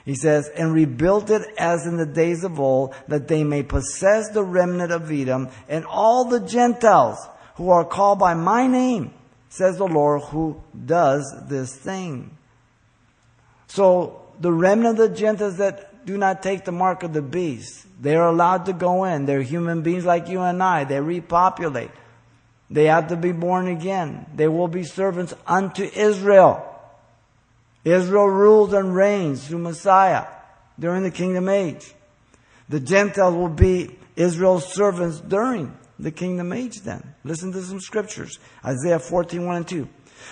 He 0.05 0.15
says, 0.15 0.49
and 0.57 0.73
rebuilt 0.73 1.29
it 1.29 1.43
as 1.59 1.85
in 1.85 1.97
the 1.97 2.05
days 2.07 2.43
of 2.43 2.59
old, 2.59 2.95
that 3.09 3.27
they 3.27 3.43
may 3.43 3.61
possess 3.61 4.29
the 4.29 4.43
remnant 4.43 4.91
of 4.91 5.11
Edom, 5.11 5.49
and 5.69 5.85
all 5.85 6.25
the 6.25 6.39
Gentiles 6.39 7.19
who 7.57 7.69
are 7.69 7.85
called 7.85 8.17
by 8.17 8.33
my 8.33 8.65
name, 8.65 9.13
says 9.55 9.77
the 9.77 9.87
Lord, 9.87 10.21
who 10.23 10.61
does 10.85 11.33
this 11.47 11.75
thing. 11.75 12.37
So 13.67 14.21
the 14.39 14.51
remnant 14.51 14.99
of 14.99 15.09
the 15.09 15.15
Gentiles 15.15 15.57
that 15.57 16.05
do 16.05 16.17
not 16.17 16.43
take 16.43 16.65
the 16.65 16.71
mark 16.71 17.03
of 17.03 17.13
the 17.13 17.21
beast, 17.21 17.85
they're 17.99 18.25
allowed 18.25 18.65
to 18.65 18.73
go 18.73 19.05
in. 19.05 19.25
They're 19.25 19.41
human 19.41 19.81
beings 19.81 20.05
like 20.05 20.27
you 20.27 20.41
and 20.41 20.61
I. 20.61 20.83
They 20.83 20.99
repopulate. 20.99 21.91
They 22.69 22.85
have 22.85 23.07
to 23.09 23.15
be 23.15 23.31
born 23.31 23.67
again. 23.67 24.25
They 24.35 24.47
will 24.47 24.67
be 24.67 24.83
servants 24.83 25.33
unto 25.47 25.83
Israel. 25.83 26.71
Israel 27.83 28.27
rules 28.27 28.73
and 28.73 28.95
reigns 28.95 29.47
through 29.47 29.59
Messiah 29.59 30.25
during 30.79 31.03
the 31.03 31.11
kingdom 31.11 31.47
age. 31.47 31.93
The 32.67 32.79
Gentiles 32.79 33.35
will 33.35 33.49
be 33.49 33.95
Israel's 34.15 34.73
servants 34.73 35.19
during 35.19 35.75
the 35.99 36.11
kingdom 36.11 36.53
age 36.53 36.81
then. 36.81 37.15
Listen 37.23 37.51
to 37.53 37.61
some 37.61 37.79
scriptures. 37.79 38.39
Isaiah 38.63 38.99
14, 38.99 39.45
1 39.45 39.55
and 39.55 39.67
2. 39.67 39.87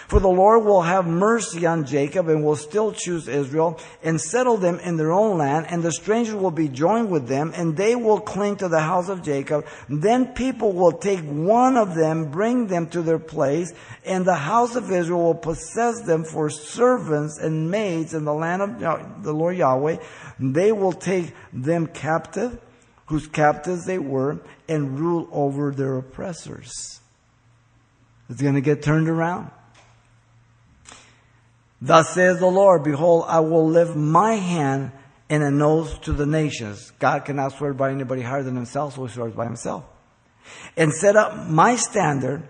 For 0.07 0.19
the 0.19 0.29
Lord 0.29 0.63
will 0.65 0.81
have 0.81 1.05
mercy 1.05 1.65
on 1.65 1.85
Jacob 1.85 2.27
and 2.27 2.43
will 2.43 2.55
still 2.55 2.93
choose 2.93 3.27
Israel 3.27 3.79
and 4.01 4.19
settle 4.19 4.57
them 4.57 4.79
in 4.79 4.97
their 4.97 5.11
own 5.11 5.37
land, 5.37 5.67
and 5.69 5.83
the 5.83 5.91
strangers 5.91 6.35
will 6.35 6.51
be 6.51 6.67
joined 6.67 7.11
with 7.11 7.27
them, 7.27 7.51
and 7.55 7.75
they 7.75 7.95
will 7.95 8.19
cling 8.19 8.55
to 8.57 8.69
the 8.69 8.79
house 8.79 9.09
of 9.09 9.23
Jacob. 9.23 9.65
Then 9.89 10.33
people 10.33 10.71
will 10.71 10.93
take 10.93 11.21
one 11.21 11.77
of 11.77 11.95
them, 11.95 12.31
bring 12.31 12.67
them 12.67 12.87
to 12.87 13.01
their 13.01 13.19
place, 13.19 13.73
and 14.05 14.25
the 14.25 14.35
house 14.35 14.75
of 14.75 14.91
Israel 14.91 15.23
will 15.23 15.35
possess 15.35 16.01
them 16.01 16.23
for 16.23 16.49
servants 16.49 17.37
and 17.37 17.69
maids 17.69 18.13
in 18.13 18.25
the 18.25 18.33
land 18.33 18.61
of 18.61 19.23
the 19.23 19.33
Lord 19.33 19.57
Yahweh. 19.57 19.97
They 20.39 20.71
will 20.71 20.93
take 20.93 21.33
them 21.51 21.87
captive, 21.87 22.59
whose 23.07 23.27
captives 23.27 23.85
they 23.85 23.99
were, 23.99 24.39
and 24.67 24.99
rule 24.99 25.27
over 25.31 25.71
their 25.71 25.97
oppressors. 25.97 26.99
It's 28.29 28.41
going 28.41 28.55
to 28.55 28.61
get 28.61 28.81
turned 28.81 29.09
around. 29.09 29.51
Thus 31.81 32.09
says 32.11 32.39
the 32.39 32.47
Lord, 32.47 32.83
behold, 32.83 33.25
I 33.27 33.41
will 33.41 33.67
lift 33.67 33.95
my 33.95 34.35
hand 34.35 34.91
and 35.29 35.43
a 35.43 35.51
nose 35.51 35.97
to 35.99 36.13
the 36.13 36.25
nations. 36.25 36.91
God 36.99 37.25
cannot 37.25 37.53
swear 37.53 37.73
by 37.73 37.91
anybody 37.91 38.21
higher 38.21 38.43
than 38.43 38.55
himself, 38.55 38.95
so 38.95 39.05
he 39.05 39.13
swears 39.13 39.33
by 39.33 39.45
himself. 39.45 39.83
And 40.77 40.93
set 40.93 41.15
up 41.15 41.49
my 41.49 41.75
standard 41.75 42.47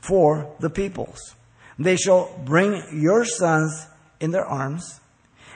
for 0.00 0.54
the 0.58 0.70
peoples. 0.70 1.34
They 1.78 1.96
shall 1.96 2.36
bring 2.44 2.82
your 2.92 3.24
sons 3.24 3.86
in 4.18 4.30
their 4.30 4.46
arms, 4.46 5.00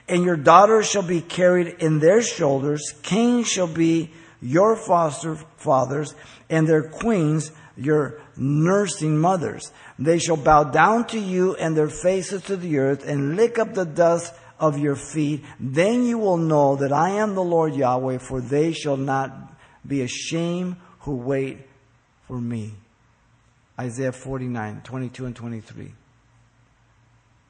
and 0.09 0.23
your 0.23 0.37
daughters 0.37 0.89
shall 0.89 1.03
be 1.03 1.21
carried 1.21 1.77
in 1.81 1.99
their 1.99 2.23
shoulders. 2.23 2.93
Kings 3.03 3.49
shall 3.49 3.67
be 3.67 4.11
your 4.41 4.77
foster 4.77 5.37
fathers, 5.57 6.15
and 6.49 6.67
their 6.67 6.83
queens 6.83 7.53
your 7.77 8.21
nursing 8.37 9.19
mothers. 9.19 9.73
They 9.99 10.19
shall 10.19 10.37
bow 10.37 10.65
down 10.65 11.07
to 11.09 11.19
you 11.19 11.55
and 11.57 11.77
their 11.77 11.89
faces 11.89 12.43
to 12.43 12.57
the 12.57 12.79
earth 12.79 13.07
and 13.07 13.37
lick 13.37 13.59
up 13.59 13.75
the 13.75 13.87
dust 13.87 14.35
of 14.59 14.79
your 14.79 14.97
feet. 14.97 15.45
Then 15.59 16.05
you 16.05 16.19
will 16.19 16.37
know 16.37 16.77
that 16.77 16.93
I 16.93 17.11
am 17.11 17.35
the 17.35 17.43
Lord 17.43 17.75
Yahweh, 17.75 18.19
for 18.19 18.41
they 18.41 18.73
shall 18.73 18.97
not 18.97 19.33
be 19.87 20.03
ashamed 20.03 20.77
who 21.01 21.17
wait 21.17 21.67
for 22.27 22.39
me. 22.39 22.75
Isaiah 23.79 24.13
49, 24.13 24.83
22 24.85 25.27
and 25.27 25.35
23. 25.35 25.95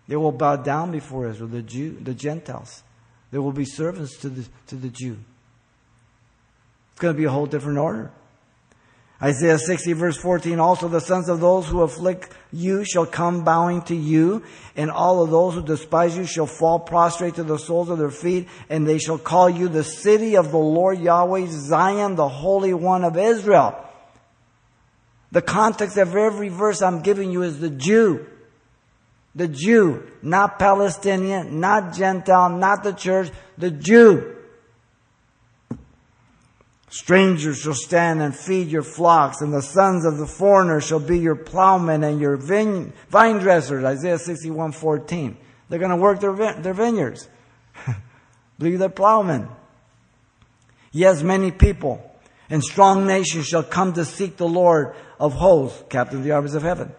They 0.07 0.17
will 0.17 0.33
bow 0.33 0.57
down 0.57 0.93
before 0.93 1.29
Israel, 1.29 1.49
the 1.49 1.63
Jew, 1.63 1.99
the 2.01 2.15
Gentiles. 2.15 2.83
They 3.33 3.39
will 3.39 3.53
be 3.53 3.65
servants 3.65 4.17
to 4.19 4.29
the, 4.29 4.49
to 4.69 4.77
the 4.77 4.89
Jew. 4.89 5.19
It's 7.01 7.03
going 7.03 7.15
to 7.15 7.19
be 7.19 7.25
a 7.25 7.31
whole 7.31 7.47
different 7.47 7.79
order. 7.79 8.11
Isaiah 9.23 9.57
60 9.57 9.95
verse 9.95 10.19
14, 10.19 10.61
also 10.61 10.87
the 10.87 11.01
sons 11.01 11.31
of 11.31 11.41
those 11.41 11.67
who 11.67 11.81
afflict 11.81 12.31
you 12.53 12.85
shall 12.85 13.07
come 13.07 13.43
bowing 13.43 13.81
to 13.85 13.97
you, 13.97 14.43
and 14.77 14.91
all 14.91 15.23
of 15.23 15.31
those 15.31 15.55
who 15.55 15.63
despise 15.63 16.15
you 16.15 16.27
shall 16.27 16.45
fall 16.45 16.79
prostrate 16.79 17.37
to 17.37 17.43
the 17.43 17.57
soles 17.57 17.89
of 17.89 17.97
their 17.97 18.11
feet, 18.11 18.49
and 18.69 18.87
they 18.87 18.99
shall 18.99 19.17
call 19.17 19.49
you 19.49 19.69
the 19.69 19.83
city 19.83 20.37
of 20.37 20.51
the 20.51 20.59
Lord 20.59 20.99
Yahweh, 20.99 21.47
Zion, 21.49 22.17
the 22.17 22.29
Holy 22.29 22.75
One 22.75 23.03
of 23.03 23.17
Israel. 23.17 23.83
The 25.33 25.41
context 25.41 25.97
of 25.97 26.15
every 26.15 26.51
verse 26.51 26.83
I'm 26.83 27.01
giving 27.01 27.31
you 27.31 27.45
is 27.45 27.61
the 27.61 27.71
Jew. 27.71 28.27
The 29.35 29.49
Jew, 29.49 30.07
not 30.21 30.59
Palestinian, 30.59 31.61
not 31.61 31.95
Gentile, 31.95 32.51
not 32.51 32.83
the 32.83 32.93
church, 32.93 33.31
the 33.57 33.71
Jew. 33.71 34.37
Strangers 36.91 37.61
shall 37.61 37.75
stand 37.75 38.21
and 38.21 38.35
feed 38.37 38.69
your 38.69 38.83
flocks, 38.83 39.41
and 39.41 39.53
the 39.53 39.63
sons 39.63 40.05
of 40.05 40.19
the 40.19 40.27
foreigner 40.27 40.81
shall 40.81 40.99
be 40.99 41.19
your 41.19 41.37
plowmen 41.37 42.03
and 42.03 42.21
your 42.21 42.37
vine, 42.37 42.93
vine 43.09 43.39
dressers. 43.39 43.85
Isaiah 43.85 44.19
61 44.19 44.73
14. 44.73 45.37
They're 45.69 45.79
going 45.79 45.93
to 45.93 45.97
work 45.97 46.19
their, 46.19 46.35
their 46.35 46.75
vineyards. 46.75 47.29
Believe 48.59 48.81
they're 48.81 48.89
plowmen. 48.89 49.49
Yes, 50.91 51.23
many 51.23 51.53
people 51.53 52.05
and 52.51 52.65
strong 52.65 53.07
nations 53.07 53.47
shall 53.47 53.63
come 53.63 53.93
to 53.93 54.05
seek 54.05 54.37
the 54.37 54.49
Lord 54.49 54.97
of 55.21 55.35
hosts, 55.35 55.85
captain 55.89 56.19
of 56.19 56.25
the 56.25 56.33
armies 56.33 56.55
of 56.55 56.63
heaven. 56.63 56.93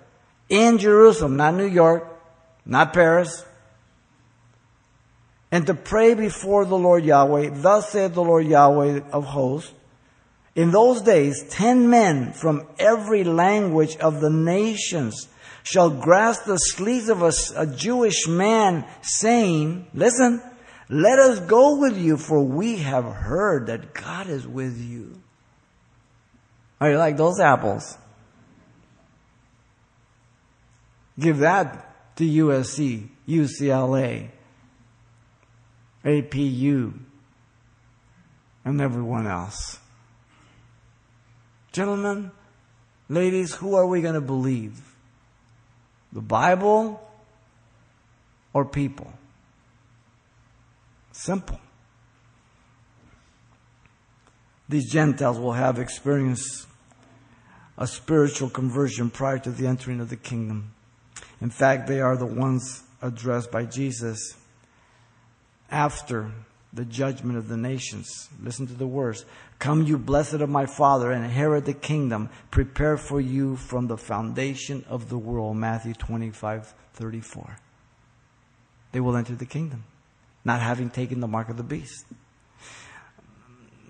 In 0.48 0.78
Jerusalem, 0.78 1.36
not 1.36 1.54
New 1.56 1.68
York, 1.68 2.08
not 2.66 2.94
Paris, 2.94 3.46
and 5.52 5.68
to 5.68 5.74
pray 5.74 6.14
before 6.14 6.64
the 6.64 6.78
Lord 6.78 7.04
Yahweh. 7.04 7.50
Thus 7.56 7.90
saith 7.90 8.14
the 8.14 8.24
Lord 8.24 8.48
Yahweh 8.48 9.02
of 9.12 9.26
hosts, 9.26 9.74
in 10.56 10.72
those 10.72 11.02
days, 11.02 11.46
ten 11.50 11.90
men 11.90 12.34
from 12.34 12.68
every 12.78 13.24
language 13.24 13.96
of 13.98 14.20
the 14.20 14.30
nations 14.30 15.28
shall 15.64 15.90
grasp 15.90 16.46
the 16.46 16.58
sleeves 16.58 17.08
of 17.08 17.22
a, 17.22 17.32
a, 17.56 17.68
Jewish 17.68 18.28
man, 18.28 18.86
saying, 19.02 19.88
Listen, 19.94 20.42
let 20.90 21.20
us 21.20 21.40
go 21.40 21.78
with 21.78 21.98
you, 21.98 22.18
for 22.18 22.44
we 22.44 22.78
have 22.80 23.06
heard 23.06 23.68
that 23.68 23.94
God 23.94 24.28
is 24.28 24.46
with 24.46 24.78
you. 24.78 25.22
Are 26.82 26.92
you 26.92 26.98
like 26.98 27.16
those 27.16 27.40
apples? 27.40 27.98
Give 31.18 31.38
that 31.40 32.16
to 32.18 32.24
USC, 32.24 33.08
UCLA, 33.28 34.30
APU, 36.04 36.94
and 38.66 38.82
everyone 38.82 39.28
else. 39.28 39.81
Gentlemen, 41.72 42.32
ladies, 43.08 43.54
who 43.54 43.76
are 43.76 43.88
we 43.88 44.02
going 44.02 44.16
to 44.16 44.22
believe? 44.22 44.82
The 46.12 46.22
Bible 46.22 47.02
or 48.54 48.66
people? 48.66 49.12
Simple. 51.14 51.60
These 54.68 54.92
Gentiles 54.92 55.38
will 55.38 55.54
have 55.54 55.80
experienced 55.80 56.68
a 57.78 57.88
spiritual 57.88 58.50
conversion 58.50 59.10
prior 59.10 59.40
to 59.40 59.52
the 59.52 59.68
entering 59.68 60.00
of 60.00 60.10
the 60.10 60.16
kingdom. 60.16 60.74
In 61.42 61.50
fact, 61.50 61.88
they 61.88 62.00
are 62.00 62.16
the 62.16 62.26
ones 62.26 62.84
addressed 63.02 63.52
by 63.52 63.66
Jesus 63.66 64.36
after 65.70 66.32
the 66.74 66.86
judgment 66.86 67.38
of 67.38 67.48
the 67.48 67.58
nations. 67.58 68.30
Listen 68.42 68.68
to 68.68 68.74
the 68.74 68.88
words. 68.88 69.26
Come, 69.62 69.84
you 69.84 70.00
blessed 70.00 70.42
of 70.42 70.50
my 70.50 70.66
Father, 70.66 71.12
and 71.12 71.24
inherit 71.24 71.66
the 71.66 71.76
kingdom 71.76 72.32
prepared 72.50 73.00
for 73.00 73.22
you 73.22 73.56
from 73.56 73.86
the 73.86 73.96
foundation 73.96 74.84
of 74.90 75.08
the 75.08 75.20
world. 75.20 75.56
Matthew 75.56 75.94
25, 75.94 76.74
34. 76.96 77.58
They 78.92 79.00
will 79.00 79.16
enter 79.16 79.36
the 79.36 79.46
kingdom, 79.46 79.84
not 80.44 80.62
having 80.62 80.90
taken 80.90 81.20
the 81.20 81.28
mark 81.28 81.48
of 81.50 81.58
the 81.58 81.64
beast. 81.64 82.08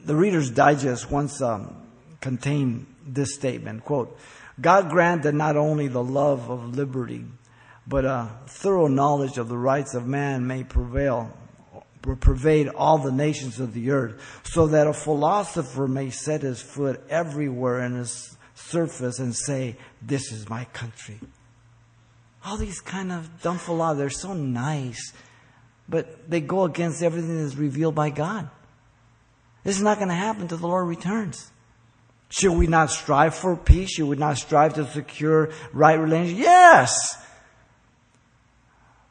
The 0.03 0.13
Reader's 0.13 0.51
Digest 0.51 1.09
once 1.09 1.41
um, 1.41 1.73
contained 2.19 2.85
this 3.07 3.33
statement, 3.33 3.85
quote, 3.85 4.19
God 4.59 4.89
granted 4.89 5.35
not 5.35 5.55
only 5.55 5.87
the 5.87 6.03
love 6.03 6.49
of 6.49 6.75
liberty, 6.75 7.23
but 7.87 8.03
a 8.03 8.29
thorough 8.45 8.87
knowledge 8.87 9.37
of 9.37 9.47
the 9.47 9.57
rights 9.57 9.93
of 9.93 10.05
man 10.05 10.45
may 10.45 10.65
prevail 10.65 11.31
pervade 12.01 12.67
all 12.67 12.97
the 12.97 13.11
nations 13.11 13.59
of 13.59 13.73
the 13.73 13.91
earth, 13.91 14.41
so 14.43 14.67
that 14.67 14.87
a 14.87 14.93
philosopher 14.93 15.87
may 15.87 16.09
set 16.09 16.41
his 16.41 16.61
foot 16.61 17.03
everywhere 17.09 17.81
in 17.81 17.95
his 17.95 18.37
surface 18.55 19.19
and 19.19 19.35
say, 19.35 19.75
This 20.01 20.31
is 20.31 20.49
my 20.49 20.65
country. 20.65 21.19
All 22.43 22.57
these 22.57 22.79
kind 22.79 23.11
of 23.11 23.41
dumb 23.41 23.59
philosophers, 23.59 23.97
they're 23.99 24.09
so 24.09 24.33
nice, 24.33 25.13
but 25.87 26.29
they 26.29 26.41
go 26.41 26.63
against 26.63 27.03
everything 27.03 27.41
that's 27.41 27.55
revealed 27.55 27.95
by 27.95 28.09
God. 28.09 28.49
This 29.63 29.77
is 29.77 29.83
not 29.83 29.97
going 29.97 30.09
to 30.09 30.15
happen 30.15 30.43
until 30.43 30.57
the 30.57 30.67
Lord 30.67 30.87
returns. 30.87 31.51
Should 32.29 32.53
we 32.53 32.65
not 32.65 32.89
strive 32.89 33.35
for 33.35 33.55
peace? 33.55 33.91
Should 33.91 34.07
we 34.07 34.15
not 34.15 34.37
strive 34.37 34.75
to 34.75 34.85
secure 34.87 35.51
right 35.73 35.99
relations? 35.99 36.39
Yes! 36.39 37.17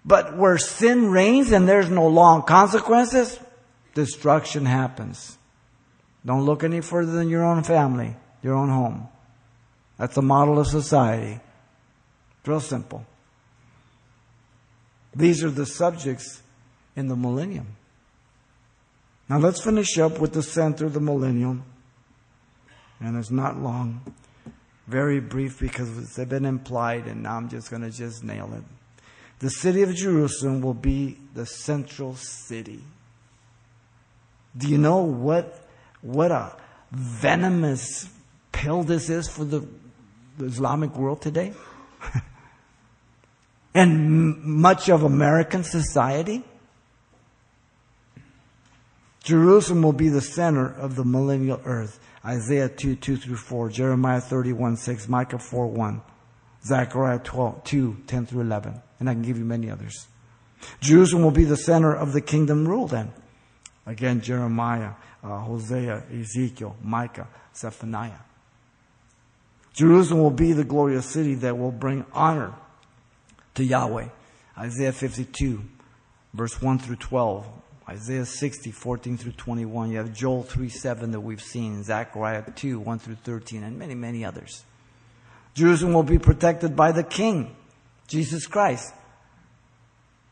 But 0.04 0.36
where 0.36 0.58
sin 0.58 1.10
reigns 1.10 1.52
and 1.52 1.68
there's 1.68 1.90
no 1.90 2.06
long 2.06 2.42
consequences, 2.42 3.38
destruction 3.94 4.64
happens. 4.66 5.38
Don't 6.24 6.44
look 6.44 6.64
any 6.64 6.80
further 6.80 7.12
than 7.12 7.28
your 7.28 7.44
own 7.44 7.62
family, 7.62 8.16
your 8.42 8.54
own 8.54 8.68
home. 8.68 9.08
That's 9.98 10.14
the 10.14 10.22
model 10.22 10.58
of 10.58 10.66
society. 10.66 11.40
Real 12.46 12.60
simple. 12.60 13.04
These 15.14 15.44
are 15.44 15.50
the 15.50 15.66
subjects 15.66 16.42
in 16.96 17.08
the 17.08 17.16
millennium. 17.16 17.76
Now 19.28 19.38
let's 19.38 19.62
finish 19.62 19.98
up 19.98 20.18
with 20.18 20.32
the 20.32 20.42
center 20.42 20.86
of 20.86 20.94
the 20.94 21.00
millennium. 21.00 21.64
And 23.00 23.16
it's 23.16 23.30
not 23.30 23.58
long. 23.58 24.00
Very 24.86 25.20
brief 25.20 25.60
because 25.60 25.96
it's 25.98 26.28
been 26.28 26.44
implied 26.44 27.06
and 27.06 27.22
now 27.22 27.36
I'm 27.36 27.48
just 27.48 27.70
going 27.70 27.82
to 27.82 27.90
just 27.90 28.24
nail 28.24 28.50
it. 28.54 28.79
The 29.40 29.50
city 29.50 29.82
of 29.82 29.94
Jerusalem 29.94 30.60
will 30.60 30.74
be 30.74 31.18
the 31.34 31.46
central 31.46 32.14
city. 32.14 32.82
Do 34.56 34.68
you 34.68 34.78
know 34.78 34.98
what 34.98 35.66
what 36.02 36.30
a 36.30 36.56
venomous 36.90 38.08
pill 38.52 38.82
this 38.82 39.08
is 39.08 39.28
for 39.28 39.44
the, 39.44 39.66
the 40.38 40.44
Islamic 40.44 40.94
world 40.94 41.22
today? 41.22 41.52
and 43.74 43.92
m- 43.92 44.60
much 44.60 44.88
of 44.88 45.02
American 45.02 45.64
society? 45.64 46.44
Jerusalem 49.22 49.82
will 49.82 49.92
be 49.92 50.08
the 50.08 50.20
center 50.20 50.66
of 50.66 50.96
the 50.96 51.04
millennial 51.04 51.60
earth. 51.64 52.00
Isaiah 52.24 52.68
2, 52.68 52.96
2 52.96 53.16
through 53.16 53.36
4, 53.36 53.68
Jeremiah 53.68 54.20
31, 54.20 54.76
6, 54.76 55.08
Micah 55.08 55.38
4, 55.38 55.66
1, 55.66 56.02
Zechariah 56.64 57.18
12, 57.18 57.64
2, 57.64 57.96
10 58.06 58.26
through 58.26 58.40
11. 58.42 58.82
And 59.00 59.08
I 59.08 59.14
can 59.14 59.22
give 59.22 59.38
you 59.38 59.44
many 59.44 59.70
others. 59.70 60.06
Jerusalem 60.80 61.24
will 61.24 61.30
be 61.30 61.44
the 61.44 61.56
center 61.56 61.94
of 61.94 62.12
the 62.12 62.20
kingdom 62.20 62.68
rule 62.68 62.86
then. 62.86 63.12
Again, 63.86 64.20
Jeremiah, 64.20 64.92
uh, 65.24 65.38
Hosea, 65.38 66.04
Ezekiel, 66.12 66.76
Micah, 66.82 67.28
Zephaniah. 67.56 68.20
Jerusalem 69.72 70.22
will 70.22 70.30
be 70.30 70.52
the 70.52 70.64
glorious 70.64 71.06
city 71.06 71.34
that 71.36 71.56
will 71.56 71.72
bring 71.72 72.04
honor 72.12 72.52
to 73.54 73.64
Yahweh. 73.64 74.08
Isaiah 74.58 74.92
52, 74.92 75.62
verse 76.34 76.60
1 76.60 76.78
through 76.78 76.96
12. 76.96 77.46
Isaiah 77.88 78.26
60, 78.26 78.70
14 78.70 79.16
through 79.16 79.32
21. 79.32 79.90
You 79.90 79.98
have 79.98 80.12
Joel 80.12 80.42
3, 80.42 80.68
7 80.68 81.10
that 81.10 81.20
we've 81.20 81.42
seen. 81.42 81.82
Zechariah 81.82 82.44
2, 82.54 82.78
1 82.78 82.98
through 82.98 83.16
13, 83.16 83.64
and 83.64 83.78
many, 83.78 83.94
many 83.94 84.24
others. 84.24 84.64
Jerusalem 85.54 85.94
will 85.94 86.04
be 86.04 86.18
protected 86.18 86.76
by 86.76 86.92
the 86.92 87.02
King, 87.02 87.56
Jesus 88.10 88.46
Christ. 88.48 88.92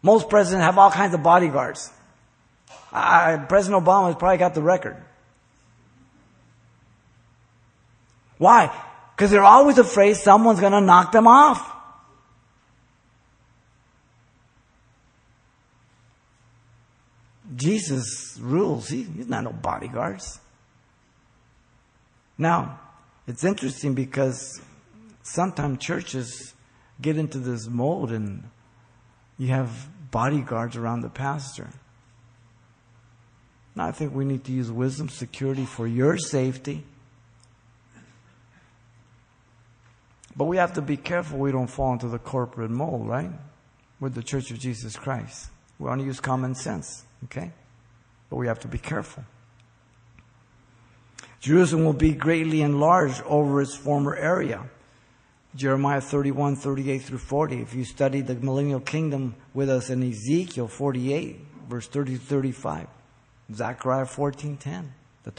Most 0.02 0.28
presidents 0.28 0.64
have 0.64 0.76
all 0.76 0.90
kinds 0.90 1.14
of 1.14 1.22
bodyguards. 1.22 1.90
I, 2.92 3.36
President 3.36 3.84
Obama 3.84 4.08
has 4.08 4.16
probably 4.16 4.38
got 4.38 4.54
the 4.54 4.62
record. 4.62 4.96
Why? 8.36 8.76
Because 9.14 9.30
they're 9.30 9.42
always 9.42 9.78
afraid 9.78 10.16
someone's 10.16 10.60
going 10.60 10.72
to 10.72 10.80
knock 10.80 11.12
them 11.12 11.26
off. 11.26 11.74
Jesus 17.54 18.38
rules. 18.40 18.88
He, 18.88 19.04
he's 19.04 19.28
not 19.28 19.44
no 19.44 19.52
bodyguards. 19.52 20.40
Now, 22.36 22.80
it's 23.26 23.44
interesting 23.44 23.94
because 23.94 24.60
sometimes 25.22 25.78
churches 25.78 26.54
get 27.00 27.16
into 27.16 27.38
this 27.38 27.68
mold 27.68 28.10
and 28.10 28.44
you 29.38 29.48
have 29.48 29.88
bodyguards 30.10 30.76
around 30.76 31.00
the 31.00 31.08
pastor. 31.08 31.68
Now, 33.76 33.86
I 33.86 33.92
think 33.92 34.14
we 34.14 34.24
need 34.24 34.44
to 34.44 34.52
use 34.52 34.72
wisdom, 34.72 35.08
security 35.08 35.64
for 35.64 35.86
your 35.86 36.18
safety. 36.18 36.84
But 40.36 40.46
we 40.46 40.56
have 40.56 40.74
to 40.74 40.82
be 40.82 40.96
careful 40.96 41.38
we 41.38 41.52
don't 41.52 41.68
fall 41.68 41.92
into 41.92 42.08
the 42.08 42.18
corporate 42.18 42.70
mold, 42.70 43.08
right? 43.08 43.30
With 44.00 44.14
the 44.14 44.22
Church 44.22 44.50
of 44.50 44.58
Jesus 44.58 44.96
Christ. 44.96 45.50
We 45.78 45.86
want 45.88 46.00
to 46.00 46.04
use 46.04 46.20
common 46.20 46.54
sense. 46.54 47.04
Okay? 47.24 47.52
But 48.30 48.36
we 48.36 48.46
have 48.46 48.60
to 48.60 48.68
be 48.68 48.78
careful. 48.78 49.24
Jerusalem 51.40 51.84
will 51.84 51.92
be 51.92 52.12
greatly 52.12 52.62
enlarged 52.62 53.22
over 53.22 53.62
its 53.62 53.76
former 53.76 54.16
area. 54.16 54.68
Jeremiah 55.54 56.00
31, 56.00 56.56
38 56.56 56.98
through 57.02 57.18
40. 57.18 57.60
If 57.60 57.74
you 57.74 57.84
study 57.84 58.20
the 58.20 58.34
millennial 58.34 58.80
kingdom 58.80 59.34
with 59.54 59.70
us 59.70 59.90
in 59.90 60.02
Ezekiel 60.02 60.68
48, 60.68 61.40
verse 61.68 61.86
30 61.88 62.14
to 62.14 62.20
35. 62.20 62.86
Zechariah 63.52 64.06
14, 64.06 64.56
10. 64.56 64.92
The 65.24 65.32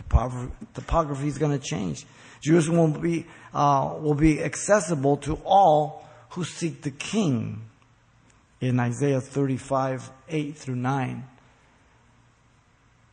topography, 0.74 1.28
is 1.28 1.38
going 1.38 1.58
to 1.58 1.64
change. 1.64 2.06
Jerusalem 2.42 2.94
will 2.94 3.02
be, 3.02 3.26
uh, 3.54 3.96
will 4.00 4.16
be 4.16 4.42
accessible 4.42 5.18
to 5.18 5.40
all 5.46 6.08
who 6.32 6.44
seek 6.44 6.82
the 6.82 6.92
king. 6.92 7.62
In 8.62 8.80
Isaiah 8.80 9.22
35, 9.22 10.12
8 10.28 10.58
through 10.58 10.76
9. 10.76 11.24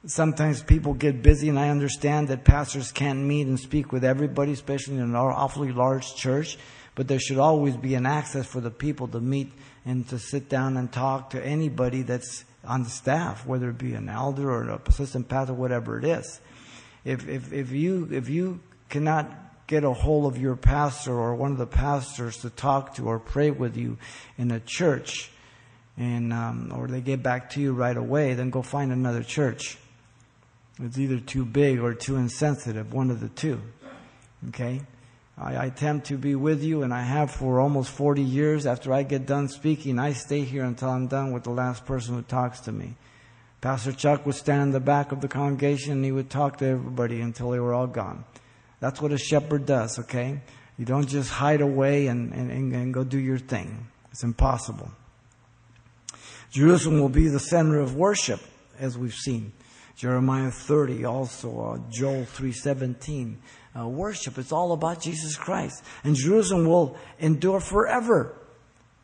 Sometimes 0.06 0.62
people 0.62 0.92
get 0.92 1.22
busy, 1.22 1.48
and 1.48 1.58
I 1.58 1.68
understand 1.68 2.28
that 2.28 2.44
pastors 2.44 2.90
can't 2.90 3.20
meet 3.20 3.46
and 3.46 3.58
speak 3.58 3.92
with 3.92 4.04
everybody, 4.04 4.52
especially 4.52 4.96
in 4.96 5.02
an 5.02 5.14
awfully 5.14 5.72
large 5.72 6.14
church. 6.16 6.58
But 6.96 7.06
there 7.06 7.20
should 7.20 7.38
always 7.38 7.76
be 7.76 7.94
an 7.94 8.06
access 8.06 8.46
for 8.46 8.60
the 8.60 8.70
people 8.70 9.06
to 9.08 9.20
meet 9.20 9.52
and 9.84 10.08
to 10.08 10.18
sit 10.18 10.48
down 10.48 10.76
and 10.76 10.90
talk 10.90 11.30
to 11.30 11.46
anybody 11.46 12.02
that's 12.02 12.44
on 12.64 12.82
the 12.82 12.90
staff, 12.90 13.46
whether 13.46 13.70
it 13.70 13.78
be 13.78 13.94
an 13.94 14.08
elder 14.08 14.50
or 14.50 14.62
an 14.62 14.80
assistant 14.86 15.28
pastor, 15.28 15.54
whatever 15.54 15.98
it 15.98 16.04
is. 16.04 16.40
If, 17.04 17.28
if, 17.28 17.52
if, 17.52 17.70
you, 17.70 18.08
if 18.10 18.28
you 18.28 18.60
cannot 18.88 19.30
get 19.66 19.84
a 19.84 19.92
hold 19.92 20.32
of 20.32 20.40
your 20.40 20.56
pastor 20.56 21.12
or 21.12 21.34
one 21.34 21.52
of 21.52 21.58
the 21.58 21.66
pastors 21.66 22.38
to 22.38 22.50
talk 22.50 22.94
to 22.94 23.06
or 23.06 23.18
pray 23.18 23.50
with 23.50 23.76
you 23.76 23.98
in 24.38 24.50
a 24.50 24.60
church, 24.60 25.30
and 25.98 26.32
um, 26.32 26.72
or 26.74 26.88
they 26.88 27.00
get 27.00 27.22
back 27.22 27.50
to 27.50 27.60
you 27.60 27.72
right 27.72 27.96
away, 27.96 28.34
then 28.34 28.50
go 28.50 28.62
find 28.62 28.90
another 28.90 29.22
church. 29.22 29.78
It's 30.82 30.98
either 30.98 31.20
too 31.20 31.44
big 31.44 31.80
or 31.80 31.94
too 31.94 32.16
insensitive, 32.16 32.92
one 32.92 33.10
of 33.10 33.20
the 33.20 33.28
two. 33.28 33.60
Okay? 34.48 34.82
I, 35.38 35.66
attempt 35.66 36.06
to 36.06 36.16
be 36.16 36.34
with 36.34 36.62
you, 36.62 36.82
and 36.82 36.94
I 36.94 37.02
have 37.02 37.30
for 37.30 37.60
almost 37.60 37.90
40 37.90 38.22
years. 38.22 38.64
After 38.64 38.92
I 38.92 39.02
get 39.02 39.26
done 39.26 39.48
speaking, 39.48 39.98
I 39.98 40.12
stay 40.12 40.42
here 40.42 40.64
until 40.64 40.88
I'm 40.88 41.08
done 41.08 41.32
with 41.32 41.44
the 41.44 41.50
last 41.50 41.84
person 41.84 42.14
who 42.14 42.22
talks 42.22 42.60
to 42.60 42.72
me. 42.72 42.94
Pastor 43.60 43.92
Chuck 43.92 44.24
would 44.24 44.34
stand 44.34 44.62
in 44.62 44.70
the 44.70 44.80
back 44.80 45.12
of 45.12 45.20
the 45.20 45.28
congregation 45.28 45.92
and 45.92 46.04
he 46.04 46.12
would 46.12 46.30
talk 46.30 46.58
to 46.58 46.66
everybody 46.66 47.20
until 47.20 47.50
they 47.50 47.58
were 47.58 47.74
all 47.74 47.86
gone. 47.86 48.24
That's 48.80 49.00
what 49.00 49.12
a 49.12 49.18
shepherd 49.18 49.66
does, 49.66 49.98
okay? 49.98 50.40
You 50.78 50.84
don't 50.84 51.08
just 51.08 51.30
hide 51.30 51.60
away 51.60 52.06
and, 52.06 52.32
and, 52.32 52.50
and 52.50 52.94
go 52.94 53.02
do 53.04 53.18
your 53.18 53.38
thing. 53.38 53.88
It's 54.12 54.22
impossible. 54.22 54.90
Jerusalem 56.50 57.00
will 57.00 57.08
be 57.08 57.28
the 57.28 57.40
center 57.40 57.80
of 57.80 57.96
worship, 57.96 58.40
as 58.78 58.96
we've 58.96 59.14
seen. 59.14 59.52
Jeremiah 59.96 60.50
30, 60.50 61.04
also 61.06 61.60
uh, 61.60 61.78
Joel 61.90 62.24
3:17. 62.24 63.36
Uh, 63.78 63.86
worship, 63.86 64.38
it's 64.38 64.52
all 64.52 64.72
about 64.72 65.00
Jesus 65.00 65.36
Christ. 65.36 65.84
And 66.02 66.16
Jerusalem 66.16 66.66
will 66.66 66.96
endure 67.18 67.60
forever. 67.60 68.34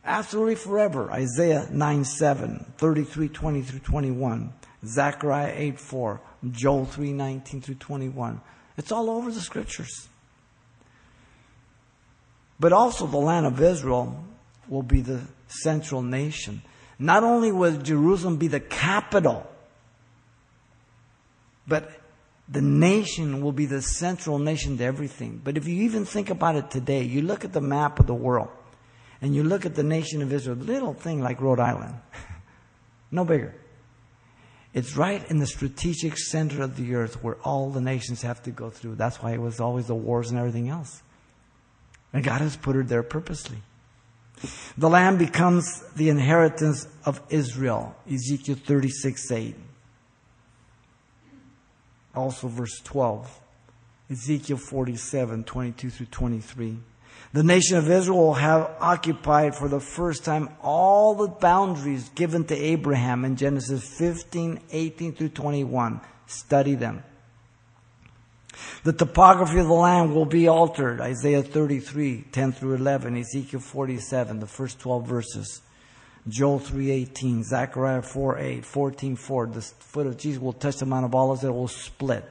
Absolutely 0.03 0.55
forever. 0.55 1.11
Isaiah 1.11 1.67
9 1.71 2.03
7, 2.03 2.73
33 2.77 3.29
20 3.29 3.61
through 3.61 3.79
21, 3.79 4.53
Zechariah 4.85 5.53
8 5.55 5.79
4, 5.79 6.21
Joel 6.51 6.85
3 6.85 7.13
19 7.13 7.61
through 7.61 7.75
21. 7.75 8.41
It's 8.77 8.91
all 8.91 9.09
over 9.09 9.31
the 9.31 9.39
scriptures. 9.39 10.09
But 12.59 12.73
also, 12.73 13.07
the 13.07 13.17
land 13.17 13.45
of 13.45 13.61
Israel 13.61 14.23
will 14.67 14.83
be 14.83 15.01
the 15.01 15.21
central 15.47 16.01
nation. 16.01 16.61
Not 16.97 17.23
only 17.23 17.51
will 17.51 17.77
Jerusalem 17.77 18.37
be 18.37 18.47
the 18.47 18.59
capital, 18.59 19.47
but 21.67 21.91
the 22.49 22.61
nation 22.61 23.41
will 23.41 23.51
be 23.51 23.65
the 23.65 23.81
central 23.81 24.37
nation 24.37 24.77
to 24.77 24.83
everything. 24.83 25.41
But 25.43 25.57
if 25.57 25.67
you 25.67 25.83
even 25.83 26.05
think 26.05 26.29
about 26.29 26.55
it 26.55 26.69
today, 26.69 27.03
you 27.03 27.21
look 27.21 27.45
at 27.45 27.53
the 27.53 27.61
map 27.61 27.99
of 27.99 28.07
the 28.07 28.13
world 28.13 28.49
and 29.21 29.33
you 29.33 29.43
look 29.43 29.65
at 29.65 29.75
the 29.75 29.83
nation 29.83 30.21
of 30.21 30.33
Israel, 30.33 30.57
little 30.57 30.93
thing 30.93 31.21
like 31.21 31.39
Rhode 31.39 31.59
Island, 31.59 31.95
no 33.11 33.23
bigger. 33.23 33.55
It's 34.73 34.97
right 34.97 35.29
in 35.29 35.37
the 35.37 35.45
strategic 35.45 36.17
center 36.17 36.63
of 36.63 36.75
the 36.75 36.95
earth 36.95 37.23
where 37.23 37.35
all 37.43 37.69
the 37.69 37.79
nations 37.79 38.23
have 38.23 38.41
to 38.43 38.51
go 38.51 38.69
through. 38.69 38.95
That's 38.95 39.21
why 39.21 39.31
it 39.31 39.41
was 39.41 39.59
always 39.59 39.87
the 39.87 39.95
wars 39.95 40.31
and 40.31 40.39
everything 40.39 40.67
else. 40.67 41.03
And 42.11 42.23
God 42.23 42.41
has 42.41 42.57
put 42.57 42.75
her 42.75 42.83
there 42.83 43.03
purposely. 43.03 43.57
The 44.77 44.89
land 44.89 45.19
becomes 45.19 45.83
the 45.95 46.09
inheritance 46.09 46.87
of 47.05 47.21
Israel. 47.29 47.95
Ezekiel 48.11 48.55
36 48.55 49.31
8. 49.31 49.55
Also, 52.15 52.47
verse 52.47 52.79
12. 52.83 53.39
Ezekiel 54.11 54.57
47, 54.57 55.43
22 55.43 55.89
through 55.89 56.05
23. 56.07 56.77
The 57.33 57.43
nation 57.43 57.77
of 57.77 57.89
Israel 57.89 58.17
will 58.17 58.33
have 58.35 58.69
occupied 58.79 59.55
for 59.55 59.67
the 59.67 59.79
first 59.79 60.23
time 60.23 60.49
all 60.61 61.15
the 61.15 61.27
boundaries 61.27 62.09
given 62.09 62.43
to 62.45 62.55
Abraham 62.55 63.25
in 63.25 63.35
Genesis 63.35 63.87
15, 63.97 64.59
18 64.71 65.13
through 65.13 65.29
21. 65.29 65.99
Study 66.27 66.75
them. 66.75 67.03
The 68.83 68.93
topography 68.93 69.57
of 69.57 69.67
the 69.67 69.73
land 69.73 70.13
will 70.13 70.25
be 70.25 70.47
altered. 70.47 71.01
Isaiah 71.01 71.41
33, 71.41 72.25
10 72.31 72.51
through 72.51 72.75
11, 72.75 73.17
Ezekiel 73.17 73.59
47, 73.59 74.39
the 74.39 74.47
first 74.47 74.79
12 74.79 75.07
verses. 75.07 75.61
Joel 76.27 76.59
3.18, 76.59 77.43
Zechariah 77.43 78.01
4.8, 78.01 78.61
14.4, 78.61 79.53
the 79.53 79.61
foot 79.61 80.07
of 80.07 80.17
Jesus 80.17 80.41
will 80.41 80.53
touch 80.53 80.77
the 80.77 80.85
Mount 80.85 81.05
of 81.05 81.13
Olives, 81.13 81.43
it 81.43 81.49
will 81.49 81.67
split. 81.67 82.23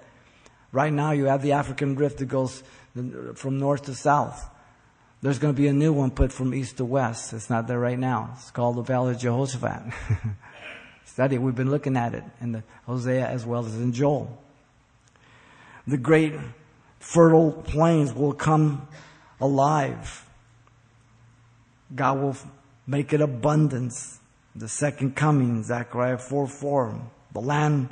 Right 0.72 0.92
now 0.92 1.10
you 1.10 1.26
have 1.26 1.42
the 1.42 1.52
African 1.52 1.96
rift 1.96 2.18
that 2.18 2.26
goes 2.26 2.62
from 3.34 3.58
north 3.58 3.84
to 3.84 3.94
south. 3.94 4.48
There's 5.20 5.38
going 5.38 5.54
to 5.54 5.60
be 5.60 5.68
a 5.68 5.72
new 5.72 5.92
one 5.92 6.10
put 6.10 6.32
from 6.32 6.54
east 6.54 6.78
to 6.78 6.84
west. 6.84 7.32
It's 7.32 7.50
not 7.50 7.68
there 7.68 7.78
right 7.78 7.98
now. 7.98 8.30
It's 8.34 8.50
called 8.50 8.76
the 8.76 8.82
Valley 8.82 9.12
of 9.12 9.20
Jehoshaphat. 9.20 9.92
Study, 11.04 11.38
we've 11.38 11.54
been 11.54 11.70
looking 11.70 11.96
at 11.96 12.14
it 12.14 12.24
in 12.40 12.52
the 12.52 12.64
Hosea 12.86 13.26
as 13.26 13.44
well 13.44 13.64
as 13.64 13.76
in 13.76 13.92
Joel. 13.92 14.42
The 15.86 15.98
great 15.98 16.34
fertile 16.98 17.52
plains 17.52 18.12
will 18.12 18.32
come 18.32 18.88
alive. 19.40 20.28
God 21.94 22.18
will 22.18 22.36
make 22.86 23.12
it 23.12 23.20
abundance. 23.20 24.20
The 24.54 24.68
second 24.68 25.16
coming, 25.16 25.62
Zechariah 25.62 26.18
4 26.18 26.46
4. 26.46 27.10
The 27.32 27.40
land 27.40 27.88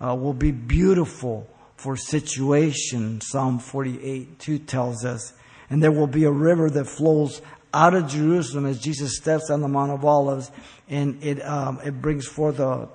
uh, 0.00 0.14
will 0.14 0.34
be 0.34 0.50
beautiful 0.50 1.48
for 1.76 1.96
situation, 1.96 3.20
Psalm 3.20 3.58
48 3.58 4.38
2 4.38 4.58
tells 4.60 5.04
us. 5.04 5.32
And 5.70 5.82
there 5.82 5.92
will 5.92 6.06
be 6.06 6.24
a 6.24 6.30
river 6.30 6.70
that 6.70 6.84
flows 6.84 7.40
out 7.72 7.94
of 7.94 8.08
Jerusalem 8.08 8.66
as 8.66 8.80
Jesus 8.80 9.16
steps 9.16 9.50
on 9.50 9.60
the 9.60 9.68
Mount 9.68 9.90
of 9.90 10.04
Olives, 10.04 10.50
and 10.88 11.22
it, 11.22 11.44
um, 11.44 11.80
it 11.84 12.00
brings 12.00 12.26
forth 12.26 12.60
a, 12.60 12.88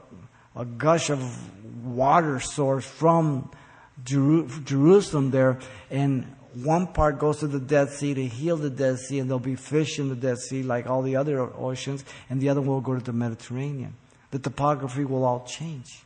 a 0.56 0.66
gush 0.66 1.10
of 1.10 1.20
water 1.86 2.40
source 2.40 2.86
from 2.86 3.52
Jeru- 4.06 4.48
Jerusalem 4.64 5.32
there, 5.32 5.60
and 5.92 6.34
one 6.54 6.88
part 6.88 7.20
goes 7.20 7.40
to 7.40 7.48
the 7.48 7.60
Dead 7.60 7.90
Sea 7.90 8.14
to 8.14 8.26
heal 8.26 8.58
the 8.58 8.70
Dead 8.70 8.98
Sea, 9.00 9.20
and 9.20 9.30
there'll 9.30 9.40
be 9.40 9.56
fish 9.56 10.00
in 10.00 10.10
the 10.10 10.16
Dead 10.16 10.38
Sea 10.38 10.64
like 10.64 10.88
all 10.88 11.02
the 11.02 11.16
other 11.16 11.42
oceans, 11.42 12.04
and 12.30 12.42
the 12.42 12.50
other 12.50 12.62
will 12.62 12.82
go 12.82 12.96
to 12.96 13.04
the 13.04 13.14
Mediterranean. 13.14 13.96
The 14.32 14.40
topography 14.40 15.06
will 15.06 15.24
all 15.26 15.46
change. 15.46 16.04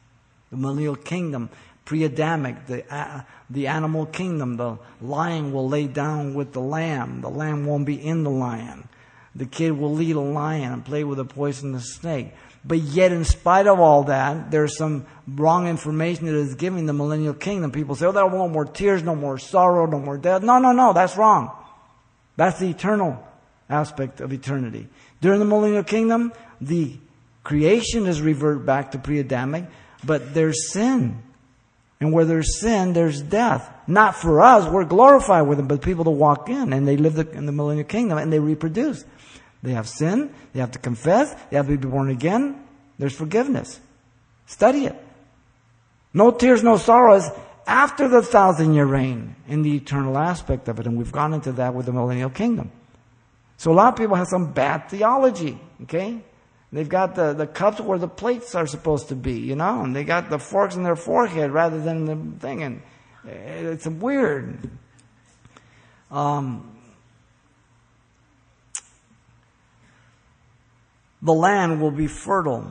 The 0.50 0.58
millennial 0.58 0.96
kingdom, 0.96 1.50
pre-Adamic, 1.86 2.68
the, 2.68 2.94
uh, 2.94 3.24
the 3.50 3.68
animal 3.68 4.06
kingdom, 4.06 4.58
the 4.58 4.78
lion 5.02 5.52
will 5.52 5.68
lay 5.68 5.88
down 5.88 6.34
with 6.34 6.54
the 6.54 6.62
lamb. 6.62 7.22
The 7.22 7.30
lamb 7.30 7.66
won't 7.66 7.86
be 7.86 7.96
in 7.96 8.24
the 8.24 8.30
lion. 8.30 8.88
The 9.36 9.46
kid 9.46 9.72
will 9.72 9.94
lead 9.94 10.16
a 10.16 10.22
lion 10.22 10.72
and 10.72 10.86
play 10.86 11.04
with 11.04 11.20
a 11.20 11.26
poisonous 11.26 11.96
snake. 11.96 12.34
But 12.66 12.80
yet, 12.80 13.11
in 13.11 13.26
spite 13.26 13.68
of 13.68 13.80
all 13.80 14.03
that, 14.05 14.49
there's 14.49 14.78
some 14.78 15.05
wrong 15.28 15.68
information 15.68 16.28
that 16.28 16.36
is 16.36 16.55
giving 16.55 16.86
the 16.86 16.93
millennial 16.93 17.34
kingdom. 17.34 17.72
People 17.72 17.95
say, 17.95 18.05
oh, 18.05 18.11
there 18.11 18.24
are 18.24 18.30
no 18.30 18.47
more 18.47 18.66
tears, 18.66 19.03
no 19.03 19.16
more 19.16 19.38
sorrow, 19.38 19.86
no 19.86 19.99
more 19.99 20.18
death. 20.18 20.43
No, 20.43 20.59
no, 20.59 20.72
no, 20.72 20.93
that's 20.93 21.18
wrong. 21.18 21.51
That's 22.38 22.59
the 22.59 22.70
eternal 22.70 23.22
aspect 23.70 24.22
of 24.22 24.32
eternity. 24.32 24.88
During 25.20 25.39
the 25.39 25.45
millennial 25.45 25.84
kingdom, 25.84 26.32
the 26.61 26.95
creation 27.43 28.05
is 28.07 28.22
reverted 28.22 28.66
back 28.66 28.91
to 28.91 28.97
pre-Adamic, 28.97 29.66
but 30.05 30.34
there's 30.34 30.72
sin. 30.72 31.22
And 31.99 32.11
where 32.11 32.26
there's 32.26 32.59
sin, 32.59 32.93
there's 32.93 33.22
death. 33.22 33.70
Not 33.88 34.16
for 34.16 34.41
us, 34.41 34.70
we're 34.70 34.84
glorified 34.84 35.47
with 35.47 35.57
them, 35.57 35.68
but 35.68 35.82
people 35.82 36.03
to 36.05 36.11
walk 36.11 36.49
in 36.49 36.74
and 36.74 36.88
they 36.88 36.97
live 36.97 37.18
in 37.18 37.45
the 37.45 37.51
millennial 37.51 37.88
kingdom 37.88 38.18
and 38.18 38.32
they 38.32 38.39
reproduce. 38.39 39.05
They 39.64 39.72
have 39.72 39.88
sin. 39.88 40.34
They 40.53 40.59
have 40.59 40.72
to 40.72 40.80
confess. 40.80 41.34
They 41.49 41.55
have 41.55 41.68
to 41.68 41.78
be 41.78 41.88
born 41.88 42.09
again. 42.09 42.64
There's 42.99 43.16
forgiveness. 43.16 43.80
Study 44.45 44.86
it. 44.86 44.95
No 46.14 46.32
tears, 46.32 46.61
no 46.61 46.78
sorrows 46.78 47.30
after 47.66 48.07
the 48.07 48.22
thousand 48.22 48.74
year 48.74 48.86
reign 48.86 49.36
in 49.47 49.61
the 49.61 49.76
eternal 49.76 50.18
aspect 50.18 50.68
of 50.68 50.80
it. 50.80 50.86
And 50.86 50.97
we've 50.97 51.11
gone 51.11 51.34
into 51.34 51.53
that 51.53 51.74
with 51.74 51.86
the 51.86 51.93
millennial 51.93 52.30
kingdom. 52.30 52.72
So 53.57 53.72
a 53.72 53.74
lot 53.74 53.93
of 53.93 53.97
people 53.97 54.16
have 54.16 54.28
some 54.28 54.51
bad 54.51 54.89
theology, 54.89 55.57
okay? 55.84 56.20
They've 56.74 56.89
got 56.89 57.16
the, 57.16 57.34
the 57.34 57.47
cups 57.47 57.80
where 57.80 57.97
the 57.99 58.07
plates 58.07 58.55
are 58.55 58.68
supposed 58.68 59.09
to 59.09 59.16
be, 59.16 59.39
you 59.39 59.55
know, 59.55 59.84
and 59.84 59.95
they 59.95 60.03
got 60.03 60.30
the 60.30 60.39
forks 60.39 60.76
in 60.76 60.84
their 60.84 60.95
forehead 60.95 61.51
rather 61.51 61.80
than 61.80 62.05
the 62.05 62.39
thing. 62.39 62.64
And 62.64 62.82
it's 63.26 63.88
weird. 63.88 64.70
Um, 66.11 66.72
the 71.24 71.34
land 71.34 71.82
will 71.82 71.91
be 71.91 72.07
fertile. 72.07 72.69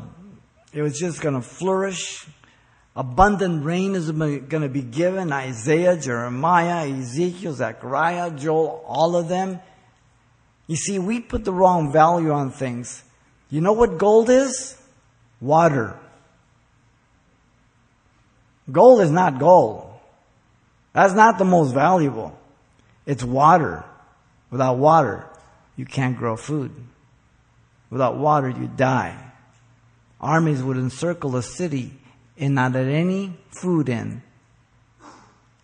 It 0.73 0.83
was 0.83 0.99
just 0.99 1.21
going 1.21 1.35
to 1.35 1.43
flourish. 1.43 2.27
Abundant 2.95 3.65
rain 3.65 3.95
is 3.95 4.11
going 4.11 4.47
to 4.49 4.69
be 4.69 4.83
given. 4.83 5.33
Isaiah, 5.33 5.97
Jeremiah, 5.97 6.87
Ezekiel, 6.87 7.55
Zechariah, 7.55 8.31
Joel, 8.33 8.85
all 8.87 9.17
of 9.17 9.29
them. 9.29 9.59
You 10.67 10.77
see, 10.77 10.99
we 10.99 11.21
put 11.21 11.45
the 11.45 11.53
wrong 11.53 11.93
value 11.93 12.31
on 12.31 12.51
things. 12.51 13.03
You 13.49 13.63
know 13.63 13.73
what 13.73 13.97
gold 13.97 14.29
is? 14.29 14.79
Water. 15.41 15.99
Gold 18.71 19.01
is 19.01 19.11
not 19.11 19.39
gold. 19.39 19.89
That's 20.93 21.15
not 21.15 21.39
the 21.39 21.45
most 21.47 21.73
valuable. 21.73 22.39
It's 23.07 23.25
water. 23.25 23.85
Without 24.51 24.77
water, 24.77 25.27
you 25.77 25.87
can't 25.87 26.17
grow 26.17 26.37
food. 26.37 26.71
Without 27.93 28.17
water, 28.17 28.49
you 28.49 28.71
die. 28.75 29.15
Armies 30.19 30.63
would 30.63 30.79
encircle 30.79 31.37
a 31.37 31.43
city 31.43 31.93
and 32.39 32.55
not 32.55 32.73
let 32.73 32.87
any 32.87 33.37
food 33.51 33.91
in 33.91 34.23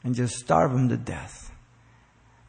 and 0.04 0.14
just 0.14 0.36
starve 0.36 0.72
them 0.72 0.90
to 0.90 0.98
death. 0.98 1.50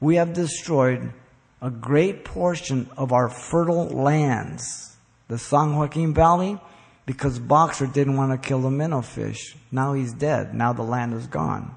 We 0.02 0.18
have 0.18 0.34
destroyed 0.34 1.14
a 1.62 1.70
great 1.70 2.26
portion 2.26 2.90
of 2.98 3.14
our 3.14 3.30
fertile 3.30 3.88
lands. 3.88 4.98
The 5.30 5.38
San 5.38 5.78
Joaquin 5.78 6.14
Valley, 6.14 6.60
because 7.06 7.40
Boxer 7.40 7.88
didn't 7.88 8.18
want 8.18 8.34
to 8.34 8.48
kill 8.48 8.60
the 8.60 8.70
minnow 8.70 9.02
fish. 9.02 9.56
Now 9.72 9.94
he's 9.94 10.12
dead. 10.12 10.54
Now 10.54 10.74
the 10.74 10.84
land 10.84 11.14
is 11.14 11.26
gone. 11.28 11.74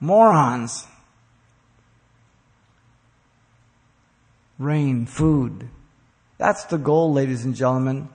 Morons. 0.00 0.84
Rain, 4.58 5.06
food, 5.06 5.68
that's 6.42 6.64
the 6.64 6.76
goal, 6.76 7.12
ladies 7.12 7.44
and 7.44 7.54
gentlemen. 7.54 8.08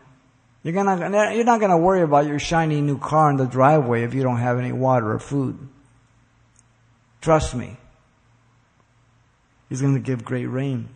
You're, 0.62 0.74
gonna, 0.74 1.34
you're 1.34 1.46
not 1.46 1.62
going 1.62 1.72
to 1.72 1.78
worry 1.78 2.02
about 2.02 2.26
your 2.26 2.40
shiny 2.40 2.82
new 2.82 3.00
car 3.00 3.32
in 3.32 3.38
the 3.38 3.46
driveway 3.46 4.04
if 4.04 4.14
you 4.14 4.22
don't 4.22 4.40
have 4.40 4.60
any 4.60 4.74
water 4.74 5.14
or 5.14 5.20
food. 5.20 5.58
Trust 7.22 7.56
me. 7.56 7.78
He's 9.70 9.80
going 9.80 9.94
to 9.94 10.02
give 10.02 10.26
great 10.26 10.48
rain. 10.48 10.90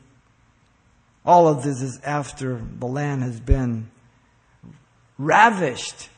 All 1.26 1.48
of 1.48 1.64
this 1.64 1.82
is 1.82 2.02
after 2.04 2.62
the 2.80 2.86
land 2.86 3.24
has 3.24 3.40
been 3.40 3.90
ravished 5.18 6.10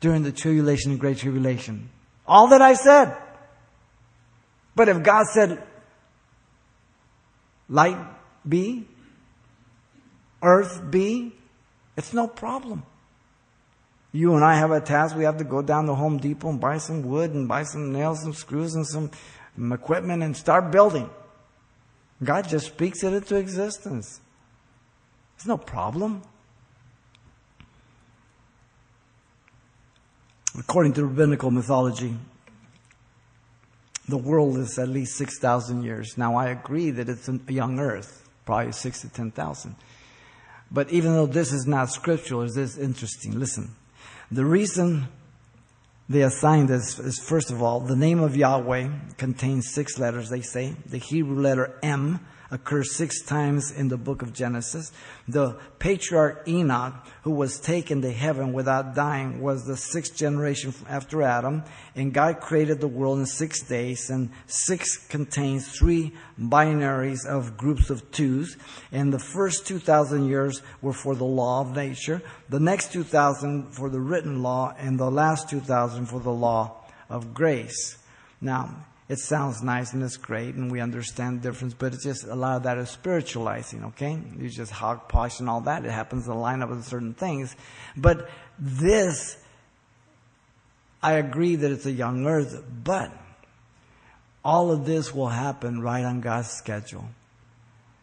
during 0.00 0.24
the 0.24 0.32
tribulation 0.32 0.90
and 0.90 0.98
great 0.98 1.18
tribulation. 1.18 1.90
All 2.26 2.48
that 2.48 2.60
I 2.60 2.74
said. 2.74 3.16
But 4.74 4.88
if 4.88 5.00
God 5.04 5.26
said, 5.26 5.62
light 7.68 7.98
be, 8.48 8.88
earth 10.42 10.90
be, 10.90 11.32
it's 11.96 12.12
no 12.12 12.26
problem. 12.26 12.82
You 14.12 14.34
and 14.34 14.44
I 14.44 14.56
have 14.56 14.70
a 14.72 14.80
task. 14.80 15.16
We 15.16 15.24
have 15.24 15.38
to 15.38 15.44
go 15.44 15.62
down 15.62 15.86
to 15.86 15.94
Home 15.94 16.18
Depot 16.18 16.50
and 16.50 16.60
buy 16.60 16.78
some 16.78 17.02
wood 17.02 17.32
and 17.32 17.46
buy 17.46 17.62
some 17.62 17.92
nails 17.92 18.24
and 18.24 18.34
screws 18.34 18.74
and 18.74 18.86
some 18.86 19.10
equipment 19.72 20.22
and 20.22 20.36
start 20.36 20.72
building. 20.72 21.08
God 22.22 22.48
just 22.48 22.66
speaks 22.66 23.02
it 23.04 23.12
into 23.12 23.36
existence. 23.36 24.20
It's 25.36 25.46
no 25.46 25.56
problem. 25.56 26.22
According 30.58 30.94
to 30.94 31.06
rabbinical 31.06 31.50
mythology, 31.50 32.16
the 34.08 34.18
world 34.18 34.58
is 34.58 34.78
at 34.78 34.88
least 34.88 35.16
6,000 35.16 35.84
years. 35.84 36.18
Now, 36.18 36.34
I 36.34 36.48
agree 36.48 36.90
that 36.90 37.08
it's 37.08 37.28
a 37.28 37.38
young 37.48 37.78
earth, 37.78 38.28
probably 38.44 38.72
6 38.72 39.00
to 39.02 39.08
10,000. 39.08 39.76
But 40.70 40.90
even 40.90 41.14
though 41.14 41.26
this 41.26 41.52
is 41.52 41.66
not 41.66 41.90
scriptural, 41.90 42.42
is 42.42 42.54
this 42.54 42.78
interesting? 42.78 43.38
Listen. 43.38 43.74
The 44.30 44.44
reason 44.44 45.08
they 46.08 46.22
assign 46.22 46.66
this 46.66 46.98
is 46.98 47.18
first 47.18 47.50
of 47.50 47.62
all, 47.62 47.80
the 47.80 47.96
name 47.96 48.20
of 48.20 48.36
Yahweh 48.36 48.88
contains 49.16 49.72
six 49.72 49.98
letters, 49.98 50.28
they 50.28 50.40
say. 50.40 50.74
The 50.86 50.98
Hebrew 50.98 51.40
letter 51.40 51.78
M 51.82 52.20
occurs 52.50 52.96
six 52.96 53.22
times 53.22 53.70
in 53.70 53.88
the 53.88 53.96
book 53.96 54.22
of 54.22 54.32
Genesis. 54.32 54.92
The 55.28 55.56
patriarch 55.78 56.46
Enoch, 56.48 56.94
who 57.22 57.30
was 57.30 57.60
taken 57.60 58.02
to 58.02 58.10
heaven 58.10 58.52
without 58.52 58.94
dying, 58.94 59.40
was 59.40 59.64
the 59.64 59.76
sixth 59.76 60.16
generation 60.16 60.74
after 60.88 61.22
Adam. 61.22 61.62
And 61.94 62.12
God 62.12 62.40
created 62.40 62.80
the 62.80 62.88
world 62.88 63.18
in 63.18 63.26
six 63.26 63.62
days, 63.62 64.10
and 64.10 64.30
six 64.46 64.96
contains 64.96 65.68
three 65.68 66.12
binaries 66.40 67.26
of 67.26 67.56
groups 67.56 67.90
of 67.90 68.10
twos. 68.10 68.56
And 68.90 69.12
the 69.12 69.18
first 69.18 69.66
2,000 69.66 70.28
years 70.28 70.62
were 70.82 70.92
for 70.92 71.14
the 71.14 71.24
law 71.24 71.60
of 71.60 71.76
nature, 71.76 72.22
the 72.48 72.60
next 72.60 72.92
2,000 72.92 73.72
for 73.72 73.88
the 73.88 74.00
written 74.00 74.42
law, 74.42 74.74
and 74.78 74.98
the 74.98 75.10
last 75.10 75.48
2,000 75.48 76.06
for 76.06 76.20
the 76.20 76.32
law 76.32 76.84
of 77.08 77.34
grace. 77.34 77.98
Now, 78.40 78.86
it 79.10 79.18
sounds 79.18 79.60
nice 79.60 79.92
and 79.92 80.04
it's 80.04 80.16
great 80.16 80.54
and 80.54 80.70
we 80.70 80.78
understand 80.78 81.42
the 81.42 81.48
difference, 81.48 81.74
but 81.74 81.92
it's 81.92 82.04
just 82.04 82.22
a 82.26 82.34
lot 82.36 82.58
of 82.58 82.62
that 82.62 82.78
is 82.78 82.90
spiritualizing, 82.90 83.82
okay? 83.86 84.16
You 84.38 84.48
just 84.48 84.70
hog 84.70 85.08
posh 85.08 85.40
and 85.40 85.50
all 85.50 85.62
that. 85.62 85.84
It 85.84 85.90
happens 85.90 86.26
to 86.26 86.34
line 86.34 86.62
up 86.62 86.70
with 86.70 86.84
certain 86.84 87.14
things. 87.14 87.56
But 87.96 88.30
this, 88.56 89.36
I 91.02 91.14
agree 91.14 91.56
that 91.56 91.72
it's 91.72 91.86
a 91.86 91.90
young 91.90 92.24
earth, 92.24 92.62
but 92.84 93.10
all 94.44 94.70
of 94.70 94.86
this 94.86 95.12
will 95.12 95.26
happen 95.26 95.80
right 95.80 96.04
on 96.04 96.20
God's 96.20 96.50
schedule. 96.50 97.08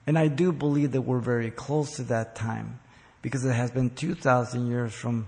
And 0.05 0.20
I 0.20 0.28
do 0.28 0.51
believe 0.51 0.91
that 0.91 1.03
we're 1.03 1.20
very 1.20 1.51
close 1.51 1.95
to 1.95 2.03
that 2.03 2.36
time 2.36 2.82
because 3.22 3.45
it 3.45 3.53
has 3.53 3.72
been 3.72 3.91
2,000 3.91 4.68
years 4.68 4.93
from 4.93 5.28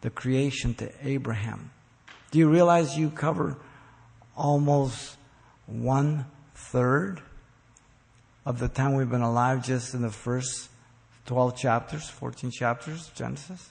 the 0.00 0.08
creation 0.08 0.72
to 0.76 0.90
Abraham. 1.06 1.72
Do 2.30 2.38
you 2.38 2.48
realize 2.48 2.96
you 2.96 3.10
cover 3.10 3.58
almost 4.40 5.16
one 5.66 6.26
third 6.54 7.20
of 8.46 8.58
the 8.58 8.68
time 8.68 8.94
we've 8.94 9.10
been 9.10 9.20
alive 9.20 9.64
just 9.64 9.94
in 9.94 10.02
the 10.02 10.10
first 10.10 10.70
12 11.26 11.56
chapters, 11.56 12.08
14 12.08 12.50
chapters 12.50 13.08
of 13.08 13.14
Genesis. 13.14 13.70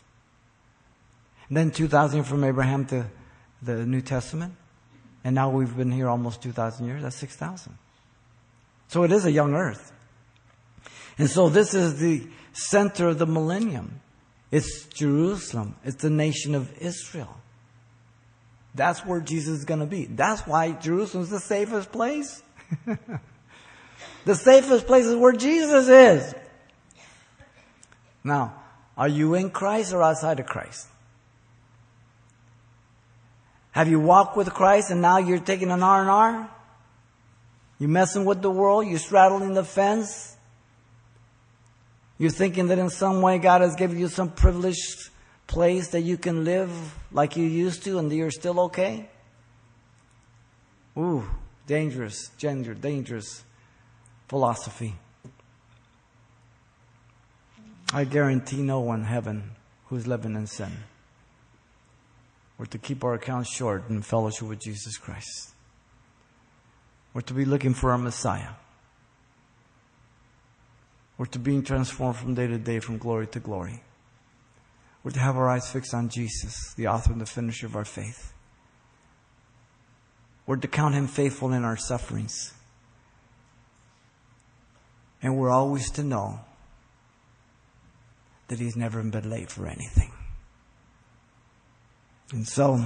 And 1.47 1.57
then 1.57 1.71
2,000 1.71 2.23
from 2.23 2.43
Abraham 2.43 2.85
to 2.85 3.07
the 3.61 3.85
New 3.85 4.01
Testament. 4.01 4.53
And 5.23 5.35
now 5.35 5.49
we've 5.49 5.75
been 5.75 5.91
here 5.91 6.07
almost 6.07 6.41
2,000 6.43 6.85
years. 6.85 7.01
That's 7.01 7.15
6,000. 7.17 7.77
So 8.87 9.03
it 9.03 9.11
is 9.11 9.25
a 9.25 9.31
young 9.31 9.55
earth. 9.55 9.91
And 11.17 11.29
so 11.29 11.49
this 11.49 11.73
is 11.73 11.99
the 11.99 12.27
center 12.53 13.07
of 13.07 13.19
the 13.19 13.25
millennium. 13.25 14.01
It's 14.51 14.85
Jerusalem. 14.85 15.75
It's 15.83 16.01
the 16.01 16.09
nation 16.09 16.55
of 16.55 16.71
Israel. 16.77 17.35
That's 18.75 19.05
where 19.05 19.19
Jesus 19.19 19.59
is 19.59 19.65
going 19.65 19.79
to 19.79 19.85
be. 19.85 20.05
That's 20.05 20.45
why 20.45 20.71
Jerusalem 20.73 21.23
is 21.23 21.29
the 21.29 21.39
safest 21.39 21.91
place. 21.91 22.43
the 24.25 24.35
safest 24.35 24.85
place 24.85 25.05
is 25.05 25.15
where 25.15 25.33
Jesus 25.33 25.87
is. 25.87 26.35
Now, 28.23 28.53
are 28.97 29.07
you 29.07 29.33
in 29.33 29.49
Christ 29.49 29.93
or 29.93 30.03
outside 30.03 30.39
of 30.39 30.45
Christ? 30.45 30.87
Have 33.71 33.87
you 33.87 33.99
walked 33.99 34.35
with 34.35 34.53
Christ 34.53 34.91
and 34.91 35.01
now 35.01 35.17
you're 35.17 35.39
taking 35.39 35.71
an 35.71 35.81
R 35.81 36.01
and 36.01 36.09
R? 36.09 36.49
You're 37.79 37.89
messing 37.89 38.25
with 38.25 38.41
the 38.41 38.51
world? 38.51 38.87
You're 38.87 38.99
straddling 38.99 39.53
the 39.53 39.63
fence? 39.63 40.35
You're 42.17 42.31
thinking 42.31 42.67
that 42.67 42.77
in 42.77 42.89
some 42.89 43.21
way 43.21 43.37
God 43.37 43.61
has 43.61 43.75
given 43.75 43.97
you 43.97 44.09
some 44.09 44.29
privileged 44.29 45.09
place 45.49 45.89
that 45.89 46.01
you 46.01 46.15
can 46.15 46.45
live 46.45 46.69
like 47.11 47.35
you 47.35 47.43
used 47.43 47.83
to 47.83 47.97
and 47.97 48.11
you're 48.11 48.31
still 48.31 48.59
okay? 48.59 49.09
Ooh, 50.95 51.27
dangerous, 51.65 52.29
gender, 52.37 52.75
dangerous 52.75 53.43
philosophy. 54.27 54.93
I 57.91 58.03
guarantee 58.03 58.61
no 58.61 58.79
one 58.79 59.03
heaven 59.03 59.51
who's 59.87 60.05
living 60.05 60.35
in 60.35 60.45
sin. 60.45 60.71
We're 62.59 62.67
to 62.67 62.77
keep 62.77 63.03
our 63.03 63.15
accounts 63.15 63.49
short 63.49 63.89
in 63.89 64.03
fellowship 64.03 64.47
with 64.47 64.59
Jesus 64.59 64.97
Christ. 64.97 65.53
We're 67.13 67.21
to 67.21 67.33
be 67.33 67.45
looking 67.45 67.73
for 67.73 67.89
our 67.91 67.97
Messiah. 67.97 68.53
We're 71.17 71.25
to 71.25 71.39
be 71.39 71.59
transformed 71.63 72.17
from 72.17 72.35
day 72.35 72.45
to 72.45 72.59
day, 72.59 72.79
from 72.79 72.99
glory 72.99 73.25
to 73.27 73.39
glory. 73.39 73.81
We're 75.09 75.13
to 75.13 75.21
have 75.21 75.37
our 75.37 75.49
eyes 75.49 75.67
fixed 75.67 75.95
on 75.95 76.09
Jesus, 76.09 76.75
the 76.75 76.85
author 76.85 77.11
and 77.11 77.19
the 77.19 77.25
finisher 77.25 77.65
of 77.65 77.75
our 77.75 77.83
faith. 77.83 78.31
We're 80.45 80.57
to 80.57 80.67
count 80.67 80.93
him 80.93 81.07
faithful 81.07 81.51
in 81.51 81.63
our 81.63 81.77
sufferings. 81.77 82.53
And 85.23 85.35
we're 85.35 85.49
always 85.49 85.89
to 85.93 86.03
know 86.03 86.41
that 88.49 88.59
he's 88.59 88.75
never 88.75 89.01
been 89.01 89.27
late 89.27 89.49
for 89.49 89.65
anything. 89.65 90.11
And 92.31 92.47
so, 92.47 92.85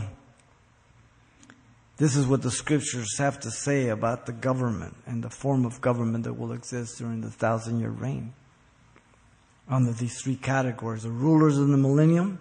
this 1.97 2.15
is 2.15 2.25
what 2.25 2.41
the 2.41 2.51
scriptures 2.51 3.17
have 3.17 3.37
to 3.41 3.51
say 3.51 3.89
about 3.89 4.27
the 4.27 4.31
government 4.31 4.95
and 5.05 5.21
the 5.21 5.29
form 5.29 5.65
of 5.65 5.81
government 5.81 6.23
that 6.23 6.35
will 6.35 6.53
exist 6.53 6.99
during 6.99 7.19
the 7.19 7.31
thousand 7.31 7.81
year 7.81 7.89
reign. 7.89 8.33
Under 9.69 9.91
these 9.91 10.21
three 10.21 10.35
categories 10.35 11.03
the 11.03 11.09
rulers 11.09 11.57
in 11.57 11.71
the 11.71 11.77
millennium, 11.77 12.39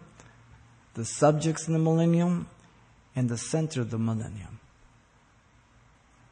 the 0.95 1.05
subjects 1.05 1.67
in 1.67 1.73
the 1.73 1.79
millennium, 1.79 2.49
and 3.15 3.29
the 3.29 3.39
center 3.39 3.81
of 3.81 3.91
the 3.91 3.99
millennium. 3.99 4.61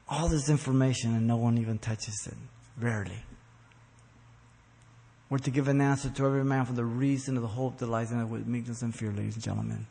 All 0.09 0.28
this 0.28 0.49
information, 0.49 1.14
and 1.14 1.26
no 1.26 1.36
one 1.36 1.59
even 1.59 1.78
touches 1.78 2.26
it. 2.26 2.34
Rarely. 2.78 3.22
We're 5.28 5.38
to 5.38 5.51
give 5.51 5.68
an 5.68 5.80
answer 5.80 6.11
to 6.11 6.26
every 6.26 6.45
man 6.45 6.64
for 6.66 6.72
the 6.72 6.84
reason 6.84 7.36
of 7.36 7.43
the 7.43 7.49
hope 7.49 7.78
that 7.78 7.86
lies 7.86 8.11
in 8.11 8.20
it 8.20 8.24
with 8.24 8.49
meekness 8.49 8.82
and 8.82 8.93
fear, 8.93 9.12
ladies 9.12 9.34
and 9.34 9.45
gentlemen. 9.45 9.86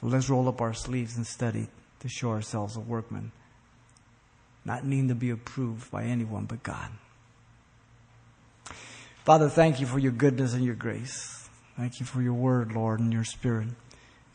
So 0.00 0.06
let's 0.06 0.30
roll 0.30 0.48
up 0.48 0.60
our 0.60 0.72
sleeves 0.72 1.16
and 1.16 1.26
study 1.26 1.66
to 1.98 2.08
show 2.08 2.30
ourselves 2.30 2.76
a 2.76 2.80
workman, 2.80 3.32
not 4.64 4.84
needing 4.84 5.08
to 5.08 5.16
be 5.16 5.30
approved 5.30 5.90
by 5.90 6.04
anyone 6.04 6.44
but 6.44 6.62
God. 6.62 6.90
Father, 9.24 9.50
thank 9.50 9.80
you 9.80 9.86
for 9.86 9.98
your 9.98 10.12
goodness 10.12 10.54
and 10.54 10.64
your 10.64 10.74
grace. 10.74 11.50
Thank 11.76 12.00
you 12.00 12.06
for 12.06 12.22
your 12.22 12.32
word, 12.32 12.72
Lord, 12.72 13.00
and 13.00 13.12
your 13.12 13.24
spirit. 13.24 13.68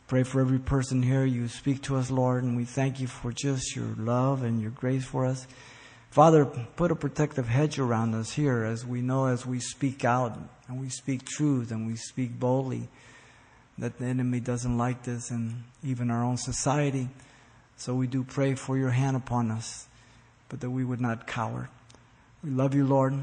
Pray 0.06 0.22
for 0.22 0.40
every 0.40 0.60
person 0.60 1.02
here. 1.02 1.24
You 1.24 1.48
speak 1.48 1.82
to 1.82 1.96
us, 1.96 2.08
Lord, 2.08 2.44
and 2.44 2.56
we 2.56 2.64
thank 2.64 3.00
you 3.00 3.08
for 3.08 3.32
just 3.32 3.74
your 3.74 3.96
love 3.98 4.44
and 4.44 4.60
your 4.62 4.70
grace 4.70 5.04
for 5.04 5.26
us. 5.26 5.48
Father, 6.10 6.44
put 6.44 6.92
a 6.92 6.94
protective 6.94 7.48
hedge 7.48 7.80
around 7.80 8.14
us 8.14 8.30
here 8.30 8.62
as 8.62 8.86
we 8.86 9.02
know 9.02 9.26
as 9.26 9.44
we 9.44 9.58
speak 9.58 10.04
out 10.04 10.38
and 10.68 10.80
we 10.80 10.88
speak 10.88 11.24
truth 11.24 11.72
and 11.72 11.88
we 11.88 11.96
speak 11.96 12.38
boldly 12.38 12.88
that 13.78 13.98
the 13.98 14.06
enemy 14.06 14.38
doesn't 14.38 14.78
like 14.78 15.02
this 15.02 15.32
and 15.32 15.64
even 15.82 16.12
our 16.12 16.22
own 16.22 16.36
society. 16.36 17.08
So 17.76 17.92
we 17.92 18.06
do 18.06 18.22
pray 18.22 18.54
for 18.54 18.78
your 18.78 18.90
hand 18.90 19.16
upon 19.16 19.50
us, 19.50 19.88
but 20.48 20.60
that 20.60 20.70
we 20.70 20.84
would 20.84 21.00
not 21.00 21.26
cower. 21.26 21.70
We 22.44 22.50
love 22.50 22.72
you, 22.72 22.86
Lord. 22.86 23.14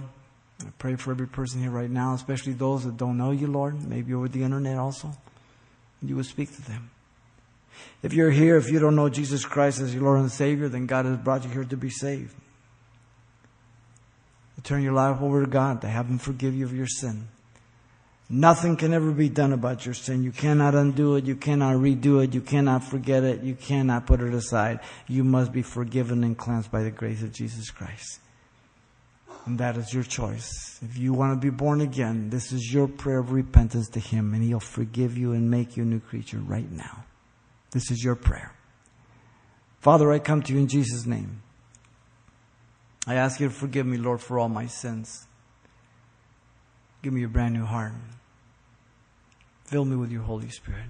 I 0.66 0.70
pray 0.78 0.96
for 0.96 1.12
every 1.12 1.28
person 1.28 1.62
here 1.62 1.72
right 1.72 1.90
now, 1.90 2.14
especially 2.14 2.54
those 2.54 2.86
that 2.86 2.98
don't 2.98 3.18
know 3.18 3.32
you, 3.32 3.48
Lord, 3.48 3.84
maybe 3.84 4.14
over 4.14 4.28
the 4.28 4.44
internet 4.44 4.78
also. 4.78 5.12
You 6.02 6.16
will 6.16 6.24
speak 6.24 6.56
to 6.56 6.62
them. 6.62 6.90
If 8.02 8.14
you're 8.14 8.32
here, 8.32 8.58
if 8.58 8.70
you 8.70 8.80
don't 8.80 8.96
know 8.96 9.10
Jesus 9.10 9.46
Christ 9.46 9.80
as 9.80 9.94
your 9.94 10.04
Lord 10.04 10.20
and 10.20 10.32
Savior, 10.32 10.70
then 10.70 10.86
God 10.86 11.06
has 11.06 11.18
brought 11.18 11.44
you 11.44 11.50
here 11.50 11.64
to 11.64 11.78
be 11.78 11.90
saved 11.90 12.36
turn 14.64 14.82
your 14.82 14.94
life 14.94 15.22
over 15.22 15.42
to 15.42 15.50
God, 15.50 15.82
to 15.82 15.88
have 15.88 16.08
Him 16.08 16.18
forgive 16.18 16.56
you 16.56 16.66
of 16.66 16.74
your 16.74 16.88
sin. 16.88 17.28
Nothing 18.30 18.78
can 18.78 18.94
ever 18.94 19.12
be 19.12 19.30
done 19.30 19.54
about 19.54 19.86
your 19.86 19.94
sin. 19.94 20.24
You 20.24 20.32
cannot 20.32 20.74
undo 20.74 21.16
it. 21.18 21.26
You 21.26 21.36
cannot 21.36 21.76
redo 21.76 22.24
it. 22.24 22.34
You 22.34 22.42
cannot 22.42 22.84
forget 22.84 23.24
it. 23.24 23.44
You 23.44 23.54
cannot 23.54 24.08
put 24.08 24.22
it 24.22 24.34
aside. 24.34 24.80
You 25.08 25.24
must 25.24 25.52
be 25.52 25.62
forgiven 25.62 26.24
and 26.24 26.38
cleansed 26.38 26.72
by 26.72 26.84
the 26.84 26.90
grace 26.90 27.22
of 27.22 27.34
Jesus 27.34 27.70
Christ. 27.70 28.20
And 29.46 29.60
that 29.60 29.76
is 29.76 29.94
your 29.94 30.04
choice. 30.04 30.80
If 30.82 30.98
you 30.98 31.14
want 31.14 31.34
to 31.34 31.46
be 31.46 31.50
born 31.50 31.82
again, 31.82 32.30
this 32.30 32.52
is 32.54 32.74
your 32.74 32.88
prayer 32.88 33.20
of 33.20 33.32
repentance 33.32 33.90
to 33.90 34.00
Him, 34.00 34.34
and 34.34 34.44
He'll 34.44 34.60
forgive 34.60 35.18
you 35.18 35.34
and 35.34 35.52
make 35.52 35.76
you 35.76 35.84
a 35.84 35.86
new 35.86 36.00
creature 36.00 36.40
right 36.40 36.72
now. 36.72 37.04
This 37.72 37.92
is 37.92 38.04
your 38.04 38.16
prayer. 38.16 38.54
Father, 39.82 40.14
I 40.14 40.20
come 40.20 40.42
to 40.44 40.54
you 40.54 40.60
in 40.60 40.68
Jesus' 40.68 41.06
name. 41.06 41.42
I 43.06 43.16
ask 43.16 43.42
you 43.42 43.50
to 43.50 43.54
forgive 43.54 43.86
me, 43.86 43.98
Lord, 43.98 44.22
for 44.22 44.40
all 44.40 44.48
my 44.48 44.66
sins. 44.66 45.28
Give 47.02 47.12
me 47.12 47.24
a 47.26 47.28
brand 47.28 47.54
new 47.54 47.66
heart. 47.66 47.92
Fill 49.66 49.84
me 49.84 49.98
with 49.98 50.10
your 50.10 50.22
Holy 50.22 50.50
Spirit. 50.50 50.86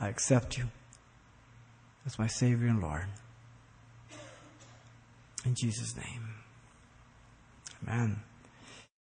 I 0.00 0.08
accept 0.08 0.58
you 0.58 0.64
as 2.04 2.18
my 2.18 2.26
Savior 2.26 2.66
and 2.66 2.82
Lord. 2.82 3.04
In 5.44 5.54
Jesus' 5.54 5.94
name. 5.96 6.29
Amen. 7.86 8.29